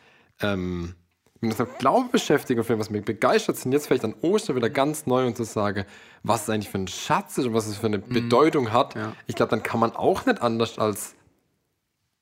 ähm, 0.41 0.95
mit 1.41 1.51
unserem 1.51 1.69
Glauben 1.80 2.10
beschäftigen, 2.12 2.63
für 2.63 2.77
was 2.80 2.93
wir 2.93 3.01
begeistert 3.01 3.58
sind, 3.58 3.71
jetzt 3.71 3.88
vielleicht 3.88 4.06
an 4.06 4.13
Ostern 4.21 4.56
wieder 4.56 4.69
ganz 4.69 5.08
neu 5.08 5.25
und 5.25 5.36
zu 5.36 5.43
sagen, 5.43 5.86
was 6.23 6.43
es 6.43 6.49
eigentlich 6.49 6.69
für 6.69 6.77
ein 6.77 6.88
Schatz 6.88 7.38
ist 7.39 7.47
und 7.47 7.54
was 7.54 7.65
es 7.67 7.77
für 7.77 7.88
eine 7.88 7.99
Bedeutung 7.99 8.71
hat, 8.71 8.95
Ja. 8.95 9.13
ich 9.27 9.36
glaube, 9.36 9.49
dann 9.49 9.63
kann 9.63 9.80
man 9.80 9.95
auch 9.95 10.25
nicht 10.25 10.41
anders 10.41 10.77
als 10.77 11.15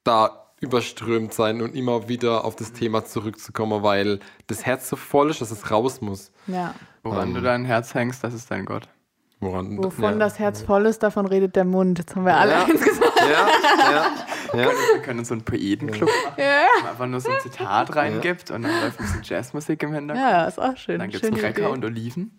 da 0.05 0.45
überströmt 0.61 1.33
sein 1.33 1.61
und 1.61 1.75
immer 1.75 2.07
wieder 2.09 2.43
auf 2.45 2.55
das 2.55 2.73
Thema 2.73 3.05
zurückzukommen, 3.05 3.83
weil 3.83 4.19
das 4.47 4.65
Herz 4.65 4.89
so 4.89 4.95
voll 4.95 5.29
ist, 5.29 5.41
dass 5.41 5.51
es 5.51 5.69
raus 5.71 6.01
muss. 6.01 6.31
Ja. 6.47 6.73
Woran 7.03 7.33
du 7.33 7.41
dein 7.41 7.65
Herz 7.65 7.93
hängst, 7.93 8.23
das 8.23 8.33
ist 8.33 8.51
dein 8.51 8.65
Gott. 8.65 8.89
Woran, 9.41 9.77
Wovon 9.81 10.13
ja. 10.13 10.19
das 10.19 10.37
Herz 10.37 10.61
voll 10.61 10.85
ist, 10.85 11.01
davon 11.01 11.25
redet 11.25 11.55
der 11.55 11.63
Mund. 11.63 11.97
Jetzt 11.97 12.13
haben 12.15 12.25
wir 12.25 12.35
alle 12.35 12.51
Ja. 12.51 12.65
eins 12.65 12.81
gesagt. 12.81 13.19
Ja, 13.19 13.47
ja, 13.91 14.61
ja. 14.63 14.69
Wir 14.93 15.01
können 15.01 15.23
so 15.23 15.33
einen 15.33 15.43
Poetenclub 15.43 16.09
machen, 16.09 16.33
wo 16.37 16.81
man 16.81 16.89
einfach 16.91 17.05
nur 17.07 17.19
so 17.21 17.29
ein 17.29 17.39
Zitat 17.41 17.95
reingibt 17.95 18.51
und 18.51 18.63
dann 18.63 18.71
läuft 18.81 18.99
ein 18.99 19.05
bisschen 19.05 19.23
Jazzmusik 19.23 19.81
im 19.83 19.93
Hintergrund. 19.93 20.27
Ja, 20.29 20.45
ist 20.45 20.59
auch 20.59 20.75
schön. 20.75 20.99
Dann 20.99 21.09
gibt 21.09 21.23
es 21.23 21.31
Cracker 21.31 21.69
und 21.69 21.85
Oliven. 21.85 22.37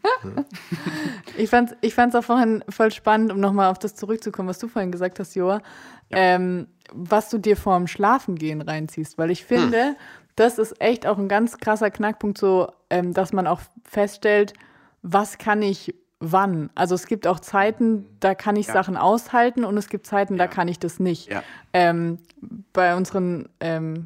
Ich 1.36 1.48
fand's, 1.48 1.74
ich 1.80 1.94
fand's 1.94 2.14
auch 2.14 2.24
vorhin 2.24 2.62
voll 2.68 2.90
spannend, 2.90 3.32
um 3.32 3.40
nochmal 3.40 3.70
auf 3.70 3.78
das 3.78 3.94
zurückzukommen, 3.94 4.48
was 4.48 4.58
du 4.58 4.68
vorhin 4.68 4.92
gesagt 4.92 5.18
hast, 5.20 5.34
Joa, 5.34 5.62
ähm, 6.10 6.66
was 6.92 7.30
du 7.30 7.38
dir 7.38 7.56
vorm 7.56 7.86
Schlafengehen 7.86 8.60
reinziehst. 8.60 9.16
Weil 9.16 9.30
ich 9.30 9.44
finde, 9.44 9.96
das 10.36 10.58
ist 10.58 10.80
echt 10.80 11.06
auch 11.06 11.16
ein 11.18 11.28
ganz 11.28 11.58
krasser 11.58 11.90
Knackpunkt, 11.90 12.36
so, 12.36 12.70
ähm, 12.90 13.14
dass 13.14 13.32
man 13.32 13.46
auch 13.46 13.60
feststellt, 13.84 14.52
was 15.02 15.38
kann 15.38 15.62
ich 15.62 15.94
wann. 16.20 16.70
Also 16.74 16.94
es 16.94 17.06
gibt 17.06 17.26
auch 17.26 17.40
Zeiten, 17.40 18.04
da 18.20 18.34
kann 18.34 18.56
ich 18.56 18.66
Ja. 18.66 18.74
Sachen 18.74 18.96
aushalten 18.96 19.64
und 19.64 19.76
es 19.78 19.88
gibt 19.88 20.06
Zeiten, 20.06 20.36
da 20.36 20.44
Ja. 20.44 20.50
kann 20.50 20.68
ich 20.68 20.78
das 20.78 21.00
nicht. 21.00 21.30
Ja. 21.30 21.42
Ähm, 21.72 22.18
bei 22.72 22.94
unseren 22.94 23.48
ähm, 23.60 24.04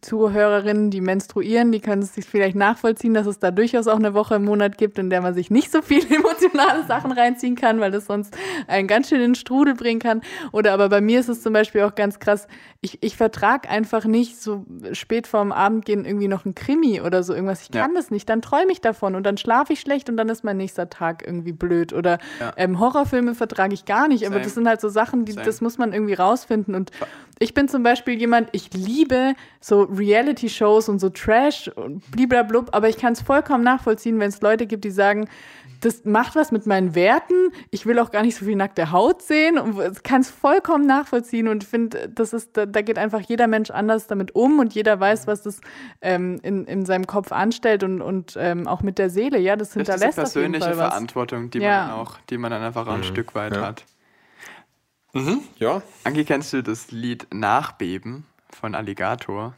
Zuhörerinnen, 0.00 0.90
die 0.90 1.00
menstruieren, 1.00 1.72
die 1.72 1.80
können 1.80 2.02
es 2.02 2.14
sich 2.14 2.24
vielleicht 2.24 2.54
nachvollziehen, 2.56 3.14
dass 3.14 3.26
es 3.26 3.40
da 3.40 3.50
durchaus 3.50 3.88
auch 3.88 3.96
eine 3.96 4.14
Woche 4.14 4.36
im 4.36 4.44
Monat 4.44 4.78
gibt, 4.78 4.96
in 4.98 5.10
der 5.10 5.20
man 5.20 5.34
sich 5.34 5.50
nicht 5.50 5.72
so 5.72 5.82
viel 5.82 6.04
emotionale 6.14 6.84
Sachen 6.86 7.10
reinziehen 7.10 7.56
kann, 7.56 7.80
weil 7.80 7.90
das 7.90 8.06
sonst 8.06 8.36
einen 8.68 8.86
ganz 8.86 9.08
schön 9.08 9.18
in 9.20 9.30
den 9.30 9.34
Strudel 9.34 9.74
bringen 9.74 10.00
kann. 10.00 10.22
Oder 10.52 10.72
aber 10.72 10.88
bei 10.88 11.00
mir 11.00 11.18
ist 11.18 11.28
es 11.28 11.42
zum 11.42 11.52
Beispiel 11.52 11.82
auch 11.82 11.96
ganz 11.96 12.20
krass, 12.20 12.46
ich, 12.80 13.02
ich 13.02 13.16
vertrage 13.16 13.68
einfach 13.68 14.04
nicht 14.04 14.40
so 14.40 14.64
spät 14.92 15.26
vorm 15.26 15.50
Abendgehen 15.50 16.04
irgendwie 16.04 16.28
noch 16.28 16.44
ein 16.44 16.54
Krimi 16.54 17.00
oder 17.00 17.22
so 17.24 17.34
irgendwas. 17.34 17.62
Ich 17.62 17.74
Ja. 17.74 17.82
kann 17.82 17.94
das 17.94 18.10
nicht. 18.10 18.28
Dann 18.28 18.40
träume 18.40 18.70
ich 18.70 18.80
davon 18.80 19.14
und 19.16 19.24
dann 19.24 19.36
schlafe 19.36 19.72
ich 19.72 19.80
schlecht 19.80 20.08
und 20.08 20.16
dann 20.16 20.28
ist 20.28 20.44
mein 20.44 20.56
nächster 20.58 20.90
Tag 20.90 21.24
irgendwie 21.26 21.52
blöd. 21.52 21.92
Oder 21.92 22.18
Ja. 22.40 22.52
ähm, 22.56 22.78
Horrorfilme 22.78 23.34
vertrage 23.34 23.74
ich 23.74 23.84
gar 23.84 24.06
nicht. 24.08 24.24
Aber 24.26 24.34
Same. 24.34 24.44
das 24.44 24.54
sind 24.54 24.68
halt 24.68 24.80
so 24.80 24.88
Sachen, 24.88 25.24
die, 25.24 25.32
Same. 25.32 25.44
das 25.44 25.60
muss 25.60 25.78
man 25.78 25.92
irgendwie 25.92 26.14
rausfinden. 26.14 26.74
Und 26.74 26.90
ich 27.38 27.54
bin 27.54 27.66
zum 27.68 27.82
Beispiel 27.82 28.14
jemand, 28.18 28.48
ich 28.52 28.72
liebe 28.72 29.34
so 29.60 29.71
Reality-Shows 29.80 30.88
und 30.88 30.98
so 31.00 31.08
Trash 31.08 31.68
und 31.68 32.08
bliblablub, 32.10 32.68
aber 32.72 32.88
ich 32.88 32.96
kann 32.98 33.14
es 33.14 33.22
vollkommen 33.22 33.64
nachvollziehen, 33.64 34.18
wenn 34.20 34.28
es 34.28 34.40
Leute 34.40 34.66
gibt, 34.66 34.84
die 34.84 34.90
sagen, 34.90 35.28
das 35.80 36.04
macht 36.04 36.36
was 36.36 36.52
mit 36.52 36.64
meinen 36.64 36.94
Werten. 36.94 37.34
Ich 37.70 37.86
will 37.86 37.98
auch 37.98 38.12
gar 38.12 38.22
nicht 38.22 38.36
so 38.36 38.44
viel 38.44 38.54
nackte 38.54 38.92
Haut 38.92 39.20
sehen 39.22 39.58
und 39.58 39.80
ich 39.80 40.02
kann 40.04 40.20
es 40.20 40.30
vollkommen 40.30 40.86
nachvollziehen 40.86 41.48
und 41.48 41.64
finde, 41.64 42.08
das 42.08 42.32
ist, 42.32 42.56
da, 42.56 42.66
da 42.66 42.82
geht 42.82 42.98
einfach 42.98 43.20
jeder 43.20 43.48
Mensch 43.48 43.70
anders 43.70 44.06
damit 44.06 44.34
um 44.36 44.60
und 44.60 44.74
jeder 44.74 45.00
weiß, 45.00 45.26
was 45.26 45.42
das 45.42 45.60
ähm, 46.00 46.38
in, 46.44 46.66
in 46.66 46.86
seinem 46.86 47.08
Kopf 47.08 47.32
anstellt 47.32 47.82
und, 47.82 48.00
und 48.00 48.36
ähm, 48.38 48.68
auch 48.68 48.82
mit 48.82 48.98
der 48.98 49.10
Seele. 49.10 49.38
Ja, 49.40 49.56
das 49.56 49.70
Das 49.70 49.76
ist 49.76 49.92
hinterlässt 49.92 50.18
jeden 50.36 50.52
persönliche. 50.52 50.74
Verantwortung, 50.74 51.50
die, 51.50 51.58
Ja. 51.58 51.86
man 51.88 51.90
auch, 51.96 52.18
die 52.30 52.38
man 52.38 52.52
dann 52.52 52.62
einfach 52.62 52.86
auch 52.86 52.92
ein 52.94 53.02
Stück 53.04 53.34
weit 53.34 53.56
Ja. 53.56 53.62
hat. 53.62 53.84
Mhm, 55.14 55.40
ja. 55.56 55.82
Anki, 56.04 56.24
kennst 56.24 56.52
du 56.52 56.62
das 56.62 56.90
Lied 56.92 57.26
Nachbeben 57.34 58.24
von 58.50 58.74
Alligator? 58.74 59.54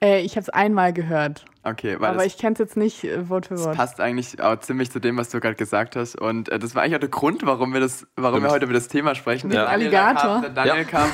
Äh, 0.00 0.20
ich 0.20 0.32
habe 0.32 0.42
es 0.42 0.48
einmal 0.48 0.92
gehört, 0.92 1.44
Okay, 1.70 1.96
weil 1.98 2.10
aber 2.10 2.18
das, 2.18 2.26
ich 2.26 2.38
kenne 2.38 2.54
es 2.54 2.58
jetzt 2.58 2.76
nicht 2.76 3.04
äh, 3.04 3.28
Wort 3.28 3.46
für 3.46 3.54
das 3.54 3.64
Wort. 3.64 3.76
passt 3.76 4.00
eigentlich 4.00 4.40
auch 4.42 4.58
ziemlich 4.60 4.90
zu 4.90 5.00
dem, 5.00 5.16
was 5.16 5.28
du 5.30 5.40
gerade 5.40 5.54
gesagt 5.56 5.96
hast. 5.96 6.18
Und 6.20 6.48
äh, 6.48 6.58
das 6.58 6.74
war 6.74 6.82
eigentlich 6.82 6.96
auch 6.96 7.00
der 7.00 7.08
Grund, 7.08 7.44
warum 7.44 7.72
wir, 7.72 7.80
das, 7.80 8.06
warum 8.16 8.42
wir 8.42 8.50
heute 8.50 8.64
über 8.64 8.74
das 8.74 8.88
Thema 8.88 9.14
sprechen. 9.14 9.50
Ja. 9.50 9.62
Der 9.62 9.70
Daniel, 9.72 9.90
der 9.90 10.06
Alligator? 10.06 10.32
Kam, 10.34 10.42
der 10.42 10.50
Daniel, 10.50 10.76
Ja. 10.76 10.84
kam, 10.84 11.08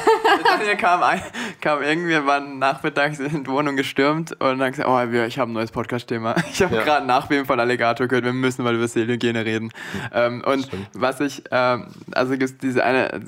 der 0.45 0.59
Daniel 0.59 0.77
kam, 0.77 1.03
ein, 1.03 1.23
kam 1.61 1.83
irgendwie, 1.83 2.27
war 2.27 2.41
nachmittags 2.41 3.19
in 3.19 3.45
die 3.45 3.51
Wohnung 3.51 3.77
gestürmt 3.77 4.33
und 4.41 4.59
dann 4.59 4.71
gesagt, 4.73 4.89
oh, 4.89 5.11
wir, 5.13 5.27
ich 5.27 5.39
habe 5.39 5.51
ein 5.51 5.55
neues 5.55 5.71
Podcast-Thema. 5.73 6.35
Ich 6.53 6.63
habe 6.63 6.75
Ja. 6.77 6.83
gerade 6.83 7.01
ein 7.03 7.07
Nachbeben 7.07 7.47
von 7.47 7.59
Alligator 7.59 8.07
gehört, 8.07 8.25
wir 8.25 8.33
müssen 8.33 8.63
mal 8.65 8.75
über 8.75 8.87
Seelenhygiene 8.89 9.45
reden. 9.45 9.71
Ähm, 10.13 10.43
und 10.47 10.65
Stimmt. 10.67 10.89
was 10.95 11.21
ich, 11.21 11.43
ähm, 11.51 11.87
also 12.13 12.35
diese 12.37 12.85
eine, 12.85 13.21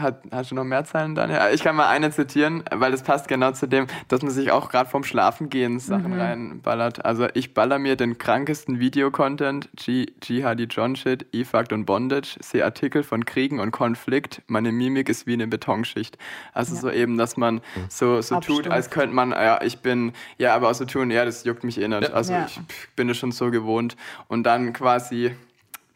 hat, 0.00 0.22
hast 0.30 0.50
du 0.50 0.54
noch 0.54 0.64
mehr 0.64 0.84
Zeilen, 0.84 1.14
Daniel? 1.14 1.40
Ich 1.52 1.62
kann 1.62 1.76
mal 1.76 1.88
eine 1.88 2.10
zitieren, 2.10 2.64
weil 2.74 2.90
das 2.92 3.02
passt 3.02 3.28
genau 3.28 3.52
zu 3.52 3.66
dem, 3.66 3.86
dass 4.08 4.22
man 4.22 4.30
sich 4.30 4.50
auch 4.50 4.68
gerade 4.70 4.88
vorm 4.88 5.04
Schlafengehen 5.04 5.78
Sachen 5.78 6.16
reinballert. 6.56 7.04
Also 7.04 7.28
ich 7.34 7.54
baller 7.54 7.78
mir 7.78 7.96
den 7.96 8.18
krankesten 8.18 8.80
Videocontent, 8.80 9.68
G 9.76 10.06
Jihadi 10.22 10.64
John 10.64 10.96
Shit, 10.96 11.26
E-Fact 11.32 11.72
und 11.72 11.84
Bondage, 11.84 12.36
sehe 12.40 12.64
Artikel 12.64 13.02
von 13.02 13.24
Kriegen 13.24 13.60
und 13.60 13.70
Konflikt, 13.70 14.42
meine 14.46 14.72
Mimik 14.72 15.08
ist 15.08 15.26
wie 15.26 15.34
eine 15.34 15.46
Betonschicht. 15.46 16.18
Also 16.52 16.74
Ja. 16.74 16.80
so 16.80 16.90
eben, 16.90 17.16
dass 17.18 17.36
man 17.36 17.60
so, 17.88 18.20
so 18.20 18.40
tut, 18.40 18.68
als 18.68 18.90
könnte 18.90 19.14
man, 19.14 19.30
ja, 19.30 19.60
ich 19.62 19.78
bin, 19.78 20.12
ja, 20.38 20.54
aber 20.54 20.70
auch 20.70 20.74
so 20.74 20.84
tun, 20.84 21.10
ja, 21.10 21.24
das 21.24 21.44
juckt 21.44 21.64
mich 21.64 21.80
eh 21.80 21.88
nicht. 21.88 22.10
Also 22.12 22.32
Ja. 22.32 22.46
ich 22.46 22.60
bin 22.96 23.08
es 23.10 23.18
schon 23.18 23.32
so 23.32 23.50
gewohnt. 23.50 23.96
Und 24.28 24.44
dann 24.44 24.72
quasi 24.72 25.32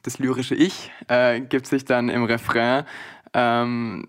das 0.02 0.18
lyrische 0.18 0.54
Ich 0.54 0.90
äh, 1.08 1.40
gibt 1.40 1.66
sich 1.66 1.84
dann 1.84 2.08
im 2.08 2.24
Refrain, 2.24 2.84
ähm, 3.34 4.06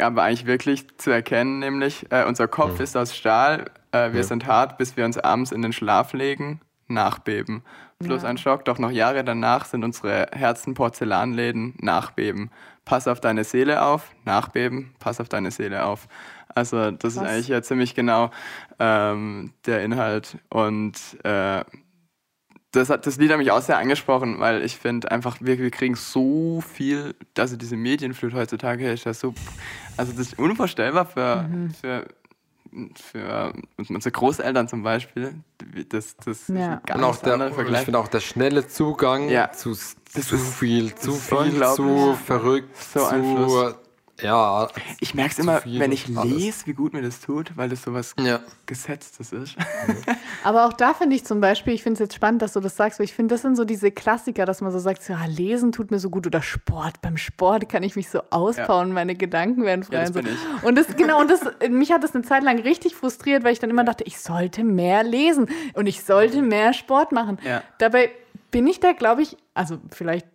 aber 0.00 0.22
eigentlich 0.22 0.46
wirklich 0.46 0.86
zu 0.98 1.10
erkennen, 1.10 1.58
nämlich 1.60 2.06
äh, 2.10 2.24
unser 2.24 2.48
Kopf 2.48 2.80
ist 2.80 2.96
aus 2.96 3.14
Stahl, 3.14 3.66
äh, 3.94 4.12
wir 4.12 4.20
Ja. 4.20 4.26
sind 4.26 4.46
hart, 4.46 4.76
bis 4.78 4.96
wir 4.96 5.04
uns 5.04 5.16
abends 5.18 5.52
in 5.52 5.62
den 5.62 5.72
Schlaf 5.72 6.12
legen, 6.12 6.60
nachbeben. 6.88 7.62
Plus 8.00 8.22
Ja. 8.22 8.28
ein 8.28 8.38
Schock, 8.38 8.64
doch 8.64 8.78
noch 8.78 8.90
Jahre 8.90 9.24
danach 9.24 9.64
sind 9.64 9.84
unsere 9.84 10.26
Herzen 10.32 10.74
Porzellanläden, 10.74 11.74
nachbeben. 11.80 12.50
Pass 12.84 13.08
auf 13.08 13.20
deine 13.20 13.44
Seele 13.44 13.82
auf, 13.82 14.10
nachbeben, 14.24 14.94
pass 14.98 15.20
auf 15.20 15.28
deine 15.28 15.50
Seele 15.50 15.84
auf. 15.86 16.06
Also 16.54 16.90
das 16.90 17.14
ist 17.14 17.20
Krass. 17.20 17.30
eigentlich 17.30 17.48
ja 17.48 17.62
ziemlich 17.62 17.94
genau 17.94 18.30
ähm, 18.78 19.52
der 19.66 19.82
Inhalt 19.82 20.36
und 20.50 20.94
äh, 21.24 21.64
das, 22.72 22.90
hat, 22.90 23.06
das 23.06 23.16
Lied 23.18 23.30
hat 23.30 23.38
mich 23.38 23.52
auch 23.52 23.60
sehr 23.62 23.78
angesprochen, 23.78 24.40
weil 24.40 24.62
ich 24.64 24.76
finde 24.76 25.10
einfach, 25.10 25.36
wir, 25.40 25.58
wir 25.58 25.70
kriegen 25.70 25.94
so 25.94 26.60
viel, 26.60 27.14
also 27.38 27.56
diese 27.56 27.76
Medienflut 27.76 28.34
heutzutage 28.34 28.90
ist 28.90 29.04
ja 29.04 29.14
so, 29.14 29.32
also 29.96 30.12
das 30.12 30.20
ist 30.32 30.38
unvorstellbar 30.38 31.06
für, 31.06 31.42
Mhm. 31.48 31.70
für, 31.70 32.04
für 32.94 33.52
unsere 33.76 34.10
Großeltern 34.12 34.68
zum 34.68 34.82
Beispiel. 34.82 35.34
Das, 35.88 36.16
das 36.24 36.48
Ja. 36.48 36.74
ist 36.74 36.86
ganz 36.86 37.20
der, 37.20 37.32
anderer 37.34 37.48
ich 37.50 37.54
Vergleich. 37.54 37.84
finde 37.84 37.98
auch 37.98 38.08
der 38.08 38.20
schnelle 38.20 38.66
Zugang 38.68 39.28
Ja. 39.28 39.50
zu 39.52 39.74
zu 39.74 40.38
viel, 40.38 40.94
zu 40.94 41.12
viel, 41.12 41.60
zu 41.74 42.14
verrückt, 42.24 42.76
So 42.76 43.00
zu 43.00 43.06
Einfluss. 43.06 43.74
Ja. 44.20 44.68
Ich 45.00 45.14
merke 45.14 45.32
es 45.32 45.38
immer, 45.38 45.62
wenn 45.64 45.92
ich 45.92 46.06
lese, 46.08 46.66
wie 46.66 46.72
gut 46.72 46.92
mir 46.92 47.02
das 47.02 47.20
tut, 47.20 47.56
weil 47.56 47.68
das 47.68 47.82
sowas 47.82 48.14
Ja. 48.18 48.40
Gesetztes 48.66 49.32
ist. 49.32 49.56
Aber 50.44 50.66
auch 50.66 50.72
da 50.72 50.94
finde 50.94 51.16
ich 51.16 51.24
zum 51.24 51.40
Beispiel, 51.40 51.74
ich 51.74 51.82
finde 51.82 51.94
es 51.94 52.00
jetzt 52.00 52.14
spannend, 52.14 52.40
dass 52.42 52.52
du 52.52 52.60
das 52.60 52.76
sagst, 52.76 52.98
weil 52.98 53.04
ich 53.04 53.14
finde, 53.14 53.34
das 53.34 53.42
sind 53.42 53.56
so 53.56 53.64
diese 53.64 53.90
Klassiker, 53.90 54.46
dass 54.46 54.60
man 54.60 54.72
so 54.72 54.78
sagt, 54.78 55.02
so, 55.02 55.12
ja, 55.12 55.24
lesen 55.26 55.72
tut 55.72 55.90
mir 55.90 55.98
so 55.98 56.10
gut 56.10 56.26
oder 56.26 56.42
Sport. 56.42 57.00
Beim 57.02 57.16
Sport 57.16 57.68
kann 57.68 57.82
ich 57.82 57.96
mich 57.96 58.08
so 58.08 58.22
ausbauen, 58.30 58.92
meine 58.92 59.14
Gedanken 59.14 59.64
werden 59.64 59.82
frei. 59.84 59.94
Ja, 59.96 60.00
das 60.00 60.10
und 60.10 60.14
so. 60.16 60.22
bin 60.22 60.32
ich. 60.32 60.62
Und 60.64 60.76
das, 60.76 60.96
genau, 60.96 61.20
und 61.20 61.30
das, 61.30 61.40
mich 61.68 61.92
hat 61.92 62.02
das 62.04 62.14
eine 62.14 62.24
Zeit 62.24 62.42
lang 62.42 62.58
richtig 62.60 62.94
frustriert, 62.94 63.44
weil 63.44 63.52
ich 63.52 63.58
dann 63.58 63.70
immer 63.70 63.84
dachte, 63.84 64.04
ich 64.04 64.18
sollte 64.20 64.64
mehr 64.64 65.02
lesen 65.02 65.48
und 65.74 65.86
ich 65.86 66.04
sollte 66.04 66.42
mehr 66.42 66.72
Sport 66.72 67.12
machen. 67.12 67.38
Ja. 67.44 67.62
Dabei 67.78 68.10
bin 68.50 68.66
ich 68.68 68.78
da, 68.78 68.92
glaube 68.92 69.22
ich, 69.22 69.36
also 69.54 69.78
vielleicht 69.90 70.26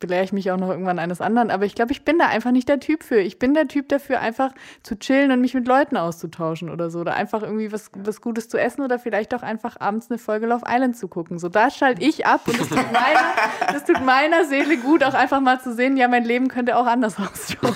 belehre 0.00 0.24
ich 0.24 0.32
mich 0.32 0.50
auch 0.50 0.56
noch 0.56 0.68
irgendwann 0.68 0.98
eines 0.98 1.20
anderen, 1.20 1.50
aber 1.50 1.64
ich 1.64 1.74
glaube, 1.74 1.92
ich 1.92 2.04
bin 2.04 2.18
da 2.18 2.26
einfach 2.26 2.50
nicht 2.50 2.68
der 2.68 2.80
Typ 2.80 3.02
für. 3.02 3.20
Ich 3.20 3.38
bin 3.38 3.54
der 3.54 3.68
Typ 3.68 3.88
dafür, 3.88 4.20
einfach 4.20 4.52
zu 4.82 4.98
chillen 4.98 5.30
und 5.30 5.40
mich 5.40 5.54
mit 5.54 5.66
Leuten 5.66 5.96
auszutauschen 5.96 6.70
oder 6.70 6.90
so. 6.90 7.00
Oder 7.00 7.14
einfach 7.14 7.42
irgendwie 7.42 7.72
was, 7.72 7.90
was 7.96 8.20
Gutes 8.20 8.48
zu 8.48 8.58
essen 8.58 8.82
oder 8.82 8.98
vielleicht 8.98 9.34
auch 9.34 9.42
einfach 9.42 9.80
abends 9.80 10.10
eine 10.10 10.18
Folge 10.18 10.46
Love 10.46 10.64
Island 10.68 10.96
zu 10.96 11.08
gucken. 11.08 11.38
So, 11.38 11.48
da 11.48 11.70
schalte 11.70 12.02
ich 12.02 12.26
ab 12.26 12.42
und 12.46 12.58
das 12.58 12.68
tut, 12.68 12.92
meiner, 12.92 13.20
das 13.72 13.84
tut 13.84 14.04
meiner 14.04 14.44
Seele 14.44 14.76
gut, 14.78 15.04
auch 15.04 15.14
einfach 15.14 15.40
mal 15.40 15.60
zu 15.60 15.74
sehen, 15.74 15.96
ja, 15.96 16.08
mein 16.08 16.24
Leben 16.24 16.48
könnte 16.48 16.76
auch 16.76 16.86
anders 16.86 17.16
ausschauen. 17.18 17.74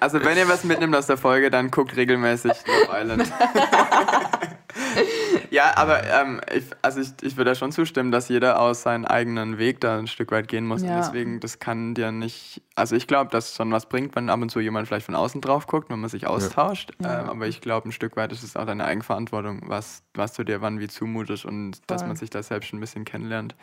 Also 0.00 0.24
wenn 0.24 0.36
ihr 0.36 0.48
was 0.48 0.64
mitnimmt 0.64 0.94
aus 0.94 1.06
der 1.06 1.16
Folge, 1.16 1.50
dann 1.50 1.70
guckt 1.70 1.96
regelmäßig 1.96 2.52
Love 2.66 3.00
Island. 3.00 3.32
ja, 5.50 5.76
aber 5.76 6.04
ähm, 6.04 6.40
ich, 6.54 6.64
also 6.82 7.00
ich, 7.00 7.10
ich 7.22 7.36
würde 7.36 7.50
da 7.50 7.54
schon 7.54 7.72
zustimmen, 7.72 8.10
dass 8.10 8.28
jeder 8.28 8.60
aus 8.60 8.82
seinen 8.82 9.04
eigenen 9.04 9.58
Weg 9.58 9.80
da 9.80 9.98
ein 9.98 10.06
Stück 10.06 10.30
weit 10.30 10.48
gehen 10.48 10.66
muss. 10.66 10.82
Ja. 10.82 10.90
Und 10.90 10.96
deswegen, 10.98 11.40
das 11.40 11.58
kann 11.58 11.94
dir 11.94 12.12
nicht. 12.12 12.62
Also 12.74 12.96
ich 12.96 13.06
glaube, 13.06 13.30
dass 13.30 13.50
es 13.50 13.56
schon 13.56 13.72
was 13.72 13.86
bringt, 13.86 14.14
wenn 14.16 14.30
ab 14.30 14.40
und 14.40 14.50
zu 14.50 14.60
jemand 14.60 14.88
vielleicht 14.88 15.06
von 15.06 15.14
außen 15.14 15.40
drauf 15.40 15.66
guckt, 15.66 15.90
wenn 15.90 16.00
man 16.00 16.10
sich 16.10 16.26
austauscht. 16.26 16.92
Ja. 17.02 17.20
Ähm, 17.20 17.30
aber 17.30 17.46
ich 17.46 17.60
glaube, 17.60 17.88
ein 17.88 17.92
Stück 17.92 18.16
weit 18.16 18.32
ist 18.32 18.42
es 18.42 18.56
auch 18.56 18.66
deine 18.66 18.84
Eigenverantwortung, 18.84 19.62
was, 19.66 20.02
was 20.14 20.32
du 20.32 20.44
dir 20.44 20.60
wann 20.60 20.80
wie 20.80 20.88
zumutest 20.88 21.44
und 21.44 21.80
dass 21.86 22.02
Voll. 22.02 22.08
man 22.08 22.16
sich 22.16 22.30
da 22.30 22.42
selbst 22.42 22.72
ein 22.72 22.80
bisschen 22.80 23.04
kennenlernt. 23.04 23.54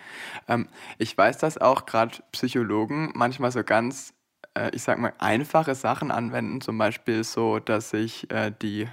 Ähm, 0.48 0.68
ich 0.98 1.18
weiß, 1.18 1.38
dass 1.38 1.58
auch 1.58 1.86
gerade 1.86 2.18
Psychologen 2.32 3.12
manchmal 3.14 3.52
so 3.52 3.64
ganz 3.64 4.14
äh, 4.56 4.72
ich 4.74 4.84
sag 4.84 4.98
mal, 5.00 5.14
einfache 5.20 5.76
Sachen 5.76 6.12
anwenden, 6.12 6.62
zum 6.62 6.78
Beispiel 6.78 7.24
so, 7.24 7.60
dass 7.60 7.94
ich 7.94 8.32
äh, 8.32 8.52
die 8.62 8.88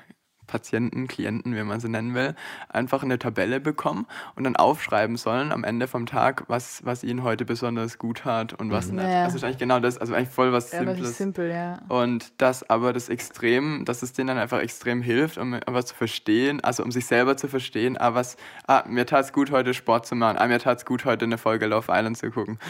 Patienten, 0.53 1.09
Klienten, 1.09 1.57
wie 1.57 1.63
man 1.63 1.81
sie 1.81 1.89
nennen 1.89 2.15
will, 2.15 2.35
einfach 2.69 3.03
eine 3.03 3.19
Tabelle 3.19 3.59
bekommen 3.59 4.07
und 4.37 4.45
dann 4.45 4.55
aufschreiben 4.55 5.17
sollen 5.17 5.51
am 5.51 5.65
Ende 5.65 5.89
vom 5.89 6.05
Tag, 6.05 6.45
was, 6.49 6.85
was 6.85 7.03
ihnen 7.05 7.23
heute 7.23 7.47
besonders 7.47 7.97
gut 7.97 8.27
hat 8.27 8.53
und 8.53 8.71
was 8.71 8.93
nicht. 8.93 9.03
Ja. 9.03 9.25
Also 9.25 9.37
ist 9.39 9.45
eigentlich 9.45 9.57
genau 9.57 9.81
das, 9.81 9.97
also 9.97 10.13
eigentlich 10.15 10.29
voll 10.29 10.53
was 10.53 10.71
Ja, 10.71 10.81
Simples. 10.85 11.17
simpel, 11.17 11.51
ja. 11.51 11.79
Und 11.89 12.35
das 12.37 12.69
aber 12.69 12.93
das 12.93 13.09
Extrem, 13.09 13.87
dass 13.87 14.03
es 14.03 14.13
denen 14.13 14.29
dann 14.29 14.39
einfach 14.39 14.61
extrem 14.61 15.01
hilft, 15.01 15.39
um 15.39 15.59
was 15.67 15.87
zu 15.87 15.95
verstehen, 15.95 16.63
also 16.63 16.83
um 16.85 16.91
sich 16.93 17.07
selber 17.07 17.39
zu 17.39 17.49
verstehen, 17.49 17.97
ah, 17.99 18.13
was, 18.13 18.37
ah, 18.67 18.85
mir 18.87 19.07
tat 19.07 19.25
es 19.25 19.33
gut, 19.33 19.51
heute 19.53 19.73
Sport 19.73 20.05
zu 20.07 20.15
machen, 20.15 20.37
ah, 20.39 20.47
mir 20.47 20.59
tat 20.59 20.79
es 20.79 20.85
gut, 20.85 21.07
heute 21.07 21.25
eine 21.25 21.39
Folge 21.39 21.65
Love 21.65 21.91
Island 21.91 22.19
zu 22.19 22.31
gucken. 22.31 22.59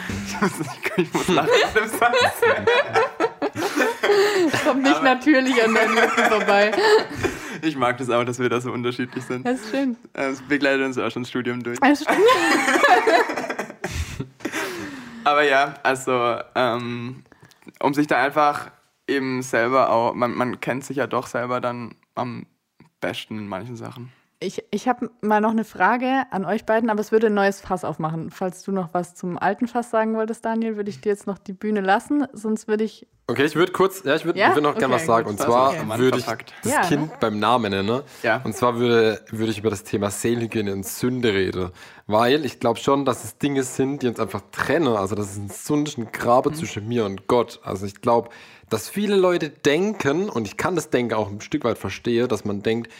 Ich 0.95 1.11
muss, 1.11 1.27
lachen 1.27 1.49
Satz. 1.99 2.41
Kommt 4.63 4.83
nicht 4.83 5.03
natürlich 5.03 5.63
an 5.63 5.73
deinen 5.73 5.95
Lippen 5.95 6.23
vorbei. 6.25 6.71
Ich 7.63 7.77
mag 7.77 7.97
das 7.97 8.09
auch, 8.09 8.25
dass 8.25 8.39
wir 8.39 8.49
da 8.49 8.59
so 8.59 8.73
unterschiedlich 8.73 9.23
sind. 9.23 9.47
Das 9.47 9.61
ist 9.61 9.71
schön. 9.71 9.95
Es 10.11 10.41
begleitet 10.41 10.85
uns 10.85 10.97
auch 10.97 11.09
schon 11.09 11.23
das 11.23 11.29
Studium 11.29 11.63
durch. 11.63 11.79
Das 11.79 12.01
stimmt. 12.01 12.19
Aber 15.23 15.43
ja, 15.43 15.75
also, 15.81 16.39
ähm, 16.55 17.23
um 17.81 17.93
sich 17.93 18.07
da 18.07 18.21
einfach 18.21 18.69
eben 19.07 19.41
selber 19.41 19.91
auch, 19.91 20.13
man, 20.13 20.35
man 20.35 20.59
kennt 20.59 20.83
sich 20.83 20.97
ja 20.97 21.07
doch 21.07 21.27
selber 21.27 21.61
dann 21.61 21.95
am 22.15 22.47
besten 22.99 23.37
in 23.37 23.47
manchen 23.47 23.77
Sachen. 23.77 24.11
Ich, 24.41 24.61
ich 24.71 24.89
habe 24.89 25.09
mal 25.21 25.39
noch 25.39 25.51
eine 25.51 25.63
Frage 25.63 26.23
an 26.31 26.43
euch 26.43 26.65
beiden, 26.65 26.89
aber 26.89 26.99
es 26.99 27.13
würde 27.13 27.27
ein 27.27 27.33
neues 27.33 27.61
Fass 27.61 27.85
aufmachen. 27.85 28.29
Falls 28.29 28.63
du 28.63 28.73
noch 28.73 28.93
was 28.93 29.15
zum 29.15 29.37
alten 29.37 29.69
Fass 29.69 29.89
sagen 29.89 30.15
wolltest, 30.15 30.43
Daniel, 30.43 30.75
würde 30.75 30.89
ich 30.89 30.99
dir 30.99 31.09
jetzt 31.09 31.27
noch 31.27 31.37
die 31.37 31.53
Bühne 31.53 31.79
lassen. 31.79 32.27
Sonst 32.33 32.67
würde 32.67 32.83
ich. 32.83 33.07
Okay, 33.25 33.45
ich 33.45 33.55
würde 33.55 33.71
kurz, 33.71 34.03
ja, 34.03 34.15
ich 34.15 34.25
würde 34.25 34.37
Ja? 34.37 34.53
würd 34.53 34.63
noch 34.63 34.73
gerne 34.77 34.95
Okay, 34.95 35.01
was 35.01 35.05
sagen. 35.05 35.23
gut. 35.29 35.31
Und 35.31 35.39
zwar 35.39 35.69
okay. 35.69 35.97
würde 35.99 36.17
ich 36.19 36.25
das 36.25 36.71
Ja, 36.71 36.81
ne? 36.81 36.87
Kind 36.87 37.19
beim 37.21 37.39
Namen 37.39 37.71
nennen. 37.71 38.01
Ja. 38.21 38.41
Und 38.43 38.53
zwar 38.53 38.75
würde, 38.77 39.21
würde 39.31 39.49
ich 39.51 39.59
über 39.59 39.69
das 39.69 39.83
Thema 39.83 40.09
Seelenhygiene 40.11 40.73
und 40.73 40.85
Sünde 40.85 41.33
reden. 41.33 41.71
Weil 42.05 42.43
ich 42.43 42.59
glaube 42.59 42.79
schon, 42.79 43.05
dass 43.05 43.23
es 43.23 43.37
Dinge 43.37 43.63
sind, 43.63 44.03
die 44.03 44.07
uns 44.07 44.19
einfach 44.19 44.41
trennen. 44.51 44.89
Also, 44.97 45.15
das 45.15 45.31
ist 45.31 45.37
ein 45.37 45.49
sündlichen 45.49 46.11
Grabe 46.11 46.49
Mhm. 46.49 46.55
zwischen 46.55 46.87
mir 46.87 47.05
und 47.05 47.27
Gott. 47.27 47.61
Also, 47.63 47.85
ich 47.85 48.01
glaube, 48.01 48.29
dass 48.69 48.89
viele 48.89 49.15
Leute 49.15 49.49
denken, 49.49 50.27
und 50.29 50.45
ich 50.45 50.57
kann 50.57 50.75
das 50.75 50.89
Denken 50.89 51.13
auch 51.13 51.29
ein 51.29 51.39
Stück 51.39 51.63
weit 51.63 51.77
verstehen, 51.77 52.27
dass 52.27 52.43
man 52.43 52.61
denkt, 52.61 52.91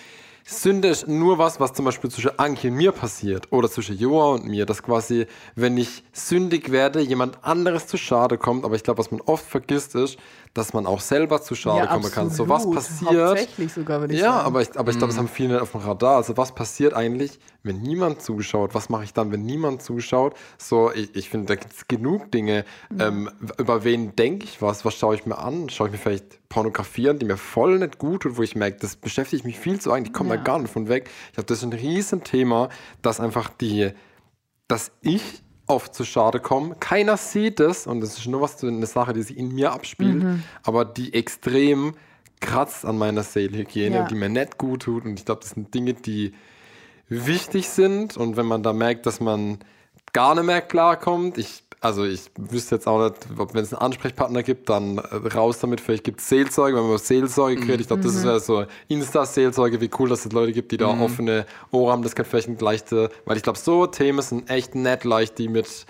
Sünde 0.46 0.90
ist 0.90 1.08
nur 1.08 1.38
was, 1.38 1.62
was 1.62 1.72
zum 1.72 1.86
Beispiel 1.86 2.10
zwischen 2.12 2.38
Anki 2.38 2.68
und 2.68 2.76
mir 2.76 2.92
passiert 2.92 3.52
oder 3.52 3.70
zwischen 3.70 3.98
Joa 3.98 4.34
und 4.34 4.46
mir, 4.46 4.66
dass 4.66 4.84
quasi, 4.84 5.26
wenn 5.56 5.78
ich 5.78 6.04
sündig 6.12 6.70
werde, 6.70 7.00
jemand 7.00 7.44
anderes 7.46 7.88
zu 7.88 7.96
Schade 7.96 8.38
kommt. 8.38 8.66
Aber 8.66 8.76
ich 8.76 8.84
glaube, 8.84 8.98
was 8.98 9.10
man 9.10 9.22
oft 9.22 9.46
vergisst 9.46 9.96
ist, 9.96 10.18
dass 10.54 10.74
man 10.74 10.86
auch 10.86 11.02
selber 11.02 11.42
zu 11.42 11.56
Schade 11.56 11.88
kommen 11.88 12.12
kann. 12.12 12.30
So 12.30 12.48
was 12.48 12.58
absolut. 12.66 12.76
passiert. 12.76 13.28
Hauptsächlich 13.30 13.74
sogar, 13.74 14.02
würde 14.02 14.14
ich 14.14 14.20
Ja, 14.20 14.34
sagen. 14.34 14.46
aber 14.46 14.62
ich, 14.62 14.78
aber 14.78 14.92
ich 14.92 14.98
glaube, 14.98 15.12
das 15.12 15.18
haben 15.18 15.28
viele 15.28 15.54
nicht 15.54 15.62
auf 15.62 15.72
dem 15.72 15.82
Radar. 15.82 16.18
Also 16.18 16.38
was 16.38 16.54
passiert 16.54 16.94
eigentlich, 16.94 17.40
wenn 17.64 17.82
niemand 17.82 18.22
zuschaut? 18.22 18.76
Was 18.76 18.90
mache 18.90 19.04
ich 19.04 19.14
dann, 19.14 19.32
wenn 19.32 19.44
niemand 19.44 19.82
zuschaut? 19.82 20.36
So, 20.60 20.92
ich, 20.94 21.16
ich 21.16 21.30
finde, 21.30 21.48
da 21.48 21.56
gibt 21.56 21.74
es 21.74 21.88
genug 21.88 22.32
Dinge. 22.32 22.66
Ähm, 23.00 23.32
über 23.58 23.84
wen 23.84 24.16
denke 24.16 24.46
ich 24.46 24.62
was? 24.62 24.86
Was 24.86 24.94
schaue 24.94 25.16
ich 25.16 25.26
mir 25.26 25.40
an? 25.40 25.70
Schaue 25.70 25.88
ich 25.88 25.94
mir 25.94 25.98
vielleicht 26.00 26.48
Pornografie 26.50 27.10
an, 27.10 27.18
die 27.18 27.26
mir 27.26 27.38
voll 27.38 27.80
nicht 27.80 27.98
gut 27.98 28.22
tut, 28.24 28.38
wo 28.38 28.44
ich 28.44 28.56
merke, 28.56 28.78
das 28.80 28.96
beschäftigt 28.96 29.46
mich 29.46 29.58
viel 29.58 29.80
zu 29.82 29.92
eigentlich, 29.92 30.10
ich 30.10 30.14
komme 30.14 30.30
Ja. 30.30 30.38
da 30.38 30.44
gar 30.44 30.60
nicht 30.60 30.72
von 30.72 30.88
weg. 30.88 31.10
Ich 31.30 31.34
glaube, 31.34 31.48
das 31.48 31.58
ist 31.60 31.64
ein 31.64 31.74
Riesenthema, 31.74 32.70
dass 33.02 33.20
einfach 33.20 33.50
die, 33.50 33.92
dass 34.68 34.92
ich 35.02 35.43
oft 35.68 35.94
zu 35.96 36.04
Schade 36.06 36.40
komme. 36.40 36.76
Keiner 36.80 37.18
sieht 37.18 37.60
es 37.60 37.88
und 37.88 38.02
das 38.02 38.18
ist 38.18 38.28
nur 38.28 38.42
was 38.42 38.62
eine 38.64 38.86
Sache, 38.86 39.14
die 39.14 39.22
sich 39.22 39.38
in 39.38 39.54
mir 39.54 39.72
abspielt, 39.72 40.24
aber 40.64 40.86
die 40.86 41.14
extrem 41.14 41.94
kratzt 42.42 42.86
an 42.86 42.98
meiner 42.98 43.24
Seelenhygiene 43.24 43.96
Ja. 43.96 44.06
die 44.06 44.16
mir 44.16 44.30
nicht 44.30 44.58
gut 44.58 44.84
tut. 44.84 45.06
Und 45.06 45.18
ich 45.20 45.26
glaube, 45.26 45.42
das 45.42 45.52
sind 45.52 45.74
Dinge, 45.74 45.94
die 45.94 46.34
wichtig 47.08 47.70
sind. 47.70 48.18
Und 48.18 48.36
wenn 48.38 48.46
man 48.46 48.64
da 48.64 48.74
merkt, 48.74 49.06
dass 49.06 49.20
man 49.22 49.60
gar 50.14 50.36
nicht 50.36 50.46
mehr 50.46 50.62
klarkommt, 50.62 51.38
ich, 51.38 51.64
also 51.82 52.06
ich 52.06 52.32
wüsste 52.38 52.76
jetzt 52.76 52.88
auch 52.88 53.04
nicht, 53.04 53.16
ob 53.38 53.54
wenn 53.54 53.64
es 53.64 53.74
einen 53.74 53.82
Ansprechpartner 53.82 54.44
gibt, 54.44 54.70
dann 54.70 55.00
äh, 55.00 55.16
raus 55.36 55.60
damit. 55.60 55.82
Vielleicht 55.82 56.04
gibt 56.06 56.22
es 56.22 56.30
Seelsorge, 56.30 56.78
wenn 56.78 56.88
man 56.88 56.98
Seelsorge 56.98 57.58
kriegt. 57.58 57.82
Ich 57.82 57.88
glaube, 57.88 58.04
das 58.04 58.16
ist 58.16 58.24
ja 58.24 58.40
so 58.40 58.66
Insta-Seelsorge, 58.88 59.82
wie 59.82 59.90
cool, 60.00 60.08
dass 60.08 60.26
es 60.26 60.32
Leute 60.32 60.54
gibt, 60.54 60.72
die 60.72 60.78
da 60.78 60.88
offene 60.88 61.46
Ohren 61.72 61.92
haben. 61.92 62.04
Das 62.04 62.16
kann 62.16 62.26
vielleicht 62.26 62.48
ein 62.48 62.58
leichte, 62.58 63.10
weil 63.26 63.36
ich 63.36 63.44
glaube, 63.44 63.60
so 63.60 63.86
Themen 63.88 64.22
sind 64.22 64.50
echt 64.50 64.76
nett 64.76 65.04
leicht, 65.04 65.38
die 65.40 65.50
mit, 65.50 65.86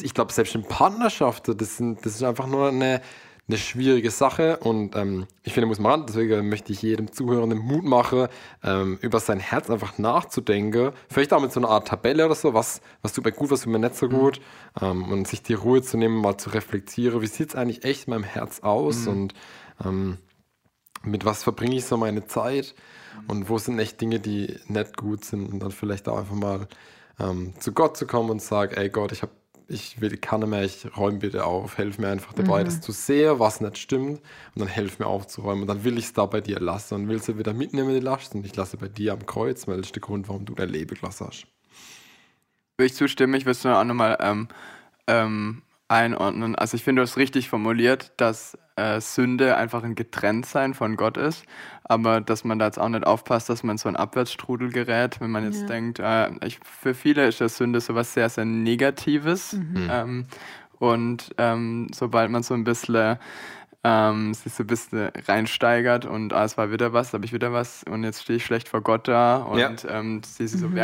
ich 0.00 0.14
glaube, 0.14 0.32
selbst 0.32 0.54
in 0.54 0.62
Partnerschaften, 0.62 1.56
das, 1.56 1.76
sind, 1.76 2.06
das 2.06 2.14
ist 2.14 2.22
einfach 2.22 2.46
nur 2.46 2.68
eine, 2.68 3.02
eine 3.46 3.58
schwierige 3.58 4.10
Sache 4.10 4.58
und 4.58 4.96
ähm, 4.96 5.26
ich 5.42 5.52
finde, 5.52 5.66
muss 5.66 5.78
man 5.78 5.92
ran. 5.92 6.06
Deswegen 6.06 6.48
möchte 6.48 6.72
ich 6.72 6.80
jedem 6.80 7.12
Zuhörenden 7.12 7.58
Mut 7.58 7.84
machen, 7.84 8.28
ähm, 8.62 8.98
über 9.02 9.20
sein 9.20 9.38
Herz 9.38 9.68
einfach 9.68 9.98
nachzudenken. 9.98 10.92
Vielleicht 11.08 11.32
auch 11.32 11.42
mit 11.42 11.52
so 11.52 11.60
einer 11.60 11.68
Art 11.68 11.88
Tabelle 11.88 12.24
oder 12.24 12.34
so, 12.34 12.54
was, 12.54 12.80
was 13.02 13.12
tut 13.12 13.24
mir 13.24 13.32
gut, 13.32 13.50
was 13.50 13.62
tut 13.62 13.72
mir 13.72 13.78
nicht 13.78 13.96
so 13.96 14.08
gut. 14.08 14.40
Ähm, 14.80 15.10
und 15.12 15.28
sich 15.28 15.42
die 15.42 15.54
Ruhe 15.54 15.82
zu 15.82 15.98
nehmen, 15.98 16.16
mal 16.16 16.38
zu 16.38 16.50
reflektieren, 16.50 17.20
wie 17.20 17.26
sieht 17.26 17.50
es 17.50 17.54
eigentlich 17.54 17.84
echt 17.84 18.06
in 18.06 18.14
meinem 18.14 18.24
Herz 18.24 18.60
aus 18.60 19.06
und 19.06 19.34
ähm, 19.84 20.18
mit 21.02 21.26
was 21.26 21.42
verbringe 21.42 21.76
ich 21.76 21.84
so 21.84 21.98
meine 21.98 22.26
Zeit 22.26 22.74
und 23.28 23.48
wo 23.50 23.58
sind 23.58 23.78
echt 23.78 24.00
Dinge, 24.00 24.20
die 24.20 24.58
nicht 24.68 24.96
gut 24.96 25.24
sind 25.24 25.52
und 25.52 25.60
dann 25.60 25.70
vielleicht 25.70 26.08
auch 26.08 26.18
einfach 26.18 26.34
mal 26.34 26.66
ähm, 27.20 27.52
zu 27.60 27.72
Gott 27.72 27.96
zu 27.96 28.06
kommen 28.06 28.30
und 28.30 28.42
sagen, 28.42 28.74
ey 28.74 28.88
Gott, 28.88 29.12
ich 29.12 29.22
habe 29.22 29.32
ich 29.74 30.00
will, 30.00 30.16
kann 30.16 30.40
nicht 30.40 30.48
mehr, 30.48 30.62
ich 30.62 30.86
räume 30.96 31.18
bitte 31.18 31.44
auf, 31.44 31.76
helf 31.76 31.98
mir 31.98 32.08
einfach 32.08 32.32
dabei, 32.32 32.64
das 32.64 32.80
zu 32.80 32.92
sehen, 32.92 33.38
was 33.38 33.60
nicht 33.60 33.76
stimmt 33.78 34.20
und 34.54 34.60
dann 34.60 34.68
helf 34.68 34.98
mir 34.98 35.06
aufzuräumen 35.06 35.62
und 35.62 35.66
dann 35.68 35.84
will 35.84 35.98
ich 35.98 36.06
es 36.06 36.12
da 36.12 36.26
bei 36.26 36.40
dir 36.40 36.60
lassen 36.60 36.94
und 36.94 37.08
will 37.08 37.20
sie 37.20 37.38
wieder 37.38 37.52
mitnehmen, 37.52 37.92
die 37.92 38.00
Last 38.00 38.34
und 38.34 38.46
ich 38.46 38.56
lasse 38.56 38.76
bei 38.76 38.88
dir 38.88 39.12
am 39.12 39.26
Kreuz, 39.26 39.66
weil 39.68 39.76
das 39.76 39.86
ist 39.86 39.94
der 39.94 40.00
Grund, 40.00 40.28
warum 40.28 40.44
du 40.44 40.54
dein 40.54 40.70
Leben 40.70 40.96
gelassen 40.96 41.26
hast. 41.26 41.46
Würde 42.76 42.86
ich 42.86 42.94
zustimmen, 42.94 43.34
ich 43.34 43.44
würde 43.44 43.52
es 43.52 43.64
nur 43.64 43.78
auch 43.78 43.84
nochmal 43.84 44.16
ähm, 44.20 44.48
ähm, 45.06 45.62
einordnen. 45.88 46.54
Also 46.54 46.76
ich 46.76 46.84
finde, 46.84 47.02
du 47.02 47.08
hast 47.08 47.16
richtig 47.16 47.48
formuliert, 47.48 48.12
dass 48.16 48.56
äh, 48.76 49.00
Sünde 49.00 49.56
einfach 49.56 49.82
ein 49.84 49.94
Getrenntsein 49.94 50.74
von 50.74 50.96
Gott 50.96 51.16
ist, 51.16 51.44
aber 51.84 52.20
dass 52.20 52.44
man 52.44 52.58
da 52.58 52.66
jetzt 52.66 52.78
auch 52.78 52.88
nicht 52.88 53.06
aufpasst, 53.06 53.48
dass 53.48 53.62
man 53.62 53.78
so 53.78 53.88
ein 53.88 53.96
Abwärtsstrudel 53.96 54.70
gerät, 54.70 55.20
wenn 55.20 55.30
man 55.30 55.44
jetzt 55.44 55.62
Ja. 55.62 55.66
denkt, 55.68 55.98
äh, 56.00 56.30
ich, 56.46 56.58
für 56.64 56.94
viele 56.94 57.26
ist 57.26 57.40
das 57.40 57.56
Sünde 57.56 57.80
sowas 57.80 58.14
sehr, 58.14 58.28
sehr 58.28 58.44
Negatives. 58.44 59.52
Mhm. 59.54 59.88
Ähm, 59.90 60.26
und 60.78 61.34
ähm, 61.38 61.86
sobald 61.94 62.30
man 62.30 62.42
so 62.42 62.52
ein 62.54 62.64
bisschen 62.64 63.16
ähm, 63.86 64.32
sich 64.32 64.52
so 64.54 64.62
ein 64.62 64.66
bisschen 64.66 65.10
reinsteigert 65.28 66.06
und 66.06 66.32
ah, 66.32 66.44
es 66.44 66.56
war 66.56 66.70
wieder 66.72 66.92
was, 66.94 67.12
habe 67.12 67.24
ich 67.26 67.32
wieder 67.34 67.52
was 67.52 67.84
und 67.84 68.02
jetzt 68.02 68.22
stehe 68.22 68.38
ich 68.38 68.44
schlecht 68.44 68.68
vor 68.68 68.80
Gott 68.80 69.06
da 69.08 69.36
und 69.36 69.58
Ja. 69.60 69.70
ähm, 69.88 70.22
diese 70.38 70.56
so 70.58 70.68
Mhm. 70.68 70.74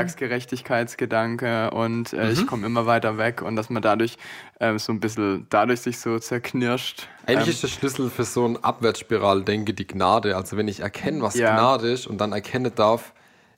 Werksgerechtigkeitsgedanke 0.74 1.70
und 1.70 2.12
äh, 2.12 2.26
Mhm. 2.26 2.32
ich 2.32 2.46
komme 2.46 2.66
immer 2.66 2.86
weiter 2.86 3.18
weg 3.18 3.42
und 3.42 3.56
dass 3.56 3.70
man 3.70 3.82
dadurch 3.82 4.16
ähm, 4.60 4.78
so 4.78 4.92
ein 4.92 5.00
bisschen 5.00 5.46
dadurch 5.50 5.80
sich 5.80 5.98
so 5.98 6.18
zerknirscht. 6.18 7.08
Eigentlich 7.26 7.46
Ähm, 7.46 7.52
ist 7.52 7.62
der 7.62 7.68
Schlüssel 7.68 8.10
für 8.10 8.24
so 8.24 8.46
ein 8.46 8.62
Abwärtsspiral, 8.62 9.42
denke 9.44 9.72
die 9.74 9.86
Gnade. 9.86 10.36
Also 10.36 10.56
wenn 10.56 10.68
ich 10.68 10.80
erkenne, 10.80 11.22
was 11.22 11.34
Ja. 11.36 11.54
Gnade 11.54 11.90
ist 11.90 12.06
und 12.06 12.18
dann 12.20 12.32
erkenne 12.32 12.70
darf, 12.70 13.14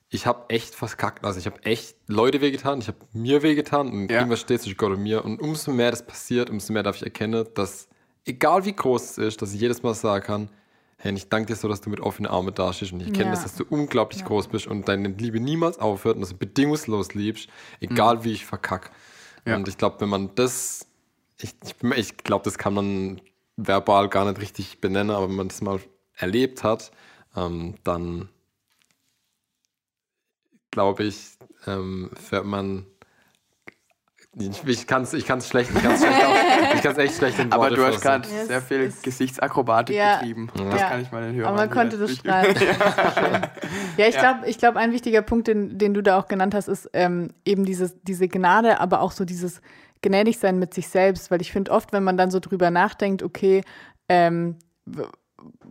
ich 0.09 0.25
habe 0.27 0.45
echt 0.49 0.75
verkackt. 0.75 1.25
Also 1.25 1.39
ich 1.39 1.45
habe 1.47 1.63
echt 1.65 1.95
Leute 2.07 2.39
wehgetan, 2.39 2.79
ich 2.79 2.87
habe 2.87 2.97
mir 3.13 3.41
wehgetan 3.41 3.91
und 3.91 4.09
Ja. 4.11 4.19
irgendwas 4.19 4.41
steht 4.41 4.61
zwischen 4.61 4.77
Gott 4.77 4.91
und 4.93 5.03
mir. 5.03 5.25
Und 5.25 5.41
umso 5.41 5.71
mehr 5.71 5.91
das 5.91 6.05
passiert, 6.05 6.49
umso 6.49 6.71
mehr 6.71 6.83
darf 6.83 6.97
ich 6.97 7.03
erkennen, 7.03 7.45
dass, 7.55 7.87
egal 8.25 8.65
wie 8.65 8.73
groß 8.75 9.11
es 9.11 9.17
ist, 9.17 9.41
dass 9.41 9.53
ich 9.53 9.61
jedes 9.61 9.83
Mal 9.83 9.93
sagen 9.93 10.25
kann, 10.25 10.49
hey, 10.97 11.13
ich 11.13 11.27
danke 11.27 11.47
dir 11.47 11.55
so, 11.55 11.67
dass 11.67 11.81
du 11.81 11.89
mit 11.89 11.99
offenen 11.99 12.31
Armen 12.31 12.53
dastehst 12.53 12.93
und 12.93 13.01
ich 13.01 13.07
erkenne, 13.07 13.35
Ja. 13.35 13.41
dass 13.41 13.55
du 13.55 13.65
unglaublich 13.69 14.21
Ja. 14.21 14.27
groß 14.27 14.47
bist 14.47 14.67
und 14.67 14.87
deine 14.87 15.09
Liebe 15.09 15.39
niemals 15.39 15.77
aufhört 15.79 16.15
und 16.15 16.21
dass 16.21 16.29
du 16.29 16.37
bedingungslos 16.37 17.13
liebst, 17.13 17.49
egal 17.81 18.23
wie 18.23 18.31
ich 18.31 18.45
verkack. 18.45 18.91
Mhm. 19.45 19.49
Ja. 19.51 19.55
Und 19.57 19.67
ich 19.67 19.77
glaube, 19.77 19.99
wenn 19.99 20.09
man 20.09 20.33
das, 20.35 20.87
ich, 21.39 21.53
ich, 21.63 21.75
ich 21.97 22.17
glaube, 22.17 22.45
das 22.45 22.57
kann 22.57 22.73
man 22.73 23.21
verbal 23.57 24.07
gar 24.07 24.25
nicht 24.25 24.39
richtig 24.39 24.79
benennen, 24.79 25.11
aber 25.15 25.27
wenn 25.27 25.35
man 25.35 25.49
das 25.49 25.61
mal 25.61 25.79
erlebt 26.15 26.63
hat, 26.63 26.91
ähm, 27.35 27.75
dann 27.83 28.29
glaube 30.71 31.03
ich, 31.03 31.37
ähm, 31.67 32.09
fährt 32.15 32.45
man. 32.45 32.85
Ich, 34.35 34.63
ich 34.67 34.87
kann 34.87 35.03
es 35.03 35.13
ich 35.13 35.25
kann's 35.27 35.47
schlecht, 35.47 35.69
ich 35.75 35.83
kann 35.83 35.91
es 35.93 35.99
schlecht 36.01 36.25
auf- 36.25 36.73
ich 36.75 36.81
kann's 36.81 36.97
echt 36.97 37.15
schlecht 37.15 37.37
in 37.37 37.51
aber 37.51 37.63
Worte 37.65 37.75
du 37.75 37.85
hast 37.85 38.01
gerade 38.01 38.27
Ja, 38.35 38.45
sehr 38.45 38.61
viel 38.63 38.91
Gesichtsakrobatik 39.03 39.95
Ja. 39.95 40.15
betrieben. 40.17 40.49
Ja. 40.57 40.69
Das 40.71 40.81
Ja. 40.81 40.89
kann 40.89 41.01
ich 41.01 41.11
mal 41.11 41.21
den 41.21 41.35
Hörern 41.35 41.53
Aber 41.53 41.61
man 41.61 41.69
konnte 41.69 41.97
das 41.99 42.09
nicht- 42.09 42.21
strahlen. 42.21 42.55
Schön. 42.55 42.67
Ja, 43.97 44.07
ich 44.07 44.15
Ja. 44.15 44.21
glaube, 44.21 44.49
ich 44.49 44.57
glaub, 44.57 44.75
ein 44.75 44.91
wichtiger 44.91 45.21
Punkt, 45.21 45.47
den, 45.47 45.77
den 45.77 45.93
du 45.93 46.01
da 46.01 46.17
auch 46.17 46.27
genannt 46.27 46.55
hast, 46.55 46.67
ist 46.67 46.89
ähm, 46.93 47.29
eben 47.45 47.63
dieses, 47.63 47.95
diese 48.01 48.27
Gnade, 48.27 48.79
aber 48.79 49.01
auch 49.01 49.11
so 49.11 49.23
dieses 49.23 49.61
gnädig 50.01 50.39
sein 50.39 50.57
mit 50.57 50.73
sich 50.73 50.87
selbst, 50.87 51.29
weil 51.29 51.39
ich 51.41 51.51
finde 51.51 51.71
oft, 51.71 51.93
wenn 51.93 52.03
man 52.03 52.17
dann 52.17 52.31
so 52.31 52.39
drüber 52.39 52.71
nachdenkt, 52.71 53.21
okay, 53.21 53.61
ähm, 54.09 54.55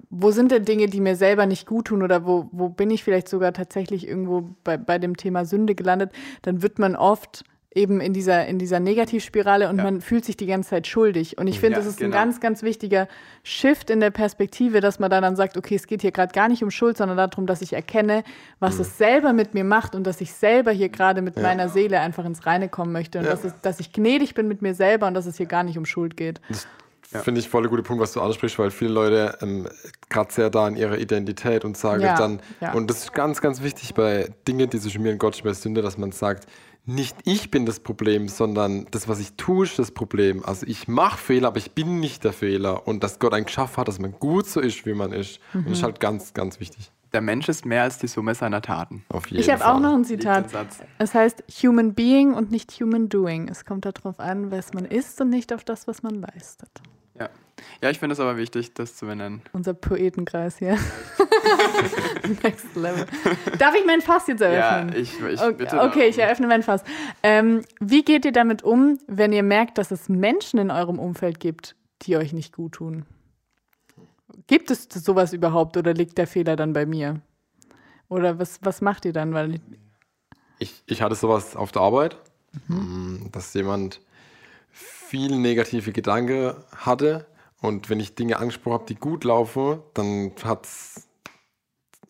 wo 0.08 0.30
sind 0.30 0.52
denn 0.52 0.64
Dinge, 0.64 0.86
die 0.86 1.00
mir 1.00 1.16
selber 1.16 1.46
nicht 1.46 1.66
gut 1.66 1.86
tun 1.86 2.02
oder 2.02 2.26
wo, 2.26 2.48
wo 2.52 2.68
bin 2.68 2.90
ich 2.90 3.02
vielleicht 3.02 3.28
sogar 3.28 3.52
tatsächlich 3.52 4.06
irgendwo 4.06 4.54
bei, 4.62 4.76
bei 4.76 4.98
dem 4.98 5.16
Thema 5.16 5.44
Sünde 5.46 5.74
gelandet, 5.74 6.12
dann 6.42 6.62
wird 6.62 6.78
man 6.78 6.94
oft 6.94 7.44
eben 7.74 8.00
in 8.00 8.12
dieser, 8.12 8.46
in 8.46 8.58
dieser 8.58 8.80
Negativspirale 8.80 9.68
und 9.68 9.78
Ja. 9.78 9.84
man 9.84 10.00
fühlt 10.00 10.24
sich 10.24 10.36
die 10.36 10.46
ganze 10.46 10.70
Zeit 10.70 10.86
schuldig. 10.86 11.38
Und 11.38 11.46
ich 11.46 11.58
finde, 11.60 11.72
Ja, 11.74 11.78
das 11.78 11.86
ist 11.86 11.98
genau. 11.98 12.08
ein 12.16 12.24
ganz, 12.24 12.40
ganz 12.40 12.62
wichtiger 12.62 13.08
Shift 13.42 13.90
in 13.90 14.00
der 14.00 14.10
Perspektive, 14.10 14.80
dass 14.80 14.98
man 14.98 15.10
da 15.10 15.20
dann 15.20 15.36
sagt, 15.36 15.56
okay, 15.56 15.74
es 15.76 15.86
geht 15.86 16.02
hier 16.02 16.12
gerade 16.12 16.32
gar 16.32 16.48
nicht 16.48 16.62
um 16.62 16.70
Schuld, 16.70 16.96
sondern 16.96 17.16
darum, 17.16 17.46
dass 17.46 17.62
ich 17.62 17.72
erkenne, 17.72 18.24
was 18.60 18.78
es 18.78 18.98
selber 18.98 19.32
mit 19.32 19.54
mir 19.54 19.64
macht 19.64 19.94
und 19.94 20.06
dass 20.06 20.20
ich 20.20 20.32
selber 20.32 20.70
hier 20.70 20.88
gerade 20.90 21.22
mit 21.22 21.36
Ja. 21.36 21.42
meiner 21.42 21.68
Seele 21.68 22.00
einfach 22.00 22.24
ins 22.24 22.46
Reine 22.46 22.68
kommen 22.68 22.92
möchte 22.92 23.18
und 23.18 23.24
dass, 23.26 23.44
es, 23.44 23.54
dass 23.62 23.80
ich 23.80 23.92
gnädig 23.92 24.34
bin 24.34 24.48
mit 24.48 24.62
mir 24.62 24.74
selber 24.74 25.06
und 25.06 25.14
dass 25.14 25.26
es 25.26 25.36
hier 25.38 25.46
gar 25.46 25.62
nicht 25.64 25.78
um 25.78 25.86
Schuld 25.86 26.16
geht. 26.16 26.40
Ja. 27.12 27.20
Finde 27.20 27.40
ich 27.40 27.48
voll 27.48 27.62
der 27.62 27.70
gute 27.70 27.82
Punkt, 27.82 28.02
was 28.02 28.12
du 28.12 28.20
ansprichst, 28.20 28.58
weil 28.58 28.70
viele 28.70 28.92
Leute 28.92 29.36
ähm, 29.42 29.68
gerade 30.08 30.32
sehr 30.32 30.50
da 30.50 30.66
in 30.68 30.76
ihrer 30.76 30.98
Identität 30.98 31.64
und 31.64 31.76
sagen 31.76 32.02
Ja, 32.02 32.16
dann, 32.16 32.40
ja. 32.60 32.72
und 32.72 32.88
das 32.88 32.98
ist 33.04 33.12
ganz, 33.12 33.40
ganz 33.40 33.62
wichtig 33.62 33.94
bei 33.94 34.30
Dingen, 34.48 34.70
die 34.70 34.78
zwischen 34.80 35.02
mir 35.02 35.12
und 35.12 35.18
Gott 35.18 35.40
bei 35.44 35.52
Sünde, 35.52 35.82
dass 35.82 35.98
man 35.98 36.12
sagt, 36.12 36.46
nicht 36.84 37.16
ich 37.24 37.50
bin 37.50 37.64
das 37.64 37.78
Problem, 37.80 38.28
sondern 38.28 38.86
das, 38.90 39.06
was 39.08 39.20
ich 39.20 39.34
tue, 39.34 39.66
ist 39.66 39.78
das 39.78 39.92
Problem. 39.92 40.44
Also 40.44 40.66
ich 40.66 40.88
mache 40.88 41.16
Fehler, 41.18 41.48
aber 41.48 41.58
ich 41.58 41.72
bin 41.72 42.00
nicht 42.00 42.24
der 42.24 42.32
Fehler. 42.32 42.88
Und 42.88 43.04
dass 43.04 43.18
Gott 43.20 43.34
einen 43.34 43.44
geschafft 43.46 43.76
hat, 43.76 43.86
dass 43.86 44.00
man 44.00 44.12
gut 44.18 44.48
so 44.48 44.58
ist, 44.60 44.84
wie 44.84 44.94
man 44.94 45.12
ist. 45.12 45.38
Und 45.54 45.60
Mhm. 45.60 45.64
das 45.68 45.78
ist 45.78 45.84
halt 45.84 46.00
ganz, 46.00 46.34
ganz 46.34 46.58
wichtig. 46.58 46.90
Der 47.12 47.20
Mensch 47.20 47.48
ist 47.48 47.66
mehr 47.66 47.82
als 47.82 47.98
die 47.98 48.06
Summe 48.08 48.34
seiner 48.34 48.62
Taten. 48.62 49.04
Auf 49.10 49.26
jeden 49.26 49.42
Ich 49.42 49.50
habe 49.50 49.64
auch 49.66 49.78
noch 49.78 49.92
ein 49.92 50.04
Zitat. 50.04 50.46
Es 50.98 51.14
heißt 51.14 51.44
Human 51.62 51.92
Being 51.94 52.32
und 52.32 52.50
nicht 52.50 52.72
Human 52.80 53.08
Doing. 53.10 53.48
Es 53.48 53.64
kommt 53.66 53.84
darauf 53.84 54.18
an, 54.18 54.50
was 54.50 54.72
man 54.72 54.86
ist 54.86 55.20
und 55.20 55.28
nicht 55.28 55.52
auf 55.52 55.62
das, 55.62 55.86
was 55.86 56.02
man 56.02 56.14
leistet. 56.14 56.70
Ja, 57.18 57.28
ja 57.82 57.90
ich 57.90 57.98
finde 57.98 58.14
es 58.14 58.20
aber 58.20 58.36
wichtig, 58.36 58.74
das 58.74 58.96
zu 58.96 59.06
benennen. 59.06 59.42
Unser 59.52 59.74
Poetenkreis 59.74 60.58
hier. 60.58 60.78
Next 62.42 62.74
Level. 62.74 63.06
Darf 63.58 63.74
ich 63.74 63.84
mein 63.86 64.00
Fass 64.00 64.26
jetzt 64.26 64.40
Ja, 64.40 64.48
eröffnen? 64.48 64.96
ich, 64.96 65.20
ich 65.20 65.40
okay, 65.40 65.52
bitte. 65.54 65.80
okay, 65.80 66.06
ich 66.08 66.16
darum. 66.16 66.28
eröffne 66.28 66.46
mein 66.46 66.62
Fass. 66.62 66.82
Ähm, 67.22 67.62
wie 67.80 68.02
geht 68.02 68.24
ihr 68.24 68.32
damit 68.32 68.62
um, 68.62 68.98
wenn 69.06 69.32
ihr 69.32 69.42
merkt, 69.42 69.78
dass 69.78 69.90
es 69.90 70.08
Menschen 70.08 70.58
in 70.58 70.70
eurem 70.70 70.98
Umfeld 70.98 71.40
gibt, 71.40 71.76
die 72.02 72.16
euch 72.16 72.32
nicht 72.32 72.54
gut 72.54 72.72
tun? 72.72 73.04
Gibt 74.46 74.70
es 74.70 74.88
sowas 74.90 75.32
überhaupt 75.32 75.76
oder 75.76 75.92
liegt 75.94 76.18
der 76.18 76.26
Fehler 76.26 76.56
dann 76.56 76.72
bei 76.72 76.86
mir? 76.86 77.20
Oder 78.08 78.38
was, 78.38 78.58
was 78.62 78.80
macht 78.80 79.04
ihr 79.04 79.12
dann? 79.12 79.34
Weil 79.34 79.60
Ich, 80.58 80.82
ich 80.86 81.02
hatte 81.02 81.14
sowas 81.14 81.56
auf 81.56 81.72
der 81.72 81.82
Arbeit, 81.82 82.16
mm, 82.68 83.26
dass 83.32 83.54
jemand 83.54 84.00
viel 85.12 85.38
negative 85.38 85.92
Gedanken 85.92 86.54
hatte 86.74 87.26
und 87.60 87.90
wenn 87.90 88.00
ich 88.00 88.14
Dinge 88.14 88.38
angesprochen 88.38 88.72
habe, 88.72 88.86
die 88.86 88.94
gut 88.94 89.24
laufen, 89.24 89.80
dann 89.92 90.32
hat 90.42 90.64
es 90.64 91.06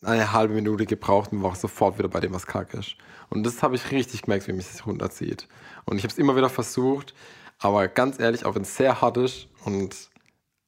eine 0.03 0.33
halbe 0.33 0.55
Minute 0.55 0.87
gebraucht 0.87 1.33
und 1.33 1.43
war 1.43 1.57
sofort 1.57 1.99
wieder 1.99 2.09
bei 2.09 2.21
dem, 2.21 2.33
was 2.33 2.47
kacke 2.47 2.77
ist. 2.77 2.95
Und 3.29 3.43
das 3.43 3.61
habe 3.61 3.75
ich 3.75 3.91
richtig 3.91 4.23
gemerkt, 4.23 4.47
wie 4.47 4.53
mich 4.53 4.69
das 4.69 4.87
runterzieht. 4.87 5.49
Und 5.85 5.97
ich 5.97 6.05
habe 6.05 6.13
es 6.13 6.19
immer 6.19 6.37
wieder 6.37 6.49
versucht, 6.49 7.13
aber 7.59 7.89
ganz 7.89 8.21
ehrlich, 8.21 8.45
auch 8.45 8.55
wenn 8.55 8.63
es 8.63 8.77
sehr 8.77 9.01
hart 9.01 9.17
ist 9.17 9.49
und 9.65 9.97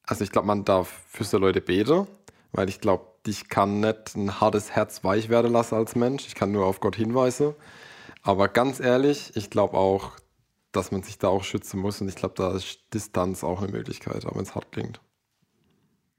also 0.05 0.25
ich 0.25 0.29
glaube, 0.29 0.47
man 0.47 0.65
darf 0.65 0.91
für 1.07 1.23
so 1.23 1.37
Leute 1.37 1.61
beten, 1.61 2.05
weil 2.51 2.67
ich 2.67 2.81
glaube, 2.81 3.05
ich 3.25 3.47
kann 3.47 3.79
nicht 3.79 4.17
ein 4.17 4.41
hartes 4.41 4.71
Herz 4.71 5.05
weich 5.05 5.29
werden 5.29 5.53
lassen 5.53 5.75
als 5.75 5.95
Mensch. 5.95 6.27
Ich 6.27 6.35
kann 6.35 6.51
nur 6.51 6.65
auf 6.65 6.81
Gott 6.81 6.97
hinweisen. 6.97 7.55
Aber 8.23 8.49
ganz 8.49 8.81
ehrlich, 8.81 9.31
ich 9.35 9.49
glaube 9.49 9.77
auch, 9.77 10.11
dass 10.75 10.91
man 10.91 11.03
sich 11.03 11.17
da 11.17 11.27
auch 11.27 11.43
schützen 11.43 11.79
muss. 11.79 12.01
Und 12.01 12.09
ich 12.09 12.15
glaube, 12.15 12.35
da 12.35 12.53
ist 12.53 12.79
Distanz 12.93 13.43
auch 13.43 13.61
eine 13.61 13.71
Möglichkeit, 13.71 14.25
auch 14.25 14.35
wenn 14.35 14.43
es 14.43 14.55
hart 14.55 14.71
klingt. 14.71 14.99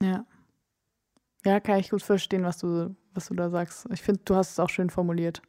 Ja. 0.02 0.24
Ja, 1.44 1.61
kann 1.61 1.78
ich 1.78 1.90
gut 1.90 2.02
verstehen, 2.02 2.42
was 2.42 2.59
du, 2.59 2.96
was 3.14 3.28
du 3.28 3.34
da 3.34 3.50
sagst. 3.50 3.86
Ich 3.92 4.02
finde, 4.02 4.20
du 4.24 4.34
hast 4.34 4.52
es 4.52 4.59
auch 4.59 4.68
schön 4.68 4.90
formuliert 4.90 5.42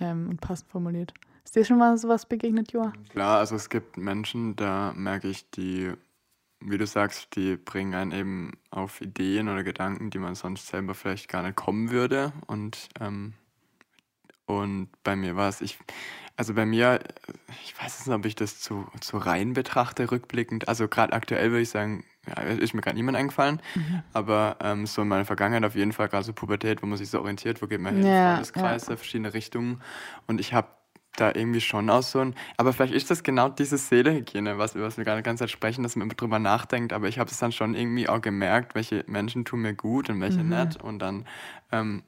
ähm, 0.00 0.30
und 0.30 0.40
passend 0.40 0.70
formuliert. 0.70 1.12
Ist 1.44 1.54
dir 1.54 1.64
schon 1.64 1.78
mal 1.78 1.96
sowas 1.98 2.26
begegnet, 2.26 2.72
Joa? 2.72 2.92
Klar, 3.10 3.38
also 3.38 3.56
es 3.56 3.68
gibt 3.68 3.96
Menschen, 3.96 4.56
da 4.56 4.92
merke 4.94 5.28
ich, 5.28 5.50
die, 5.50 5.92
wie 6.60 6.78
du 6.78 6.86
sagst, 6.86 7.36
die 7.36 7.56
bringen 7.56 7.94
einen 7.94 8.12
eben 8.12 8.52
auf 8.70 9.00
Ideen 9.00 9.48
oder 9.48 9.64
Gedanken, 9.64 10.10
die 10.10 10.18
man 10.18 10.34
sonst 10.34 10.66
selber 10.66 10.94
vielleicht 10.94 11.28
gar 11.28 11.42
nicht 11.42 11.56
kommen 11.56 11.90
würde. 11.90 12.32
Und, 12.46 12.88
ähm, 13.00 13.34
und 14.46 14.88
bei 15.04 15.16
mir 15.16 15.36
war 15.36 15.48
es, 15.48 15.60
ich, 15.60 15.78
also 16.38 16.54
bei 16.54 16.64
mir, 16.64 17.00
ich 17.64 17.74
weiß 17.82 18.06
nicht, 18.06 18.14
ob 18.14 18.24
ich 18.24 18.36
das 18.36 18.60
zu, 18.60 18.86
zu 19.00 19.18
rein 19.18 19.54
betrachte, 19.54 20.08
rückblickend. 20.12 20.68
Also 20.68 20.86
gerade 20.86 21.12
aktuell 21.12 21.50
würde 21.50 21.62
ich 21.62 21.70
sagen, 21.70 22.04
ja, 22.28 22.40
ist 22.42 22.74
mir 22.74 22.80
gerade 22.80 22.96
niemand 22.96 23.18
eingefallen, 23.18 23.60
aber 24.12 24.56
ähm, 24.62 24.86
so 24.86 25.02
in 25.02 25.08
meiner 25.08 25.24
Vergangenheit 25.24 25.64
auf 25.64 25.74
jeden 25.74 25.92
Fall, 25.92 26.08
gerade 26.08 26.24
so 26.24 26.32
Pubertät, 26.32 26.80
wo 26.80 26.86
man 26.86 26.96
sich 26.96 27.10
so 27.10 27.18
orientiert, 27.18 27.60
wo 27.60 27.66
geht 27.66 27.80
man 27.80 27.96
hin, 27.96 28.06
Ja, 28.06 28.34
Freundeskreise, 28.34 28.96
verschiedene 28.96 29.34
Richtungen. 29.34 29.82
Und 30.28 30.38
ich 30.38 30.54
habe 30.54 30.68
da 31.16 31.32
irgendwie 31.34 31.60
schon 31.60 31.90
aus 31.90 32.12
so 32.12 32.20
ein, 32.20 32.36
aber 32.56 32.72
vielleicht 32.72 32.94
ist 32.94 33.10
das 33.10 33.24
genau 33.24 33.48
diese 33.48 33.76
Seelehygiene, 33.76 34.58
was, 34.58 34.76
was 34.76 34.96
wir 34.96 35.04
gerade 35.04 35.20
die 35.22 35.24
ganze 35.24 35.42
Zeit 35.42 35.50
sprechen, 35.50 35.82
dass 35.82 35.96
man 35.96 36.06
immer 36.06 36.14
drüber 36.14 36.38
nachdenkt, 36.38 36.92
aber 36.92 37.08
ich 37.08 37.18
habe 37.18 37.30
es 37.30 37.38
dann 37.38 37.50
schon 37.50 37.74
irgendwie 37.74 38.08
auch 38.08 38.20
gemerkt, 38.20 38.76
welche 38.76 39.02
Menschen 39.08 39.44
tun 39.44 39.62
mir 39.62 39.74
gut 39.74 40.08
und 40.08 40.20
welche 40.20 40.44
nicht. 40.44 40.80
Und 40.80 41.00
dann 41.00 41.26
ähm, 41.72 42.04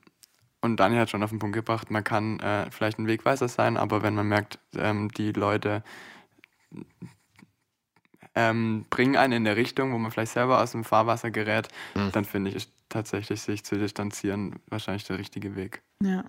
und 0.63 0.79
Daniel 0.79 1.01
hat 1.01 1.11
schon 1.11 1.23
auf 1.23 1.31
den 1.31 1.39
Punkt 1.39 1.55
gebracht, 1.55 1.91
man 1.91 2.05
kann 2.05 2.39
äh, 2.41 2.71
vielleicht 2.71 2.99
ein 2.99 3.07
Wegweiser 3.07 3.49
sein, 3.49 3.77
aber 3.77 4.03
wenn 4.03 4.15
man 4.15 4.29
merkt, 4.29 4.59
ähm, 4.77 5.09
die 5.11 5.33
Leute 5.33 5.83
ähm, 8.35 8.85
bringen 8.91 9.17
einen 9.17 9.33
in 9.33 9.47
eine 9.47 9.57
Richtung, 9.57 9.93
wo 9.93 9.99
man 9.99 10.11
vielleicht 10.11 10.33
selber 10.33 10.61
aus 10.63 10.73
dem 10.73 10.85
Fahrwasser 10.85 11.31
gerät, 11.31 11.69
Mhm. 11.95 12.13
dann 12.13 12.25
finde 12.25 12.51
ich 12.51 12.57
ist 12.57 12.71
tatsächlich, 12.89 13.41
sich 13.41 13.65
zu 13.65 13.77
distanzieren, 13.77 14.57
wahrscheinlich 14.69 15.05
der 15.05 15.19
richtige 15.19 15.57
Weg. 15.57 15.83
Ja. 16.03 16.25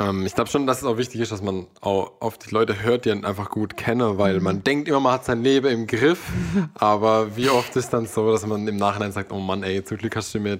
Ähm, 0.00 0.24
ich 0.26 0.34
glaube 0.34 0.50
schon, 0.50 0.66
dass 0.66 0.78
es 0.78 0.84
auch 0.84 0.96
wichtig 0.96 1.20
ist, 1.20 1.32
dass 1.32 1.42
man 1.42 1.66
auch 1.80 2.20
auf 2.20 2.38
die 2.38 2.50
Leute 2.50 2.82
hört, 2.82 3.04
die 3.04 3.10
einen 3.10 3.24
einfach 3.24 3.50
gut 3.50 3.76
kennen, 3.76 4.18
weil 4.18 4.40
man 4.40 4.62
denkt 4.62 4.88
immer, 4.88 5.00
man 5.00 5.12
hat 5.14 5.24
sein 5.24 5.42
Leben 5.42 5.66
im 5.68 5.86
Griff. 5.86 6.30
aber 6.74 7.36
wie 7.36 7.48
oft 7.50 7.74
ist 7.76 7.90
dann 7.90 8.06
so, 8.06 8.30
dass 8.30 8.46
man 8.46 8.66
im 8.68 8.76
Nachhinein 8.76 9.12
sagt, 9.12 9.32
oh 9.32 9.40
Mann, 9.40 9.62
ey, 9.62 9.82
zum 9.84 9.98
Glück 9.98 10.16
hast 10.16 10.34
du 10.34 10.40
mir 10.40 10.58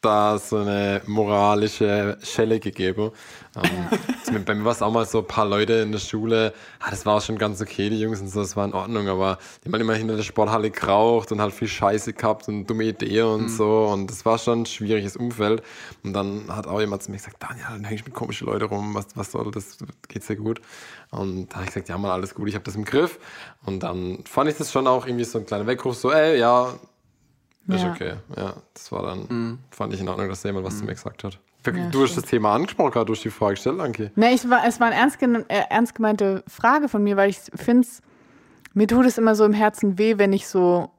da 0.00 0.38
so 0.38 0.58
eine 0.58 1.02
moralische 1.06 2.18
Schelle 2.22 2.60
gegeben. 2.60 3.10
Ähm, 3.56 4.44
bei 4.44 4.54
mir 4.54 4.64
war 4.64 4.72
es 4.72 4.82
auch 4.82 4.92
mal 4.92 5.06
so 5.06 5.18
ein 5.18 5.26
paar 5.26 5.46
Leute 5.46 5.74
in 5.74 5.90
der 5.90 5.98
Schule, 5.98 6.52
ah, 6.80 6.90
das 6.90 7.06
war 7.06 7.20
schon 7.20 7.38
ganz 7.38 7.60
okay, 7.60 7.88
die 7.88 8.00
Jungs 8.00 8.20
und 8.20 8.28
so, 8.28 8.40
das 8.40 8.56
war 8.56 8.66
in 8.66 8.74
Ordnung, 8.74 9.08
aber 9.08 9.38
die 9.62 9.66
haben 9.66 9.72
halt 9.72 9.82
immer 9.82 9.94
hinter 9.94 10.16
der 10.16 10.22
Sporthalle 10.22 10.70
geraucht 10.70 11.32
und 11.32 11.40
halt 11.40 11.54
viel 11.54 11.68
Scheiße 11.68 12.12
gehabt 12.12 12.48
und 12.48 12.66
dumme 12.66 12.84
Ideen 12.84 13.26
und 13.26 13.42
mhm. 13.44 13.48
so 13.48 13.86
und 13.86 14.10
das 14.10 14.24
war 14.24 14.38
schon 14.38 14.62
ein 14.62 14.66
schwieriges 14.66 15.16
Umfeld. 15.16 15.62
Und 16.04 16.12
dann 16.12 16.54
hat 16.54 16.66
auch 16.66 16.80
jemand 16.80 17.02
zu 17.02 17.10
mir 17.10 17.16
gesagt, 17.16 17.42
Daniel, 17.42 17.66
dann 17.70 17.84
hängst 17.84 18.04
du 18.04 18.10
mit 18.10 18.14
komischen 18.14 18.46
Leuten 18.46 18.66
rum, 18.66 18.94
was, 18.94 19.06
was 19.14 19.32
soll 19.32 19.50
das, 19.50 19.78
geht 20.08 20.22
sehr 20.22 20.36
gut. 20.36 20.60
Und 21.10 21.48
da 21.48 21.56
habe 21.56 21.64
ich 21.64 21.70
gesagt, 21.70 21.88
ja 21.88 21.96
mal, 21.96 22.12
alles 22.12 22.34
gut, 22.34 22.48
ich 22.48 22.54
habe 22.54 22.64
das 22.64 22.76
im 22.76 22.84
Griff. 22.84 23.18
Und 23.64 23.82
dann 23.82 24.24
fand 24.24 24.50
ich 24.50 24.56
das 24.56 24.70
schon 24.70 24.86
auch 24.86 25.06
irgendwie 25.06 25.24
so 25.24 25.38
ein 25.38 25.46
kleiner 25.46 25.66
Weckruf, 25.66 25.96
so, 25.96 26.12
ey, 26.12 26.38
ja, 26.38 26.74
ist 27.68 27.82
ja. 27.82 27.90
okay. 27.90 28.14
Ja, 28.36 28.54
das 28.74 28.92
war 28.92 29.02
dann, 29.02 29.26
mhm. 29.28 29.58
fand 29.70 29.92
ich 29.92 30.00
in 30.00 30.08
Ordnung, 30.08 30.28
dass 30.28 30.42
jemand 30.42 30.64
was 30.64 30.74
mhm. 30.74 30.78
zu 30.78 30.84
mir 30.84 30.94
gesagt 30.94 31.24
hat. 31.24 31.38
Ja, 31.66 31.88
du 31.90 32.02
hast 32.04 32.16
das 32.16 32.24
Thema 32.24 32.54
angesprochen, 32.54 32.92
gerade 32.92 33.06
durch 33.06 33.22
die 33.22 33.30
Frage 33.30 33.54
gestellt, 33.54 33.80
Anki. 33.80 34.10
Nee, 34.14 34.34
ich 34.34 34.48
war, 34.48 34.64
es 34.64 34.78
war 34.78 34.86
eine 34.86 34.96
ernst, 34.96 35.20
äh, 35.20 35.62
ernst 35.68 35.96
gemeinte 35.96 36.44
Frage 36.46 36.88
von 36.88 37.02
mir, 37.02 37.16
weil 37.16 37.30
ich 37.30 37.40
finde 37.56 37.88
mir 38.76 38.86
tut 38.86 39.06
es 39.06 39.16
immer 39.16 39.34
so 39.34 39.44
im 39.46 39.54
Herzen 39.54 39.98
weh, 39.98 40.18
wenn 40.18 40.34
ich 40.34 40.46
so 40.46 40.90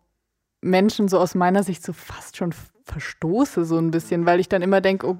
Menschen 0.61 1.07
so 1.07 1.19
aus 1.19 1.35
meiner 1.35 1.61
Sicht 1.61 1.83
so 1.83 1.93
fast 1.93 2.35
schon 2.35 2.51
verstoße 2.87 3.65
so 3.65 3.77
ein 3.77 3.91
bisschen, 3.91 4.25
weil 4.25 4.39
ich 4.39 4.49
dann 4.49 4.61
immer 4.61 4.81
denke, 4.81 5.07
oh, 5.07 5.17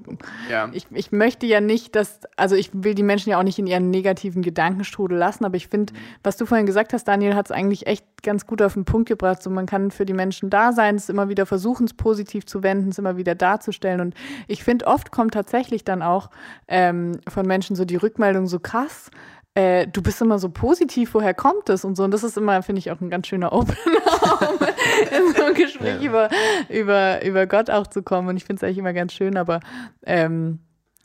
ja. 0.49 0.70
ich, 0.72 0.88
ich 0.91 1.11
möchte 1.11 1.45
ja 1.45 1.61
nicht, 1.61 1.95
dass, 1.95 2.22
also 2.36 2.55
ich 2.55 2.72
will 2.74 2.95
die 2.95 3.03
Menschen 3.03 3.30
ja 3.30 3.39
auch 3.39 3.43
nicht 3.43 3.59
in 3.59 3.68
ihren 3.68 3.89
negativen 3.89 4.41
Gedankenstrudel 4.41 5.18
lassen, 5.18 5.45
aber 5.45 5.57
ich 5.57 5.68
finde, 5.68 5.93
was 6.24 6.38
du 6.38 6.45
vorhin 6.45 6.65
gesagt 6.65 6.93
hast, 6.93 7.07
Daniel, 7.07 7.36
hat 7.36 7.47
es 7.47 7.51
eigentlich 7.51 7.88
echt 7.88 8.05
ganz 8.24 8.45
gut 8.45 8.61
auf 8.61 8.74
den 8.74 8.86
Punkt 8.86 9.07
gebracht. 9.07 9.43
So, 9.43 9.49
man 9.49 9.65
kann 9.65 9.91
für 9.91 10.05
die 10.05 10.13
Menschen 10.13 10.49
da 10.49 10.72
sein, 10.72 10.95
es 10.95 11.09
immer 11.09 11.30
wieder 11.30 11.45
versuchen, 11.45 11.86
es 11.86 11.93
positiv 11.93 12.45
zu 12.45 12.63
wenden, 12.63 12.89
es 12.89 12.97
immer 12.97 13.18
wieder 13.18 13.36
darzustellen. 13.36 14.01
Und 14.01 14.15
ich 14.47 14.63
finde, 14.63 14.88
oft 14.88 15.11
kommt 15.11 15.34
tatsächlich 15.34 15.84
dann 15.84 16.01
auch 16.01 16.30
ähm, 16.68 17.20
von 17.28 17.45
Menschen 17.45 17.76
so 17.76 17.86
die 17.86 17.95
Rückmeldung 17.95 18.47
so 18.47 18.59
krass, 18.59 19.11
äh, 19.58 19.88
du 19.88 20.03
bist 20.03 20.22
immer 20.22 20.38
so 20.38 20.49
positiv, 20.49 21.16
woher 21.16 21.34
kommt 21.34 21.68
das 21.68 21.84
und 21.84 21.95
so. 21.95 22.03
Und 22.03 22.12
das 22.12 22.24
ist 22.24 22.38
immer, 22.38 22.62
finde 22.62 22.78
ich, 22.78 22.91
auch 22.91 23.01
ein 23.01 23.10
ganz 23.10 23.26
schöner 23.26 23.53
Opener, 23.53 23.76
um 24.51 24.60
in 24.60 25.34
so 25.36 25.45
ein 25.45 25.53
Gespräch 25.55 25.99
ja. 25.99 26.08
über, 26.08 26.30
über, 26.70 27.26
über 27.26 27.47
Gott 27.47 27.72
auch 27.72 27.88
zu 27.88 28.03
kommen. 28.03 28.28
Und 28.28 28.38
ich 28.38 28.45
finde 28.45 28.60
es 28.60 28.64
eigentlich 28.64 28.78
immer 28.78 28.93
ganz 28.93 29.14
schön, 29.14 29.36
aber 29.36 29.60
ähm, 30.05 30.60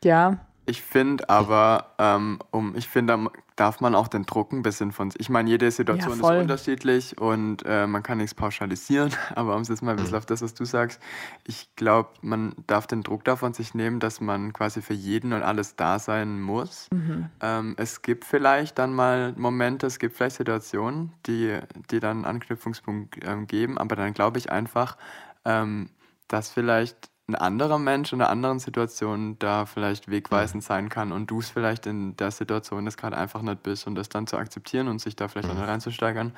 ja. 0.05 0.41
Ich 0.65 0.83
finde 0.83 1.29
aber, 1.29 1.95
ähm, 1.99 2.39
um, 2.53 2.77
ich 2.77 2.89
finde, 2.89 3.15
da 3.15 3.31
darf 3.57 3.81
man 3.81 3.95
auch 3.95 4.09
den 4.09 4.25
Druck 4.25 4.53
ein 4.53 4.63
bisschen 4.63 4.93
von 4.93 5.11
sich. 5.11 5.21
Ich 5.21 5.29
meine, 5.29 5.51
jede 5.51 5.71
Situation 5.71 6.21
ja, 6.21 6.31
ist 6.31 6.41
unterschiedlich 6.41 7.19
und 7.19 7.65
äh, 7.67 7.87
man 7.87 8.03
kann 8.03 8.19
nichts 8.19 8.35
pauschalisieren, 8.35 9.13
aber 9.35 9.57
um 9.57 9.63
es 9.63 9.69
jetzt 9.69 9.83
mal 9.83 9.93
ein 9.93 9.97
bisschen 9.97 10.17
auf 10.17 10.27
das, 10.27 10.41
was 10.41 10.55
du 10.55 10.65
sagst, 10.65 11.01
ich 11.45 11.69
glaube, 11.77 12.11
man 12.23 12.55
darf 12.67 12.87
den 12.87 13.03
Druck 13.03 13.25
davon 13.25 13.55
sich 13.55 13.75
nehmen, 13.75 13.99
dass 13.99 14.21
man 14.21 14.53
quasi 14.53 14.83
für 14.83 14.95
jeden 14.95 15.33
und 15.33 15.43
alles 15.43 15.77
da 15.77 15.99
sein 15.99 16.41
muss. 16.41 16.89
Mhm. 16.93 17.27
Ähm, 17.41 17.75
es 17.77 18.03
gibt 18.03 18.25
vielleicht 18.25 18.79
dann 18.79 18.95
mal 18.95 19.35
Momente, 19.37 19.87
es 19.87 19.99
gibt 19.99 20.17
vielleicht 20.17 20.37
Situationen, 20.37 21.13
die, 21.27 21.59
die 21.91 22.01
dann 22.01 22.19
einen 22.19 22.25
Anknüpfungspunkt 22.25 23.19
ähm, 23.25 23.47
geben, 23.47 23.79
aber 23.79 23.97
dann 23.97 24.15
glaube 24.15 24.39
ich 24.39 24.51
einfach, 24.51 24.97
ähm, 25.45 25.91
dass 26.29 26.51
vielleicht 26.51 27.12
ein 27.33 27.35
anderer 27.35 27.79
Mensch 27.79 28.13
in 28.13 28.21
einer 28.21 28.31
anderen 28.31 28.59
Situation 28.59 29.37
da 29.39 29.67
vielleicht 29.67 30.11
wegweisend 30.11 30.63
sein 30.63 30.89
kann 30.89 31.13
und 31.13 31.31
du 31.31 31.41
es 31.41 31.51
vielleicht 31.51 31.87
in 31.87 32.17
der 32.17 32.31
Situation 32.31 32.85
das 32.85 32.97
gerade 32.97 33.17
einfach 33.17 33.43
nicht 33.43 33.63
bist 33.63 33.87
und 33.87 33.95
das 33.95 34.09
dann 34.09 34.27
zu 34.27 34.37
akzeptieren 34.37 34.89
und 34.89 35.01
sich 35.01 35.17
da 35.17 35.29
vielleicht 35.29 35.53
mhm. 35.53 35.61
auch 35.61 35.67
reinzusteigern, 35.67 36.33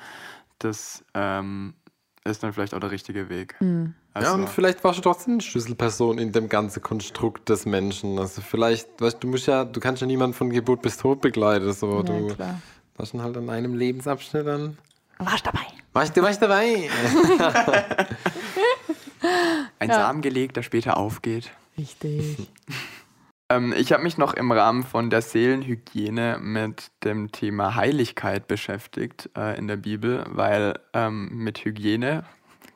das 0.59 1.03
ähm, 1.13 1.73
ist 2.23 2.43
dann 2.43 2.53
vielleicht 2.53 2.73
auch 2.73 2.79
der 2.79 2.91
richtige 2.91 3.29
Weg. 3.29 3.55
Mhm. 3.59 3.93
Also, 4.13 4.29
ja, 4.29 4.33
und 4.35 4.49
vielleicht 4.49 4.83
warst 4.83 4.99
du 4.99 5.03
trotzdem 5.03 5.33
eine 5.33 5.41
Schlüsselperson 5.41 6.17
in 6.17 6.31
dem 6.31 6.47
ganzen 6.47 6.81
Konstrukt 6.81 7.49
des 7.49 7.65
Menschen. 7.65 8.17
Also 8.17 8.41
vielleicht, 8.41 9.01
weißt 9.01 9.21
du, 9.21 9.27
musst 9.27 9.47
ja, 9.47 9.65
du 9.65 9.79
kannst 9.81 10.01
ja 10.01 10.07
niemanden 10.07 10.33
von 10.33 10.49
Geburt 10.49 10.81
bis 10.81 10.97
Tod 10.97 11.19
begleiten. 11.19 11.71
So. 11.73 11.97
Ja, 11.97 12.03
du 12.03 12.27
klar. 12.27 12.61
warst 12.95 13.13
dann 13.13 13.21
halt 13.21 13.35
an 13.35 13.49
einem 13.49 13.75
Lebensabschnitt 13.75 14.47
dann. 14.47 14.77
Warst 15.19 15.45
dabei. 15.45 15.65
Warst 15.91 16.15
du 16.15 16.21
warst 16.21 16.41
dabei? 16.41 16.89
Ein 19.85 19.91
ja. 19.91 20.07
Samen 20.07 20.21
gelegt, 20.21 20.57
der 20.57 20.63
später 20.63 20.97
aufgeht. 20.97 21.51
Richtig. 21.77 22.49
ähm, 23.49 23.73
ich 23.77 23.93
habe 23.93 24.01
mich 24.01 24.17
noch 24.17 24.33
im 24.33 24.51
Rahmen 24.51 24.83
von 24.83 25.11
der 25.11 25.21
Seelenhygiene 25.21 26.39
mit 26.41 26.91
dem 27.03 27.31
Thema 27.31 27.75
Heiligkeit 27.75 28.47
beschäftigt 28.47 29.29
äh, 29.37 29.57
in 29.57 29.67
der 29.67 29.77
Bibel, 29.77 30.25
weil 30.27 30.79
ähm, 30.93 31.29
mit 31.31 31.63
Hygiene, 31.63 32.23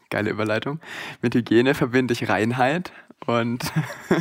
geile 0.09 0.29
Überleitung, 0.29 0.79
mit 1.21 1.35
Hygiene 1.35 1.73
verbinde 1.75 2.13
ich 2.13 2.29
Reinheit 2.29 2.91
und, 3.25 3.71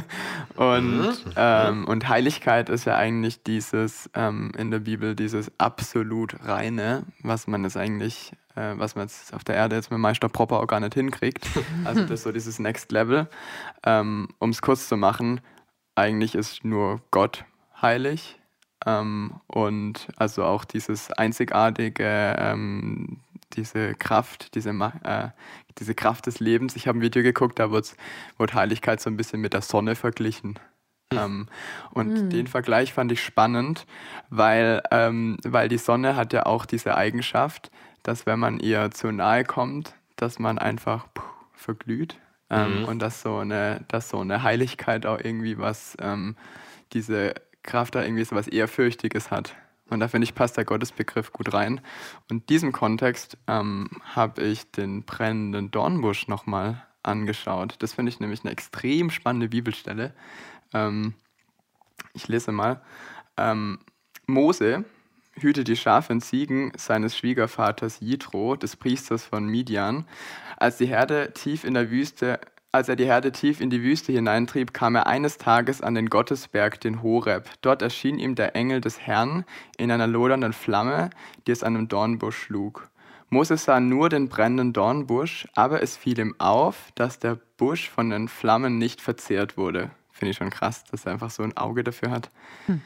und, 0.56 0.98
mhm. 0.98 1.14
ähm, 1.36 1.84
und 1.86 2.08
Heiligkeit 2.08 2.68
ist 2.68 2.84
ja 2.84 2.96
eigentlich 2.96 3.42
dieses 3.42 4.10
ähm, 4.14 4.52
in 4.56 4.70
der 4.70 4.80
Bibel, 4.80 5.14
dieses 5.14 5.50
absolut 5.58 6.36
Reine, 6.44 7.04
was 7.22 7.46
man 7.46 7.64
es 7.64 7.76
eigentlich 7.76 8.32
äh, 8.58 8.74
was 8.76 8.96
man 8.96 9.06
jetzt 9.06 9.32
auf 9.32 9.44
der 9.44 9.54
Erde 9.54 9.76
jetzt 9.76 9.90
mit 9.90 10.00
Meister 10.00 10.28
Proper 10.28 10.60
auch 10.60 10.66
gar 10.66 10.80
nicht 10.80 10.94
hinkriegt. 10.94 11.46
Also 11.84 12.02
das 12.02 12.10
ist 12.10 12.22
so 12.24 12.32
dieses 12.32 12.58
Next 12.58 12.92
Level. 12.92 13.28
Ähm, 13.84 14.28
um 14.38 14.50
es 14.50 14.60
kurz 14.60 14.88
zu 14.88 14.96
machen, 14.96 15.40
eigentlich 15.94 16.34
ist 16.34 16.64
nur 16.64 17.00
Gott 17.10 17.44
heilig. 17.80 18.38
Ähm, 18.84 19.40
und 19.46 20.08
also 20.16 20.44
auch 20.44 20.64
dieses 20.64 21.12
einzigartige, 21.12 22.36
ähm, 22.38 23.20
diese 23.54 23.94
Kraft, 23.94 24.54
diese, 24.54 24.70
äh, 24.70 25.28
diese 25.78 25.94
Kraft 25.94 26.26
des 26.26 26.40
Lebens. 26.40 26.76
Ich 26.76 26.86
habe 26.86 26.98
ein 26.98 27.02
Video 27.02 27.22
geguckt, 27.22 27.58
da 27.58 27.70
wird 27.70 27.94
Heiligkeit 28.54 29.00
so 29.00 29.10
ein 29.10 29.16
bisschen 29.16 29.40
mit 29.40 29.52
der 29.54 29.62
Sonne 29.62 29.94
verglichen. 29.94 30.58
Hm. 31.12 31.18
Ähm, 31.18 31.46
und 31.92 32.08
mhm. 32.08 32.30
den 32.30 32.46
Vergleich 32.46 32.92
fand 32.92 33.12
ich 33.12 33.22
spannend, 33.22 33.86
weil, 34.28 34.82
ähm, 34.90 35.38
weil 35.44 35.68
die 35.68 35.78
Sonne 35.78 36.16
hat 36.16 36.32
ja 36.32 36.46
auch 36.46 36.66
diese 36.66 36.96
Eigenschaft, 36.96 37.70
dass 38.02 38.26
wenn 38.26 38.38
man 38.38 38.60
ihr 38.60 38.90
zu 38.90 39.10
nahe 39.10 39.44
kommt, 39.44 39.94
dass 40.16 40.38
man 40.38 40.58
einfach 40.58 41.06
puh, 41.14 41.22
verglüht. 41.54 42.18
Ähm, 42.50 42.80
mhm. 42.80 42.84
Und 42.86 42.98
dass 43.00 43.22
so, 43.22 43.38
eine, 43.38 43.84
dass 43.88 44.08
so 44.08 44.20
eine 44.20 44.42
Heiligkeit 44.42 45.04
auch 45.04 45.18
irgendwie 45.18 45.58
was, 45.58 45.96
ähm, 46.00 46.36
diese 46.92 47.34
Kraft 47.62 47.94
da 47.94 48.02
irgendwie 48.02 48.24
so 48.24 48.34
was 48.34 48.48
Ehrfürchtiges 48.48 49.30
hat. 49.30 49.54
Und 49.90 50.00
da 50.00 50.08
finde 50.08 50.24
ich, 50.24 50.34
passt 50.34 50.56
der 50.56 50.64
Gottesbegriff 50.64 51.32
gut 51.32 51.52
rein. 51.52 51.80
Und 52.28 52.42
in 52.42 52.46
diesem 52.46 52.72
Kontext 52.72 53.38
ähm, 53.46 53.88
habe 54.02 54.42
ich 54.42 54.70
den 54.70 55.04
brennenden 55.04 55.70
Dornbusch 55.70 56.28
nochmal 56.28 56.86
angeschaut. 57.02 57.76
Das 57.78 57.94
finde 57.94 58.10
ich 58.10 58.20
nämlich 58.20 58.42
eine 58.42 58.52
extrem 58.52 59.10
spannende 59.10 59.48
Bibelstelle. 59.48 60.12
Ähm, 60.74 61.14
ich 62.12 62.28
lese 62.28 62.52
mal. 62.52 62.82
Ähm, 63.36 63.78
Mose 64.26 64.84
hüte 65.36 65.64
die 65.64 65.76
Schafe 65.76 66.12
und 66.12 66.20
Ziegen 66.20 66.72
seines 66.76 67.16
Schwiegervaters 67.16 68.00
Jitro, 68.00 68.56
des 68.56 68.76
Priesters 68.76 69.24
von 69.24 69.46
Midian. 69.46 70.06
Als 70.56 70.78
die 70.78 70.86
Herde 70.86 71.32
tief 71.32 71.64
in 71.64 71.74
der 71.74 71.90
Wüste 71.90 72.40
als 72.72 72.88
er 72.88 72.96
die 72.96 73.06
Herde 73.06 73.32
tief 73.32 73.60
in 73.60 73.70
die 73.70 73.82
Wüste 73.82 74.12
hineintrieb, 74.12 74.74
kam 74.74 74.94
er 74.94 75.06
eines 75.06 75.38
Tages 75.38 75.80
an 75.80 75.94
den 75.94 76.10
Gottesberg, 76.10 76.80
den 76.80 77.02
Horeb. 77.02 77.48
Dort 77.62 77.82
erschien 77.82 78.18
ihm 78.18 78.34
der 78.34 78.54
Engel 78.54 78.80
des 78.80 79.00
Herrn 79.00 79.44
in 79.78 79.90
einer 79.90 80.06
lodernden 80.06 80.52
Flamme, 80.52 81.10
die 81.46 81.52
es 81.52 81.62
an 81.62 81.76
einem 81.76 81.88
Dornbusch 81.88 82.36
schlug. 82.36 82.90
Moses 83.30 83.64
sah 83.64 83.80
nur 83.80 84.08
den 84.08 84.28
brennenden 84.28 84.72
Dornbusch, 84.72 85.48
aber 85.54 85.82
es 85.82 85.96
fiel 85.96 86.18
ihm 86.18 86.34
auf, 86.38 86.92
dass 86.94 87.18
der 87.18 87.38
Busch 87.56 87.90
von 87.90 88.10
den 88.10 88.28
Flammen 88.28 88.78
nicht 88.78 89.00
verzehrt 89.00 89.56
wurde. 89.56 89.90
Finde 90.12 90.30
ich 90.30 90.36
schon 90.38 90.50
krass, 90.50 90.84
dass 90.84 91.06
er 91.06 91.12
einfach 91.12 91.30
so 91.30 91.42
ein 91.42 91.56
Auge 91.56 91.84
dafür 91.84 92.10
hat. 92.10 92.30
Hm. 92.66 92.80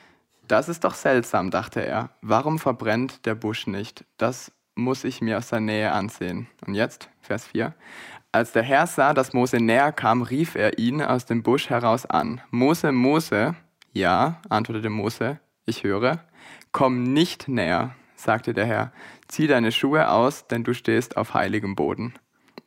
Das 0.48 0.68
ist 0.68 0.84
doch 0.84 0.94
seltsam, 0.94 1.50
dachte 1.50 1.84
er. 1.84 2.10
Warum 2.20 2.58
verbrennt 2.58 3.24
der 3.24 3.34
Busch 3.34 3.66
nicht? 3.66 4.04
Das 4.16 4.52
muss 4.74 5.04
ich 5.04 5.20
mir 5.20 5.38
aus 5.38 5.48
der 5.48 5.60
Nähe 5.60 5.92
ansehen. 5.92 6.48
Und 6.66 6.74
jetzt, 6.74 7.08
Vers 7.20 7.46
4. 7.46 7.74
Als 8.34 8.52
der 8.52 8.62
Herr 8.62 8.86
sah, 8.86 9.12
dass 9.12 9.34
Mose 9.34 9.58
näher 9.58 9.92
kam, 9.92 10.22
rief 10.22 10.54
er 10.54 10.78
ihn 10.78 11.02
aus 11.02 11.26
dem 11.26 11.42
Busch 11.42 11.68
heraus 11.68 12.06
an. 12.06 12.40
Mose, 12.50 12.90
Mose. 12.90 13.54
Ja, 13.92 14.40
antwortete 14.48 14.88
Mose, 14.88 15.38
ich 15.66 15.84
höre. 15.84 16.24
Komm 16.72 17.02
nicht 17.02 17.46
näher, 17.46 17.94
sagte 18.16 18.54
der 18.54 18.64
Herr. 18.64 18.92
Zieh 19.28 19.48
deine 19.48 19.70
Schuhe 19.70 20.08
aus, 20.08 20.46
denn 20.48 20.64
du 20.64 20.72
stehst 20.72 21.18
auf 21.18 21.34
heiligem 21.34 21.74
Boden. 21.74 22.14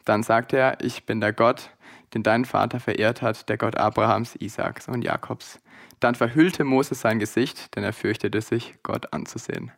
Dann 0.03 0.22
sagte 0.22 0.55
er, 0.57 0.78
ich 0.84 1.07
bin 1.07 1.20
der 1.20 1.34
Gott, 1.34 1.72
den 2.13 2.22
dein 2.22 2.45
Vater 2.45 2.80
verehrt 2.80 3.24
hat, 3.24 3.49
der 3.49 3.57
Gott 3.57 3.76
Abrahams, 3.76 4.36
Isaaks 4.36 4.88
und 4.88 5.01
Jakobs. 5.01 5.59
Dann 5.99 6.13
verhüllte 6.13 6.63
Moses 6.63 7.01
sein 7.01 7.18
Gesicht, 7.18 7.76
denn 7.76 7.84
er 7.84 7.93
fürchtete 7.93 8.41
sich, 8.41 8.76
Gott 8.84 9.13
anzusehen. 9.13 9.72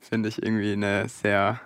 Finde 0.00 0.28
ich 0.28 0.42
irgendwie 0.42 0.72
eine 0.72 1.08
sehr 1.08 1.60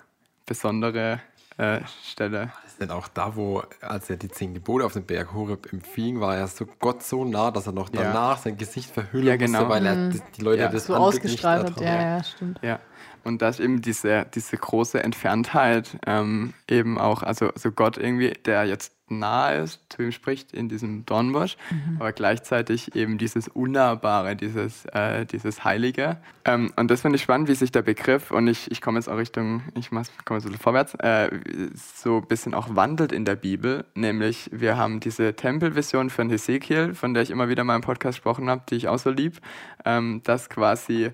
besondere 0.45 1.21
äh, 1.59 1.81
Stelle. 2.05 2.53
ist 2.67 2.81
denn 2.81 2.91
auch 2.91 3.09
da, 3.09 3.37
wo, 3.37 3.63
als 3.81 4.09
er 4.11 4.17
die 4.17 4.29
zehn 4.29 4.55
Gebote 4.55 4.85
auf 4.85 4.95
dem 4.95 5.05
Berg 5.05 5.33
Horeb 5.33 5.73
empfing, 5.73 6.21
war 6.21 6.37
er 6.37 6.49
so 6.49 6.67
Gott 6.79 7.03
so 7.03 7.25
nah, 7.25 7.51
dass 7.51 7.67
er 7.67 7.73
noch 7.73 7.89
danach 7.89 8.37
ja. 8.37 8.43
sein 8.43 8.57
Gesicht 8.57 8.91
verhüllen 8.91 9.27
ja, 9.27 9.37
genau. 9.37 9.61
musste, 9.61 9.75
weil 9.75 9.87
er 9.87 9.95
mhm. 9.95 10.23
die 10.37 10.43
Leute 10.43 10.63
ja. 10.63 10.69
das 10.69 10.87
so 10.87 10.95
ausgestrahlt 10.95 11.71
hat. 11.71 11.81
Ja, 11.81 12.17
ja, 12.17 12.25
stimmt. 12.25 12.59
Ja. 12.63 12.81
Und 13.25 13.43
dass 13.43 13.61
eben 13.61 13.83
diese, 13.83 14.27
diese 14.35 14.57
große 14.57 15.03
Entferntheit 15.03 15.97
ähm, 16.07 16.55
eben 16.69 16.99
auch, 16.99 17.23
also, 17.23 17.49
also 17.51 17.71
Gott 17.71 17.97
irgendwie, 17.97 18.33
der 18.45 18.65
jetzt 18.65 18.93
nahe 19.19 19.63
ist, 19.63 19.81
zu 19.89 20.03
ihm 20.03 20.13
spricht 20.13 20.53
in 20.53 20.69
diesem 20.69 21.05
Dornbusch, 21.05 21.57
mhm. 21.71 21.97
aber 21.99 22.13
gleichzeitig 22.13 22.95
eben 22.97 23.19
dieses 23.19 23.49
Unnahbare, 23.49 24.37
dieses, 24.37 24.87
äh, 24.87 25.27
dieses 25.27 25.65
Heilige. 25.65 26.19
Ähm, 26.45 26.73
und 26.77 26.91
das 26.91 27.03
finde 27.03 27.17
ich 27.17 27.23
spannend, 27.23 27.49
wie 27.49 27.55
sich 27.55 27.73
der 27.73 27.83
Begriff, 27.83 28.31
und 28.31 28.49
ich, 28.49 28.71
ich 28.71 28.81
komme 28.81 28.99
jetzt 28.99 29.09
auch 29.09 29.17
Richtung, 29.17 29.63
ich 29.75 29.91
komme 29.91 30.01
jetzt 30.01 30.13
ein 30.29 30.37
bisschen 30.37 30.59
vorwärts, 30.59 30.95
äh, 30.95 31.31
so 31.75 32.19
ein 32.19 32.27
bisschen 32.27 32.55
auch 32.55 32.75
wandelt 32.75 33.13
in 33.13 33.25
der 33.25 33.37
Bibel. 33.37 33.85
Nämlich, 33.95 34.51
wir 34.53 34.77
haben 34.77 35.01
diese 35.01 35.35
Tempelvision 35.35 36.11
von 36.11 36.31
Hesekiel, 36.31 36.95
von 36.95 37.15
der 37.15 37.23
ich 37.23 37.31
immer 37.31 37.49
wieder 37.49 37.65
mal 37.65 37.77
im 37.77 37.83
Podcast 37.83 38.19
gesprochen 38.19 38.49
habe, 38.49 38.63
die 38.69 38.77
ich 38.77 38.89
auch 38.89 38.99
so 38.99 39.11
lieb, 39.11 39.41
ähm, 39.85 40.23
dass 40.25 40.49
quasi 40.49 41.11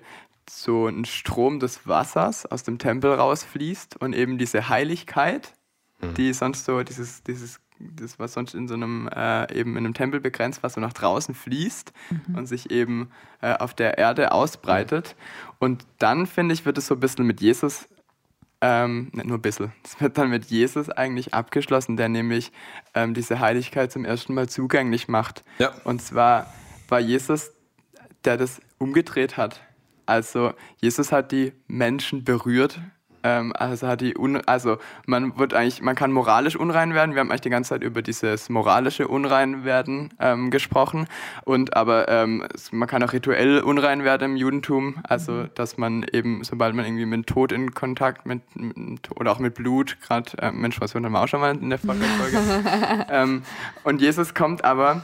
so 0.49 0.87
ein 0.87 1.05
Strom 1.05 1.59
des 1.59 1.87
Wassers 1.87 2.45
aus 2.45 2.63
dem 2.63 2.79
Tempel 2.79 3.13
rausfließt 3.13 4.01
und 4.01 4.13
eben 4.13 4.37
diese 4.37 4.69
Heiligkeit, 4.69 5.53
mhm. 6.01 6.13
die 6.15 6.33
sonst 6.33 6.65
so, 6.65 6.81
dieses, 6.83 7.23
dieses 7.23 7.59
das 7.79 8.19
was 8.19 8.33
sonst 8.33 8.53
in 8.53 8.67
so 8.67 8.73
einem 8.73 9.07
äh, 9.07 9.51
eben 9.57 9.71
in 9.77 9.85
einem 9.85 9.93
Tempel 9.93 10.19
begrenzt, 10.19 10.63
was 10.63 10.73
so 10.73 10.81
nach 10.81 10.93
draußen 10.93 11.33
fließt 11.33 11.93
mhm. 12.09 12.35
und 12.35 12.45
sich 12.45 12.71
eben 12.71 13.09
äh, 13.41 13.53
auf 13.53 13.73
der 13.73 13.97
Erde 13.97 14.31
ausbreitet. 14.31 15.15
Und 15.59 15.85
dann 15.97 16.27
finde 16.27 16.53
ich, 16.53 16.65
wird 16.65 16.77
es 16.77 16.87
so 16.87 16.95
ein 16.95 16.99
bisschen 16.99 17.25
mit 17.25 17.41
Jesus, 17.41 17.87
ähm, 18.61 19.09
nicht 19.13 19.27
nur 19.27 19.37
ein 19.37 19.41
bisschen, 19.41 19.71
es 19.83 19.99
wird 20.01 20.17
dann 20.17 20.29
mit 20.29 20.45
Jesus 20.45 20.89
eigentlich 20.89 21.33
abgeschlossen, 21.33 21.95
der 21.95 22.09
nämlich 22.09 22.51
ähm, 22.93 23.13
diese 23.13 23.39
Heiligkeit 23.39 23.91
zum 23.91 24.03
ersten 24.03 24.33
Mal 24.33 24.49
zugänglich 24.49 25.07
macht. 25.07 25.43
Ja. 25.59 25.71
Und 25.85 26.01
zwar 26.01 26.53
war 26.89 26.99
Jesus, 26.99 27.51
der 28.25 28.35
das 28.35 28.61
umgedreht 28.77 29.37
hat. 29.37 29.61
Also 30.09 30.53
Jesus 30.81 31.11
hat 31.11 31.31
die 31.31 31.53
Menschen 31.67 32.23
berührt 32.23 32.79
ähm, 33.23 33.53
also 33.55 33.87
hat 33.87 34.01
die 34.01 34.17
Un 34.17 34.37
also 34.45 34.77
man 35.05 35.37
wird 35.37 35.53
eigentlich, 35.53 35.81
man 35.81 35.95
kann 35.95 36.11
moralisch 36.11 36.55
unrein 36.55 36.93
werden. 36.93 37.13
Wir 37.13 37.21
haben 37.21 37.29
eigentlich 37.29 37.41
die 37.41 37.49
ganze 37.49 37.69
Zeit 37.69 37.83
über 37.83 38.01
dieses 38.01 38.49
moralische 38.49 39.07
Unreinwerden 39.07 40.13
ähm, 40.19 40.51
gesprochen. 40.51 41.07
Und 41.45 41.75
aber 41.75 42.07
ähm, 42.07 42.45
man 42.71 42.87
kann 42.87 43.03
auch 43.03 43.13
rituell 43.13 43.61
unrein 43.61 44.03
werden 44.03 44.31
im 44.31 44.37
Judentum. 44.37 44.95
Also 45.03 45.31
mhm. 45.31 45.49
dass 45.55 45.77
man 45.77 46.05
eben, 46.11 46.43
sobald 46.43 46.75
man 46.75 46.85
irgendwie 46.85 47.05
mit 47.05 47.27
Tod 47.27 47.51
in 47.51 47.73
Kontakt 47.73 48.25
mit, 48.25 48.41
mit 48.55 49.09
oder 49.15 49.31
auch 49.31 49.39
mit 49.39 49.55
Blut, 49.55 49.97
gerade 50.01 50.31
äh, 50.41 50.51
Mensch, 50.51 50.79
was 50.79 50.95
haben 50.95 51.09
wir 51.09 51.21
auch 51.21 51.27
schon 51.27 51.41
mal 51.41 51.55
in 51.55 51.69
der 51.69 51.79
Folge. 51.79 51.99
ähm, 53.09 53.43
und 53.83 54.01
Jesus 54.01 54.33
kommt 54.33 54.63
aber 54.63 55.03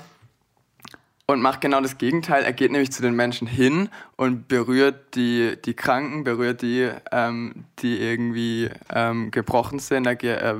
und 1.28 1.42
macht 1.42 1.62
genau 1.62 1.82
das 1.82 1.98
Gegenteil. 1.98 2.44
Er 2.44 2.54
geht 2.54 2.72
nämlich 2.72 2.92
zu 2.92 3.02
den 3.02 3.16
Menschen 3.16 3.48
hin 3.48 3.90
und 4.16 4.48
berührt 4.48 5.16
die, 5.16 5.58
die 5.64 5.74
Kranken, 5.74 6.24
berührt 6.24 6.62
die, 6.62 6.90
ähm, 7.12 7.66
die 7.80 8.00
irgendwie 8.00 8.70
ähm, 8.94 9.32
gebrochen 9.32 9.80
sind. 9.80 10.06
Er, 10.06 10.24
er, 10.24 10.58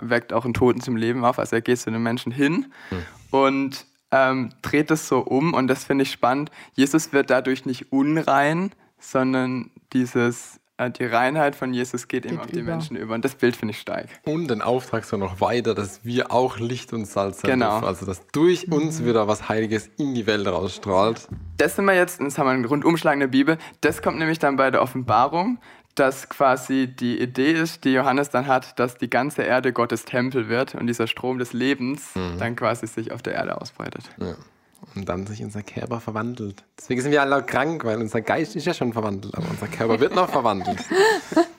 weckt 0.00 0.32
auch 0.32 0.44
einen 0.44 0.54
Toten 0.54 0.80
zum 0.80 0.96
Leben 0.96 1.24
auf. 1.24 1.38
Also 1.38 1.56
er 1.56 1.62
geht 1.62 1.78
zu 1.78 1.90
den 1.90 2.02
Menschen 2.02 2.32
hin 2.32 2.72
hm. 2.88 3.02
und 3.30 3.86
ähm, 4.10 4.50
dreht 4.62 4.90
es 4.90 5.08
so 5.08 5.18
um. 5.20 5.52
Und 5.52 5.68
das 5.68 5.84
finde 5.84 6.02
ich 6.02 6.10
spannend. 6.10 6.50
Jesus 6.74 7.12
wird 7.12 7.28
dadurch 7.28 7.66
nicht 7.66 7.92
unrein, 7.92 8.72
sondern 8.98 9.70
dieses 9.92 10.56
äh, 10.56 10.60
die 10.78 11.04
Reinheit 11.04 11.56
von 11.56 11.74
Jesus 11.74 12.06
geht, 12.06 12.22
geht 12.22 12.32
eben 12.32 12.40
auf 12.40 12.46
die 12.46 12.60
über. 12.60 12.70
Menschen 12.70 12.96
über. 12.96 13.14
Und 13.14 13.24
das 13.24 13.34
Bild 13.34 13.56
finde 13.56 13.72
ich 13.72 13.80
stark. 13.80 14.06
Und 14.24 14.48
den 14.48 14.62
Auftrag 14.62 15.04
so 15.04 15.16
noch 15.16 15.40
weiter, 15.40 15.74
dass 15.74 16.04
wir 16.04 16.30
auch 16.30 16.58
Licht 16.58 16.92
und 16.92 17.06
Salz 17.06 17.40
sein 17.40 17.52
genau. 17.52 17.72
Dürfen. 17.72 17.86
Also, 17.86 18.06
dass 18.06 18.26
durch 18.28 18.70
uns 18.70 19.04
wieder 19.04 19.26
was 19.26 19.48
Heiliges 19.48 19.90
in 19.98 20.14
die 20.14 20.26
Welt 20.26 20.46
rausstrahlt. 20.46 21.28
Das 21.56 21.76
sind 21.76 21.84
wir 21.86 21.94
jetzt, 21.94 22.20
jetzt 22.20 22.38
haben 22.38 22.46
wir 22.46 22.52
einen 22.52 22.64
Rundumschlag 22.64 23.14
in 23.14 23.20
der 23.20 23.26
Bibel. 23.26 23.58
Das 23.80 24.02
kommt 24.02 24.18
nämlich 24.18 24.38
dann 24.38 24.56
bei 24.56 24.70
der 24.70 24.80
Offenbarung, 24.80 25.58
dass 25.96 26.28
quasi 26.28 26.86
die 26.86 27.20
Idee 27.20 27.52
ist, 27.52 27.84
die 27.84 27.90
Johannes 27.90 28.30
dann 28.30 28.46
hat, 28.46 28.78
dass 28.78 28.96
die 28.96 29.10
ganze 29.10 29.42
Erde 29.42 29.72
Gottes 29.72 30.04
Tempel 30.04 30.48
wird 30.48 30.76
und 30.76 30.86
dieser 30.86 31.08
Strom 31.08 31.38
des 31.38 31.52
Lebens 31.52 32.14
mhm. 32.14 32.38
dann 32.38 32.54
quasi 32.54 32.86
sich 32.86 33.10
auf 33.10 33.20
der 33.22 33.34
Erde 33.34 33.60
ausbreitet. 33.60 34.04
Ja 34.18 34.34
und 34.94 35.08
dann 35.08 35.26
sich 35.26 35.42
unser 35.42 35.62
Körper 35.62 36.00
verwandelt. 36.00 36.64
Deswegen 36.78 37.00
sind 37.00 37.12
wir 37.12 37.22
alle 37.22 37.42
krank, 37.42 37.84
weil 37.84 38.00
unser 38.00 38.20
Geist 38.20 38.56
ist 38.56 38.66
ja 38.66 38.74
schon 38.74 38.92
verwandelt, 38.92 39.34
aber 39.34 39.48
unser 39.50 39.68
Körper 39.68 40.00
wird 40.00 40.14
noch 40.14 40.28
verwandelt. 40.28 40.78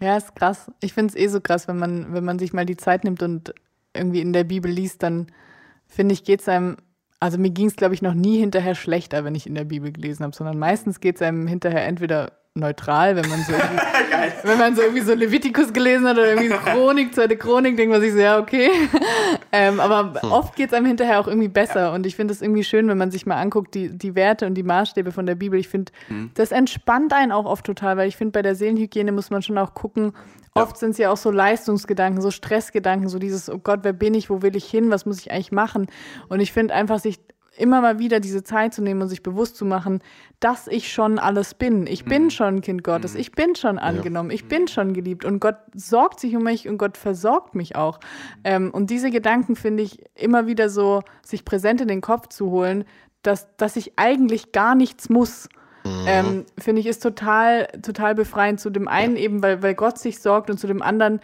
Ja, 0.00 0.16
ist 0.16 0.34
krass. 0.36 0.70
Ich 0.80 0.92
finde 0.92 1.12
es 1.12 1.20
eh 1.20 1.26
so 1.28 1.40
krass, 1.40 1.66
wenn 1.66 1.78
man, 1.78 2.12
wenn 2.14 2.24
man 2.24 2.38
sich 2.38 2.52
mal 2.52 2.64
die 2.64 2.76
Zeit 2.76 3.04
nimmt 3.04 3.22
und 3.22 3.52
irgendwie 3.94 4.20
in 4.20 4.32
der 4.32 4.44
Bibel 4.44 4.70
liest, 4.70 5.02
dann 5.02 5.26
finde 5.86 6.12
ich, 6.12 6.24
geht 6.24 6.40
es 6.40 6.48
einem, 6.48 6.76
also 7.20 7.36
mir 7.38 7.50
ging 7.50 7.66
es, 7.66 7.76
glaube 7.76 7.94
ich, 7.94 8.02
noch 8.02 8.14
nie 8.14 8.38
hinterher 8.38 8.74
schlechter, 8.74 9.24
wenn 9.24 9.34
ich 9.34 9.46
in 9.46 9.56
der 9.56 9.64
Bibel 9.64 9.90
gelesen 9.90 10.22
habe, 10.22 10.36
sondern 10.36 10.58
meistens 10.58 11.00
geht 11.00 11.16
es 11.16 11.22
einem 11.22 11.48
hinterher 11.48 11.84
entweder 11.84 12.32
neutral, 12.58 13.16
wenn 13.16 13.28
man 13.28 13.42
so 13.42 13.52
wenn 14.42 14.58
man 14.58 14.76
so 14.76 14.82
irgendwie 14.82 15.02
so 15.02 15.14
Levitikus 15.14 15.72
gelesen 15.72 16.06
hat 16.06 16.16
oder 16.16 16.28
irgendwie 16.28 16.48
Chronik, 16.64 17.14
zweite 17.14 17.36
Chronik, 17.36 17.76
denkt 17.76 17.92
man 17.92 18.00
sich 18.00 18.12
so, 18.12 18.18
ja, 18.18 18.38
okay. 18.38 18.70
ähm, 19.52 19.80
aber 19.80 20.20
hm. 20.20 20.32
oft 20.32 20.56
geht 20.56 20.68
es 20.68 20.74
einem 20.74 20.86
hinterher 20.86 21.20
auch 21.20 21.28
irgendwie 21.28 21.48
besser. 21.48 21.92
Und 21.92 22.06
ich 22.06 22.16
finde 22.16 22.32
es 22.32 22.42
irgendwie 22.42 22.64
schön, 22.64 22.88
wenn 22.88 22.98
man 22.98 23.10
sich 23.10 23.26
mal 23.26 23.36
anguckt, 23.36 23.74
die, 23.74 23.96
die 23.96 24.14
Werte 24.14 24.46
und 24.46 24.54
die 24.54 24.62
Maßstäbe 24.62 25.12
von 25.12 25.26
der 25.26 25.34
Bibel. 25.34 25.58
Ich 25.58 25.68
finde, 25.68 25.92
hm. 26.08 26.30
das 26.34 26.52
entspannt 26.52 27.12
einen 27.12 27.32
auch 27.32 27.44
oft 27.44 27.64
total, 27.64 27.96
weil 27.96 28.08
ich 28.08 28.16
finde, 28.16 28.32
bei 28.32 28.42
der 28.42 28.54
Seelenhygiene 28.54 29.12
muss 29.12 29.30
man 29.30 29.42
schon 29.42 29.58
auch 29.58 29.74
gucken, 29.74 30.12
Oft 30.54 30.76
sind 30.76 30.90
es 30.90 30.98
ja 30.98 31.12
auch 31.12 31.16
so 31.16 31.30
Leistungsgedanken, 31.30 32.20
so 32.20 32.32
Stressgedanken, 32.32 33.08
so 33.08 33.20
dieses, 33.20 33.48
oh 33.48 33.58
Gott, 33.58 33.80
wer 33.82 33.92
bin 33.92 34.14
ich, 34.14 34.28
wo 34.28 34.42
will 34.42 34.56
ich 34.56 34.64
hin, 34.64 34.90
was 34.90 35.06
muss 35.06 35.20
ich 35.20 35.30
eigentlich 35.30 35.52
machen? 35.52 35.86
Und 36.28 36.40
ich 36.40 36.52
finde 36.52 36.74
einfach, 36.74 36.98
sich 36.98 37.20
immer 37.58 37.80
mal 37.80 37.98
wieder 37.98 38.20
diese 38.20 38.42
Zeit 38.42 38.74
zu 38.74 38.82
nehmen 38.82 39.02
und 39.02 39.08
sich 39.08 39.22
bewusst 39.22 39.56
zu 39.56 39.64
machen, 39.64 40.00
dass 40.40 40.66
ich 40.66 40.92
schon 40.92 41.18
alles 41.18 41.54
bin. 41.54 41.86
Ich 41.86 42.04
bin 42.04 42.24
mhm. 42.24 42.30
schon 42.30 42.54
ein 42.56 42.60
Kind 42.60 42.84
Gottes. 42.84 43.14
Mhm. 43.14 43.20
Ich 43.20 43.32
bin 43.32 43.54
schon 43.56 43.78
angenommen. 43.78 44.30
Ja. 44.30 44.34
Ich 44.34 44.46
bin 44.46 44.68
schon 44.68 44.94
geliebt. 44.94 45.24
Und 45.24 45.40
Gott 45.40 45.56
sorgt 45.74 46.20
sich 46.20 46.36
um 46.36 46.44
mich 46.44 46.68
und 46.68 46.78
Gott 46.78 46.96
versorgt 46.96 47.54
mich 47.54 47.76
auch. 47.76 48.00
Ähm, 48.44 48.70
und 48.70 48.90
diese 48.90 49.10
Gedanken 49.10 49.56
finde 49.56 49.82
ich 49.82 50.04
immer 50.14 50.46
wieder 50.46 50.68
so, 50.68 51.02
sich 51.22 51.44
präsent 51.44 51.80
in 51.80 51.88
den 51.88 52.00
Kopf 52.00 52.28
zu 52.28 52.50
holen, 52.50 52.84
dass, 53.22 53.48
dass 53.56 53.76
ich 53.76 53.98
eigentlich 53.98 54.52
gar 54.52 54.74
nichts 54.74 55.08
muss. 55.08 55.48
Mhm. 55.84 56.04
Ähm, 56.06 56.46
finde 56.58 56.80
ich 56.80 56.86
ist 56.86 57.02
total, 57.02 57.66
total 57.82 58.14
befreiend. 58.14 58.60
Zu 58.60 58.70
dem 58.70 58.88
einen 58.88 59.16
eben, 59.16 59.42
weil, 59.42 59.62
weil 59.62 59.74
Gott 59.74 59.98
sich 59.98 60.20
sorgt 60.20 60.50
und 60.50 60.58
zu 60.58 60.66
dem 60.66 60.82
anderen, 60.82 61.20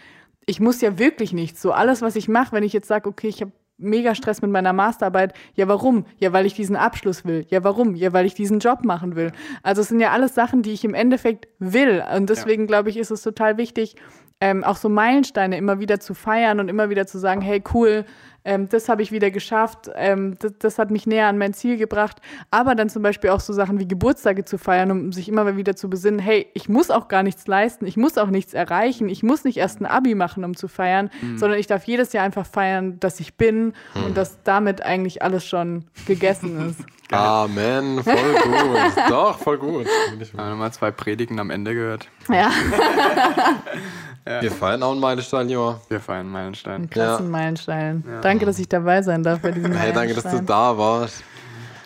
ich 0.47 0.61
muss 0.61 0.80
ja 0.80 0.99
wirklich 0.99 1.32
nichts. 1.32 1.62
So 1.62 1.72
alles, 1.72 2.03
was 2.03 2.16
ich 2.16 2.28
mache, 2.28 2.53
wenn 2.53 2.64
ich 2.64 2.72
jetzt 2.72 2.89
sage, 2.89 3.09
okay, 3.09 3.28
ich 3.28 3.41
habe 3.41 3.53
mega 3.76 4.14
Stress 4.14 4.42
mit 4.42 4.50
meiner 4.50 4.72
Masterarbeit. 4.72 5.34
Ja, 5.54 5.68
warum? 5.68 6.06
Ja, 6.18 6.32
weil 6.32 6.46
ich 6.46 6.54
diesen 6.54 6.76
Abschluss 6.76 7.24
will. 7.24 7.46
Ja, 7.48 7.64
warum? 7.64 7.94
Ja, 7.94 8.12
weil 8.12 8.26
ich 8.26 8.34
diesen 8.34 8.58
Job 8.58 8.84
machen 8.84 9.16
will. 9.16 9.32
Also 9.62 9.82
es 9.82 9.88
sind 9.88 10.00
ja 10.00 10.12
alles 10.12 10.34
Sachen, 10.34 10.62
die 10.62 10.72
ich 10.72 10.84
im 10.84 10.94
Endeffekt 10.94 11.48
will. 11.58 12.02
Und 12.16 12.30
deswegen 12.30 12.62
ja. 12.62 12.66
glaube 12.66 12.90
ich, 12.90 12.96
ist 12.96 13.10
es 13.10 13.22
total 13.22 13.56
wichtig, 13.56 13.96
ähm, 14.45 14.62
auch 14.62 14.76
so 14.76 14.90
Meilensteine 14.90 15.57
immer 15.57 15.80
wieder 15.80 16.01
zu 16.01 16.12
feiern 16.12 16.61
und 16.61 16.68
immer 16.68 16.90
wieder 16.90 17.07
zu 17.07 17.18
sagen, 17.18 17.40
hey, 17.40 17.64
cool, 17.72 18.05
ähm, 18.45 18.68
das 18.68 18.90
habe 18.90 19.01
ich 19.01 19.11
wieder 19.11 19.30
geschafft, 19.30 19.88
ähm, 19.95 20.36
das, 20.38 20.53
das, 20.59 20.78
hat 20.78 20.90
mich 20.90 21.07
näher 21.07 21.28
an 21.28 21.38
mein 21.38 21.55
Ziel 21.55 21.78
gebracht. 21.78 22.20
Aber 22.51 22.74
dann 22.74 22.90
zum 22.90 23.03
Beispiel 23.03 23.30
auch 23.30 23.40
so 23.40 23.55
Sachen 23.55 23.80
wie 23.80 23.88
Geburtstage 23.88 24.45
zu 24.45 24.59
feiern, 24.59 24.90
um 24.90 25.12
sich 25.12 25.30
immer 25.30 25.57
wieder 25.57 25.76
zu 25.76 25.88
besinnen, 25.88 26.18
hey, 26.18 26.47
ich 26.53 26.68
muss 26.68 26.90
auch 26.90 27.09
gar 27.09 27.22
nichts 27.22 27.47
leisten, 27.47 27.86
ich 27.86 27.97
muss 27.97 28.18
auch 28.18 28.28
nichts 28.28 28.53
erreichen, 28.53 29.09
ich 29.09 29.22
muss 29.22 29.45
nicht 29.45 29.57
erst 29.57 29.80
ein 29.80 29.86
Abi 29.86 30.14
machen, 30.14 30.45
um 30.45 30.55
zu 30.55 30.68
feiern, 30.68 31.09
mhm. 31.22 31.38
sondern 31.38 31.59
ich 31.59 31.66
darf 31.66 31.84
jedes 31.84 32.12
Jahr 32.12 32.22
einfach 32.22 32.45
feiern, 32.45 33.01
dass 33.01 33.20
ich 33.20 33.38
bin 33.38 33.72
mhm. 33.95 34.05
und 34.05 34.16
dass 34.18 34.42
damit 34.42 34.82
eigentlich 34.82 35.22
alles 35.22 35.47
schon 35.47 35.84
gegessen 36.07 36.68
ist. 36.68 36.84
Amen, 37.12 38.03
voll 38.03 38.14
gut. 38.14 39.09
Doch, 39.09 39.38
voll 39.38 39.59
gut. 39.59 39.86
Ich 40.20 40.34
habe 40.34 40.55
mal 40.55 40.72
zwei 40.72 40.90
Predigen 40.90 41.40
am 41.40 41.49
Ende 41.49 41.72
gehört. 41.72 42.09
Ja. 42.28 42.51
ja. 44.26 44.42
Wir 44.42 44.50
feiern 44.50 44.82
auch 44.82 44.92
einen 44.92 45.00
Meilenstein, 45.00 45.48
Joa. 45.48 45.80
Wir 45.88 46.00
feiern 46.00 46.20
einen 46.20 46.30
Meilenstein. 46.30 46.74
Einen 46.74 46.90
krassen 46.90 47.26
ja. 47.26 47.30
Meilenstein. 47.30 48.04
Ja. 48.06 48.20
Danke, 48.20 48.46
dass 48.46 48.58
ich 48.58 48.68
dabei 48.68 49.02
sein 49.02 49.22
darf 49.22 49.40
bei 49.40 49.50
diesem 49.50 49.72
Hey, 49.72 49.92
danke, 49.92 50.14
dass 50.14 50.24
du 50.24 50.42
da 50.42 50.76
warst. 50.78 51.22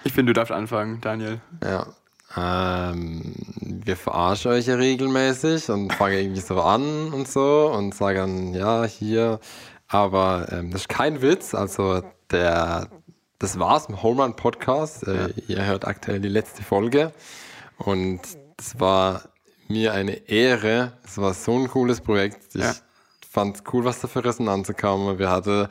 Ich 0.05 0.13
finde, 0.13 0.33
du 0.33 0.39
darfst 0.39 0.53
anfangen, 0.53 1.01
Daniel. 1.01 1.41
Ja. 1.63 1.87
Ähm, 2.37 3.35
wir 3.61 3.97
verarschen 3.97 4.53
euch 4.53 4.67
ja 4.67 4.77
regelmäßig 4.77 5.69
und 5.71 5.93
fangen 5.93 6.19
irgendwie 6.19 6.41
so 6.41 6.61
an 6.61 7.13
und 7.13 7.27
so 7.27 7.73
und 7.75 7.95
sagen, 7.95 8.55
ja, 8.55 8.85
hier. 8.85 9.41
Aber 9.89 10.47
ähm, 10.53 10.71
das 10.71 10.83
ist 10.83 10.89
kein 10.89 11.23
Witz. 11.23 11.55
Also 11.55 12.03
der, 12.31 12.89
das 13.39 13.59
war's 13.59 13.87
im 13.87 14.03
Home 14.03 14.23
Run 14.23 14.37
Podcast. 14.37 15.09
Äh, 15.09 15.33
ihr 15.49 15.65
hört 15.65 15.87
aktuell 15.87 16.21
die 16.21 16.29
letzte 16.29 16.63
Folge. 16.63 17.13
Und 17.79 18.21
es 18.59 18.79
war 18.79 19.23
mir 19.69 19.93
eine 19.93 20.29
Ehre. 20.29 20.93
Es 21.05 21.19
war 21.19 21.35
so 21.35 21.57
ein 21.57 21.69
cooles 21.69 22.01
Projekt. 22.01 22.55
Ich 22.55 22.63
ja. 22.63 22.75
fand 23.31 23.57
es 23.57 23.63
cool, 23.73 23.85
was 23.85 24.01
da 24.01 24.09
für 24.09 24.25
Resonanz 24.25 24.73
kam. 24.77 25.19
Wir 25.19 25.31
hatten 25.31 25.69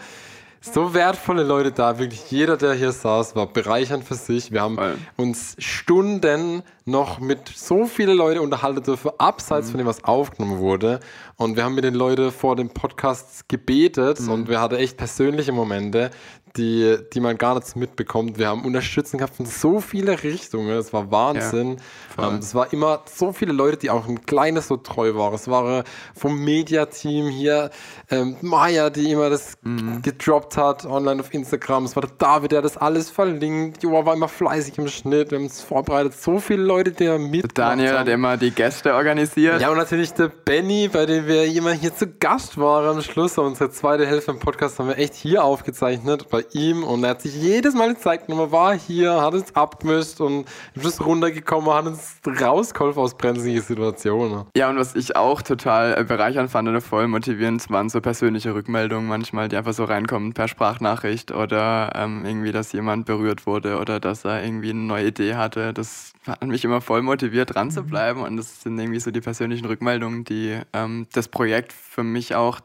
so 0.62 0.94
wertvolle 0.94 1.44
Leute 1.44 1.72
da. 1.72 2.00
Wirklich 2.00 2.30
jeder, 2.32 2.58
der 2.58 2.74
hier 2.74 2.92
saß, 2.92 3.36
war 3.36 3.48
bereichernd 3.48 4.04
für 4.04 4.16
sich. 4.16 4.52
Wir 4.52 4.62
haben 4.62 4.76
Voll. 4.76 4.98
uns 5.16 5.56
Stunden 5.60 6.64
noch 6.86 7.20
mit 7.20 7.48
so 7.50 7.86
vielen 7.86 8.18
Leuten 8.18 8.40
unterhalten 8.40 8.84
dürfen, 8.84 9.12
abseits 9.18 9.68
mhm. 9.68 9.72
von 9.72 9.78
dem, 9.80 9.88
was 9.88 10.04
aufgenommen 10.04 10.60
wurde. 10.60 11.00
Und 11.36 11.56
wir 11.56 11.64
haben 11.64 11.76
mit 11.76 11.84
den 11.84 11.96
Leuten 11.96 12.32
vor 12.32 12.56
dem 12.56 12.70
Podcast 12.70 13.50
gebetet 13.50 14.20
mhm. 14.22 14.32
und 14.32 14.50
wir 14.50 14.62
hatten 14.62 14.76
echt 14.76 14.98
persönliche 14.98 15.52
Momente, 15.52 16.12
die, 16.58 16.98
die 17.14 17.20
man 17.20 17.38
gar 17.38 17.56
nicht 17.56 17.76
mitbekommt. 17.76 18.38
Wir 18.38 18.48
haben 18.48 18.66
Unterstützung 18.66 19.20
gehabt 19.20 19.36
von 19.36 19.46
so 19.46 19.80
vielen 19.80 20.16
Richtungen. 20.16 20.70
Es 20.78 20.92
war 20.94 21.12
Wahnsinn. 21.12 21.78
voll. 22.16 22.26
ähm, 22.28 22.40
es 22.40 22.54
war 22.56 22.74
immer 22.74 23.02
so 23.14 23.32
viele 23.34 23.54
Leute, 23.54 23.78
die 23.78 23.90
auch 23.90 24.08
im 24.08 24.26
Kleinen 24.26 24.62
so 24.62 24.78
treu 24.78 25.16
waren. 25.16 25.34
Es 25.36 25.48
war 25.48 25.80
äh, 25.80 25.84
vom 26.16 26.44
Media-Team 26.44 27.28
hier 27.30 27.70
ähm, 28.10 28.36
Maya, 28.42 28.90
die 28.90 29.12
immer 29.12 29.30
das 29.30 29.54
Mhm. 29.62 30.02
gedroppt 30.02 30.56
hat 30.58 30.86
online 30.86 31.20
auf 31.22 31.34
Instagram. 31.34 31.86
Es 31.86 31.96
war 31.96 32.02
der 32.02 32.12
David, 32.18 32.52
der 32.52 32.62
das 32.62 32.78
alles 32.78 33.10
verlinkt. 33.10 33.84
Joa 33.84 34.06
war 34.06 34.14
immer 34.14 34.28
fleißig 34.28 34.78
im 34.78 34.88
Schnitt. 34.88 35.32
Wir 35.32 35.40
haben 35.40 35.46
es 35.46 35.62
vorbereitet. 35.62 36.14
So 36.20 36.40
viele 36.40 36.64
Leute, 36.64 36.92
die 36.92 37.06
da 37.06 37.18
mit. 37.18 37.58
Daniel 37.58 37.98
hat 37.98 38.08
immer 38.08 38.38
die 38.38 38.52
Gäste 38.52 38.94
organisiert. 38.94 39.62
Ja, 39.62 39.70
und 39.70 39.78
natürlich 39.78 40.14
der 40.14 40.30
Benny, 40.30 40.88
bei 40.88 41.06
dem 41.06 41.28
wir 41.28 41.48
jemand 41.48 41.82
hier 41.82 41.94
zu 41.94 42.08
Gast 42.08 42.58
waren 42.58 42.88
am 42.98 43.02
Schluss. 43.02 43.38
Unsere 43.38 43.70
zweite 43.72 44.06
Hälfte 44.06 44.32
im 44.32 44.40
Podcast 44.40 44.80
haben 44.80 44.88
wir 44.88 44.98
echt 44.98 45.14
hier 45.16 45.44
aufgezeichnet, 45.44 46.30
bei 46.30 46.46
ihm. 46.54 46.84
Und 46.84 47.04
er 47.04 47.12
hat 47.12 47.22
sich 47.22 47.36
jedes 47.36 47.74
Mal 47.74 47.94
gezeigt, 47.94 48.30
und 48.30 48.38
er 48.38 48.52
war 48.52 48.78
hier, 48.78 49.22
hat 49.22 49.34
uns 49.34 49.56
abgemischt 49.56 50.20
und 50.22 50.46
am 50.76 50.82
Schluss 50.82 51.04
runtergekommen, 51.04 51.74
hat 51.74 51.86
uns 51.86 52.18
rausgeholfen 52.26 53.02
aus 53.02 53.16
brenzligen 53.16 53.62
Situationen. 53.62 54.46
Ja, 54.56 54.70
und 54.70 54.78
was 54.78 54.96
ich 54.96 55.16
auch 55.16 55.42
total 55.42 56.00
äh, 56.00 56.04
bereichernd 56.04 56.52
fand 56.52 56.68
oder 56.70 56.82
voll 56.82 57.08
motivierend, 57.08 57.70
waren 57.70 57.90
so 57.90 58.02
persönliche 58.02 58.54
Rückmeldungen 58.54 59.08
manchmal, 59.08 59.50
die 59.50 59.58
einfach 59.58 59.74
so 59.74 59.84
reinkommen 59.84 60.34
per 60.34 60.48
Sprachnachricht 60.48 61.32
oder 61.32 61.92
ähm, 61.96 62.26
irgendwie, 62.26 62.52
dass 62.52 62.72
jemand 62.72 63.06
berührt 63.06 63.46
wurde 63.46 63.80
oder 63.80 64.00
dass 64.00 64.26
er 64.26 64.44
irgendwie 64.44 64.72
eine 64.72 64.80
neue 64.80 65.08
Idee 65.08 65.36
hatte. 65.36 65.74
Das 65.74 66.14
hat 66.26 66.44
mich 66.46 66.64
immer 66.66 66.82
voll 66.82 67.02
motiviert, 67.02 67.56
dran 67.56 67.72
zu 67.72 67.84
bleiben. 67.84 68.22
Und 68.22 68.38
das 68.38 68.62
sind 68.62 68.78
irgendwie 68.80 69.00
so 69.00 69.12
die 69.12 69.22
persönlichen 69.22 69.66
Rückmeldungen, 69.66 70.24
die 70.24 70.60
ähm, 70.74 71.08
das 71.14 71.28
Projekt 71.28 71.74
für 71.74 72.04
mich 72.04 72.36
auch 72.36 72.60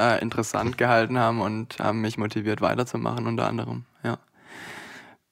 äh, 0.00 0.20
interessant 0.20 0.78
gehalten 0.78 1.18
haben 1.18 1.40
und 1.40 1.78
haben 1.78 2.00
mich 2.00 2.18
motiviert 2.18 2.60
weiterzumachen, 2.60 3.26
unter 3.26 3.46
anderem. 3.46 3.84
Ja. 4.02 4.18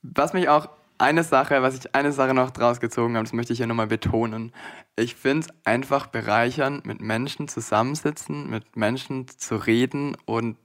Was 0.02 0.32
mich 0.32 0.48
auch 0.48 0.68
eine 0.98 1.24
Sache, 1.24 1.62
was 1.62 1.74
ich 1.74 1.94
eine 1.94 2.12
Sache 2.12 2.34
noch 2.34 2.50
draus 2.50 2.80
gezogen 2.80 3.16
habe, 3.16 3.24
das 3.24 3.32
möchte 3.32 3.52
ich 3.52 3.58
hier 3.58 3.66
nochmal 3.66 3.86
betonen. 3.86 4.52
Ich 4.96 5.14
finde 5.16 5.46
es 5.46 5.66
einfach 5.66 6.06
bereichernd, 6.06 6.86
mit 6.86 7.00
Menschen 7.00 7.48
zusammensitzen, 7.48 8.48
mit 8.48 8.76
Menschen 8.76 9.26
zu 9.28 9.56
reden 9.56 10.16
und 10.24 10.56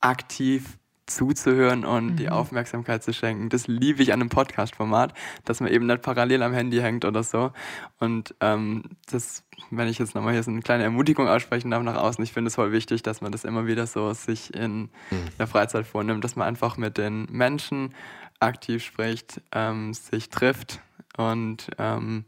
aktiv 0.00 0.78
zuzuhören 1.06 1.84
und 1.84 2.16
die 2.16 2.30
Aufmerksamkeit 2.30 3.02
zu 3.02 3.12
schenken. 3.12 3.48
Das 3.48 3.66
liebe 3.66 4.02
ich 4.02 4.12
an 4.12 4.20
einem 4.20 4.28
Podcast-Format, 4.28 5.14
dass 5.44 5.60
man 5.60 5.70
eben 5.70 5.86
nicht 5.86 6.02
parallel 6.02 6.42
am 6.42 6.52
Handy 6.52 6.78
hängt 6.78 7.04
oder 7.04 7.22
so. 7.22 7.52
Und 7.98 8.34
ähm, 8.40 8.84
das, 9.10 9.44
wenn 9.70 9.88
ich 9.88 9.98
jetzt 9.98 10.14
nochmal 10.14 10.32
hier 10.32 10.42
so 10.42 10.50
eine 10.50 10.60
kleine 10.60 10.84
Ermutigung 10.84 11.28
aussprechen 11.28 11.70
darf 11.70 11.82
nach 11.82 11.96
außen, 11.96 12.22
ich 12.22 12.32
finde 12.32 12.48
es 12.48 12.54
voll 12.54 12.72
wichtig, 12.72 13.02
dass 13.02 13.20
man 13.20 13.32
das 13.32 13.44
immer 13.44 13.66
wieder 13.66 13.86
so 13.86 14.12
sich 14.12 14.54
in 14.54 14.90
der 15.38 15.46
Freizeit 15.46 15.86
vornimmt, 15.86 16.22
dass 16.24 16.36
man 16.36 16.46
einfach 16.46 16.76
mit 16.76 16.98
den 16.98 17.26
Menschen 17.30 17.94
aktiv 18.38 18.84
spricht, 18.84 19.40
ähm, 19.52 19.94
sich 19.94 20.28
trifft 20.30 20.80
und, 21.16 21.68
ähm, 21.78 22.24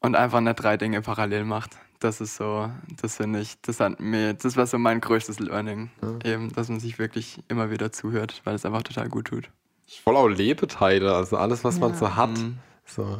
und 0.00 0.14
einfach 0.14 0.40
nicht 0.40 0.56
drei 0.56 0.76
Dinge 0.76 1.02
parallel 1.02 1.44
macht. 1.44 1.76
Das 2.00 2.20
ist 2.20 2.36
so, 2.36 2.70
das 3.02 3.16
finde 3.16 3.40
ich, 3.40 3.60
das 3.62 3.80
hat 3.80 3.98
mir, 3.98 4.34
das 4.34 4.56
war 4.56 4.66
so 4.66 4.78
mein 4.78 5.00
größtes 5.00 5.40
Learning. 5.40 5.90
Eben, 6.24 6.52
dass 6.52 6.68
man 6.68 6.78
sich 6.78 6.98
wirklich 6.98 7.40
immer 7.48 7.70
wieder 7.70 7.90
zuhört, 7.90 8.40
weil 8.44 8.54
es 8.54 8.64
einfach 8.64 8.82
total 8.84 9.08
gut 9.08 9.26
tut. 9.26 9.50
Voll 10.04 10.16
auch 10.16 10.28
Lebeteile, 10.28 11.14
also 11.14 11.36
alles, 11.36 11.64
was 11.64 11.80
man 11.80 11.94
so 11.96 12.14
hat. 12.14 12.30
Mhm. 12.30 12.58
So. 12.86 13.18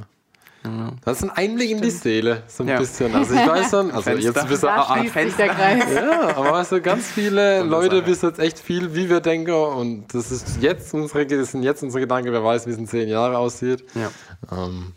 Genau. 0.63 0.93
Das 1.05 1.19
ist 1.19 1.25
ein 1.25 1.31
Einblick 1.31 1.71
in 1.71 1.81
die 1.81 1.91
Seele, 1.91 2.43
so 2.47 2.63
ein 2.63 2.69
Ja. 2.69 2.79
bisschen. 2.79 3.15
Also 3.15 3.35
ich 3.35 3.47
weiß 3.47 3.71
schon, 3.71 3.91
also 3.91 4.03
Fenster. 4.03 4.27
jetzt 4.41 4.49
bist 4.49 4.63
du, 4.65 4.69
ah, 4.69 4.87
ah, 4.89 5.01
der 5.03 5.49
Kreis. 5.49 5.93
Ja, 5.95 6.37
aber 6.37 6.53
weißt 6.53 6.73
du, 6.73 6.81
ganz 6.83 7.07
viele. 7.07 7.63
Leute 7.63 8.05
wissen 8.07 8.27
jetzt 8.29 8.39
echt 8.41 8.59
viel, 8.59 8.95
wie 8.95 9.09
wir 9.09 9.21
denken. 9.21 9.53
Und 9.55 10.13
das 10.13 10.31
ist 10.33 10.61
jetzt 10.61 10.93
unsere, 10.95 11.27
das 11.27 11.53
sind 11.53 11.63
jetzt 11.63 11.83
unsere 11.83 12.01
Gedanken, 12.01 12.33
wer 12.33 12.43
weiß, 12.45 12.67
wie 12.67 12.71
es 12.71 12.79
in 12.79 12.87
zehn 12.89 13.09
Jahren 13.09 13.35
aussieht. 13.37 13.85
Ja. 13.95 14.11
Ähm, 14.53 14.93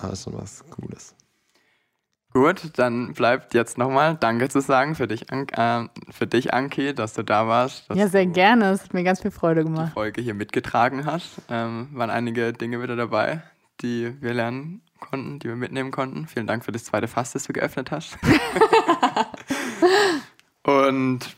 das 0.00 0.12
ist 0.14 0.24
schon 0.24 0.34
was 0.34 0.64
Cooles. 0.70 1.14
Gut, 2.32 2.78
dann 2.78 3.12
bleibt 3.12 3.52
jetzt 3.52 3.76
nochmal 3.76 4.16
Danke 4.16 4.48
zu 4.48 4.60
sagen 4.60 4.94
für 4.94 5.06
dich, 5.06 5.30
An 5.30 5.46
äh, 5.48 5.88
für 6.10 6.26
dich, 6.26 6.54
Anki, 6.54 6.94
dass 6.94 7.12
du 7.12 7.22
da 7.22 7.46
warst. 7.46 7.84
Ja, 7.92 8.08
sehr 8.08 8.26
gerne. 8.26 8.70
Es 8.70 8.84
hat 8.84 8.94
mir 8.94 9.04
ganz 9.04 9.20
viel 9.20 9.30
Freude 9.30 9.64
die 9.64 9.70
gemacht. 9.70 9.92
Folge 9.92 10.22
hier 10.22 10.34
mitgetragen 10.34 11.04
hast. 11.04 11.42
Ähm, 11.50 11.88
waren 11.92 12.08
einige 12.08 12.54
Dinge 12.54 12.82
wieder 12.82 12.96
dabei, 12.96 13.42
die 13.82 14.16
wir 14.22 14.32
lernen 14.32 14.80
konnten, 14.98 15.40
die 15.40 15.48
wir 15.48 15.56
mitnehmen 15.56 15.90
konnten. 15.90 16.26
Vielen 16.26 16.46
Dank 16.46 16.64
für 16.64 16.72
das 16.72 16.84
zweite 16.84 17.06
Fass, 17.06 17.32
das 17.32 17.44
du 17.44 17.52
geöffnet 17.52 17.90
hast. 17.90 18.16
Und 20.62 21.36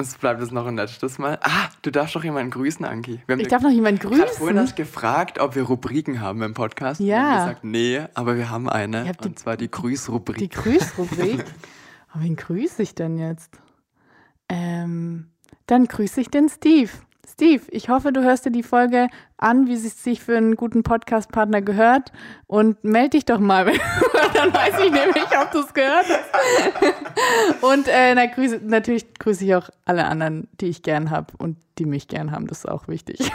es 0.00 0.16
bleibt 0.16 0.40
jetzt 0.40 0.52
noch 0.52 0.66
ein 0.66 0.76
letztes 0.76 1.18
Mal. 1.18 1.38
Ah, 1.42 1.68
du 1.82 1.90
darfst 1.90 2.14
doch 2.14 2.24
jemanden 2.24 2.50
grüßen, 2.50 2.84
Anki. 2.84 3.20
Ich 3.38 3.48
darf 3.48 3.62
noch 3.62 3.70
jemanden 3.70 4.00
gerade 4.00 4.16
vorhin 4.28 4.56
grüßen. 4.56 4.58
hast 4.58 4.76
gefragt, 4.76 5.38
ob 5.38 5.54
wir 5.54 5.62
Rubriken 5.62 6.20
haben 6.20 6.42
im 6.42 6.54
Podcast. 6.54 7.00
Ja. 7.00 7.06
Wir 7.06 7.22
haben 7.22 7.38
gesagt, 7.46 7.64
nee, 7.64 8.00
aber 8.14 8.36
wir 8.36 8.50
haben 8.50 8.68
eine. 8.68 9.06
Habt 9.06 9.24
die- 9.24 9.28
und 9.28 9.38
zwar 9.38 9.56
die 9.56 9.70
Grüßrubrik. 9.70 10.38
Die 10.38 10.48
Grüßrubrik. 10.48 11.44
oh, 12.14 12.18
wen 12.18 12.36
grüße 12.36 12.82
ich 12.82 12.94
denn 12.94 13.18
jetzt? 13.18 13.58
Ähm, 14.48 15.30
dann 15.66 15.86
grüße 15.86 16.20
ich 16.20 16.28
den 16.28 16.48
Steve. 16.48 16.90
Steve, 17.32 17.62
ich 17.70 17.88
hoffe, 17.88 18.12
du 18.12 18.22
hörst 18.22 18.44
dir 18.44 18.50
die 18.50 18.62
Folge 18.62 19.08
an, 19.36 19.66
wie 19.66 19.74
es 19.74 20.02
sich 20.02 20.20
für 20.20 20.36
einen 20.36 20.56
guten 20.56 20.82
Podcast-Partner 20.82 21.62
gehört 21.62 22.12
und 22.46 22.82
melde 22.82 23.10
dich 23.10 23.24
doch 23.24 23.38
mal, 23.38 23.66
dann 24.34 24.52
weiß 24.52 24.74
ich 24.84 24.90
nämlich, 24.90 25.24
ob 25.40 25.50
du 25.52 25.60
es 25.60 25.72
gehört 25.72 26.06
hast. 26.08 27.62
und 27.62 27.88
äh, 27.88 28.14
na, 28.14 28.26
grüße, 28.26 28.60
natürlich 28.64 29.14
grüße 29.14 29.44
ich 29.44 29.54
auch 29.54 29.70
alle 29.84 30.06
anderen, 30.06 30.48
die 30.60 30.66
ich 30.66 30.82
gern 30.82 31.10
habe 31.10 31.32
und 31.38 31.56
die 31.78 31.86
mich 31.86 32.08
gern 32.08 32.32
haben, 32.32 32.46
das 32.46 32.58
ist 32.58 32.68
auch 32.68 32.88
wichtig. 32.88 33.18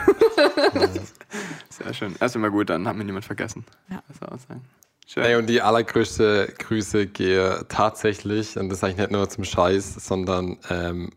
Sehr 1.70 1.94
schön. 1.94 2.16
Erst 2.20 2.36
immer 2.36 2.52
gut, 2.52 2.70
dann 2.70 2.88
hat 2.88 2.96
mir 2.96 3.06
niemand 3.06 3.26
vergessen. 3.26 3.66
Ja. 3.90 4.04
Was 4.08 4.20
soll 4.20 4.30
ich 4.36 4.42
sagen? 4.44 4.62
Schön. 5.08 5.24
Hey, 5.24 5.36
und 5.36 5.48
die 5.48 5.62
allergrößte 5.62 6.54
Grüße 6.58 7.08
gehe 7.08 7.66
tatsächlich, 7.70 8.58
und 8.58 8.70
das 8.70 8.80
sage 8.80 8.94
ich 8.94 8.98
nicht 8.98 9.12
nur 9.12 9.30
zum 9.30 9.44
Scheiß, 9.44 9.96
sondern 9.96 10.58
ähm, 10.70 11.12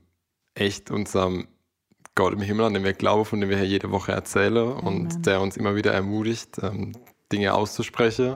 echt 0.55 0.91
unserem 0.91 1.49
Gott 2.19 2.33
im 2.33 2.41
Himmel, 2.41 2.67
an 2.67 2.75
den 2.75 2.83
wir 2.83 2.95
glauben, 2.95 3.25
von 3.25 3.41
dem 3.41 3.49
wir 3.49 3.59
hier 3.59 3.69
jede 3.69 3.93
Woche 3.93 4.11
erzählen 4.11 4.73
und 4.73 5.25
der 5.25 5.41
uns 5.41 5.57
immer 5.57 5.77
wieder 5.77 5.93
ermutigt, 5.93 6.59
ähm, 6.61 6.91
Dinge 7.31 7.55
auszusprechen 7.55 8.35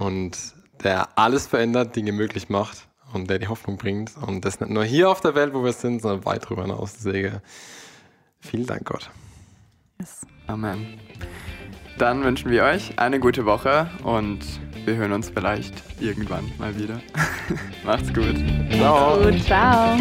und 0.00 0.36
der 0.82 1.16
alles 1.16 1.46
verändert, 1.46 1.94
Dinge 1.94 2.10
möglich 2.10 2.48
macht 2.48 2.88
und 3.12 3.30
der 3.30 3.38
die 3.38 3.46
Hoffnung 3.46 3.76
bringt. 3.76 4.16
Und 4.16 4.44
das 4.44 4.58
nicht 4.58 4.72
nur 4.72 4.82
hier 4.82 5.10
auf 5.10 5.20
der 5.20 5.36
Welt, 5.36 5.54
wo 5.54 5.62
wir 5.62 5.72
sind, 5.72 6.02
sondern 6.02 6.24
weit 6.24 6.46
darüber 6.46 6.62
hinaus. 6.62 6.94
Deswegen 6.94 7.40
vielen 8.40 8.66
Dank, 8.66 8.86
Gott. 8.86 9.08
Yes. 10.00 10.26
Amen. 10.48 10.98
Dann 11.98 12.24
wünschen 12.24 12.50
wir 12.50 12.64
euch 12.64 12.98
eine 12.98 13.20
gute 13.20 13.46
Woche 13.46 13.88
und 14.02 14.40
wir 14.84 14.96
hören 14.96 15.12
uns 15.12 15.30
vielleicht 15.30 15.84
irgendwann 16.00 16.50
mal 16.58 16.76
wieder. 16.76 17.00
Macht's 17.84 18.12
gut. 18.12 18.34
Ciao. 18.72 19.22
Gut, 19.22 19.40
ciao. 19.44 19.96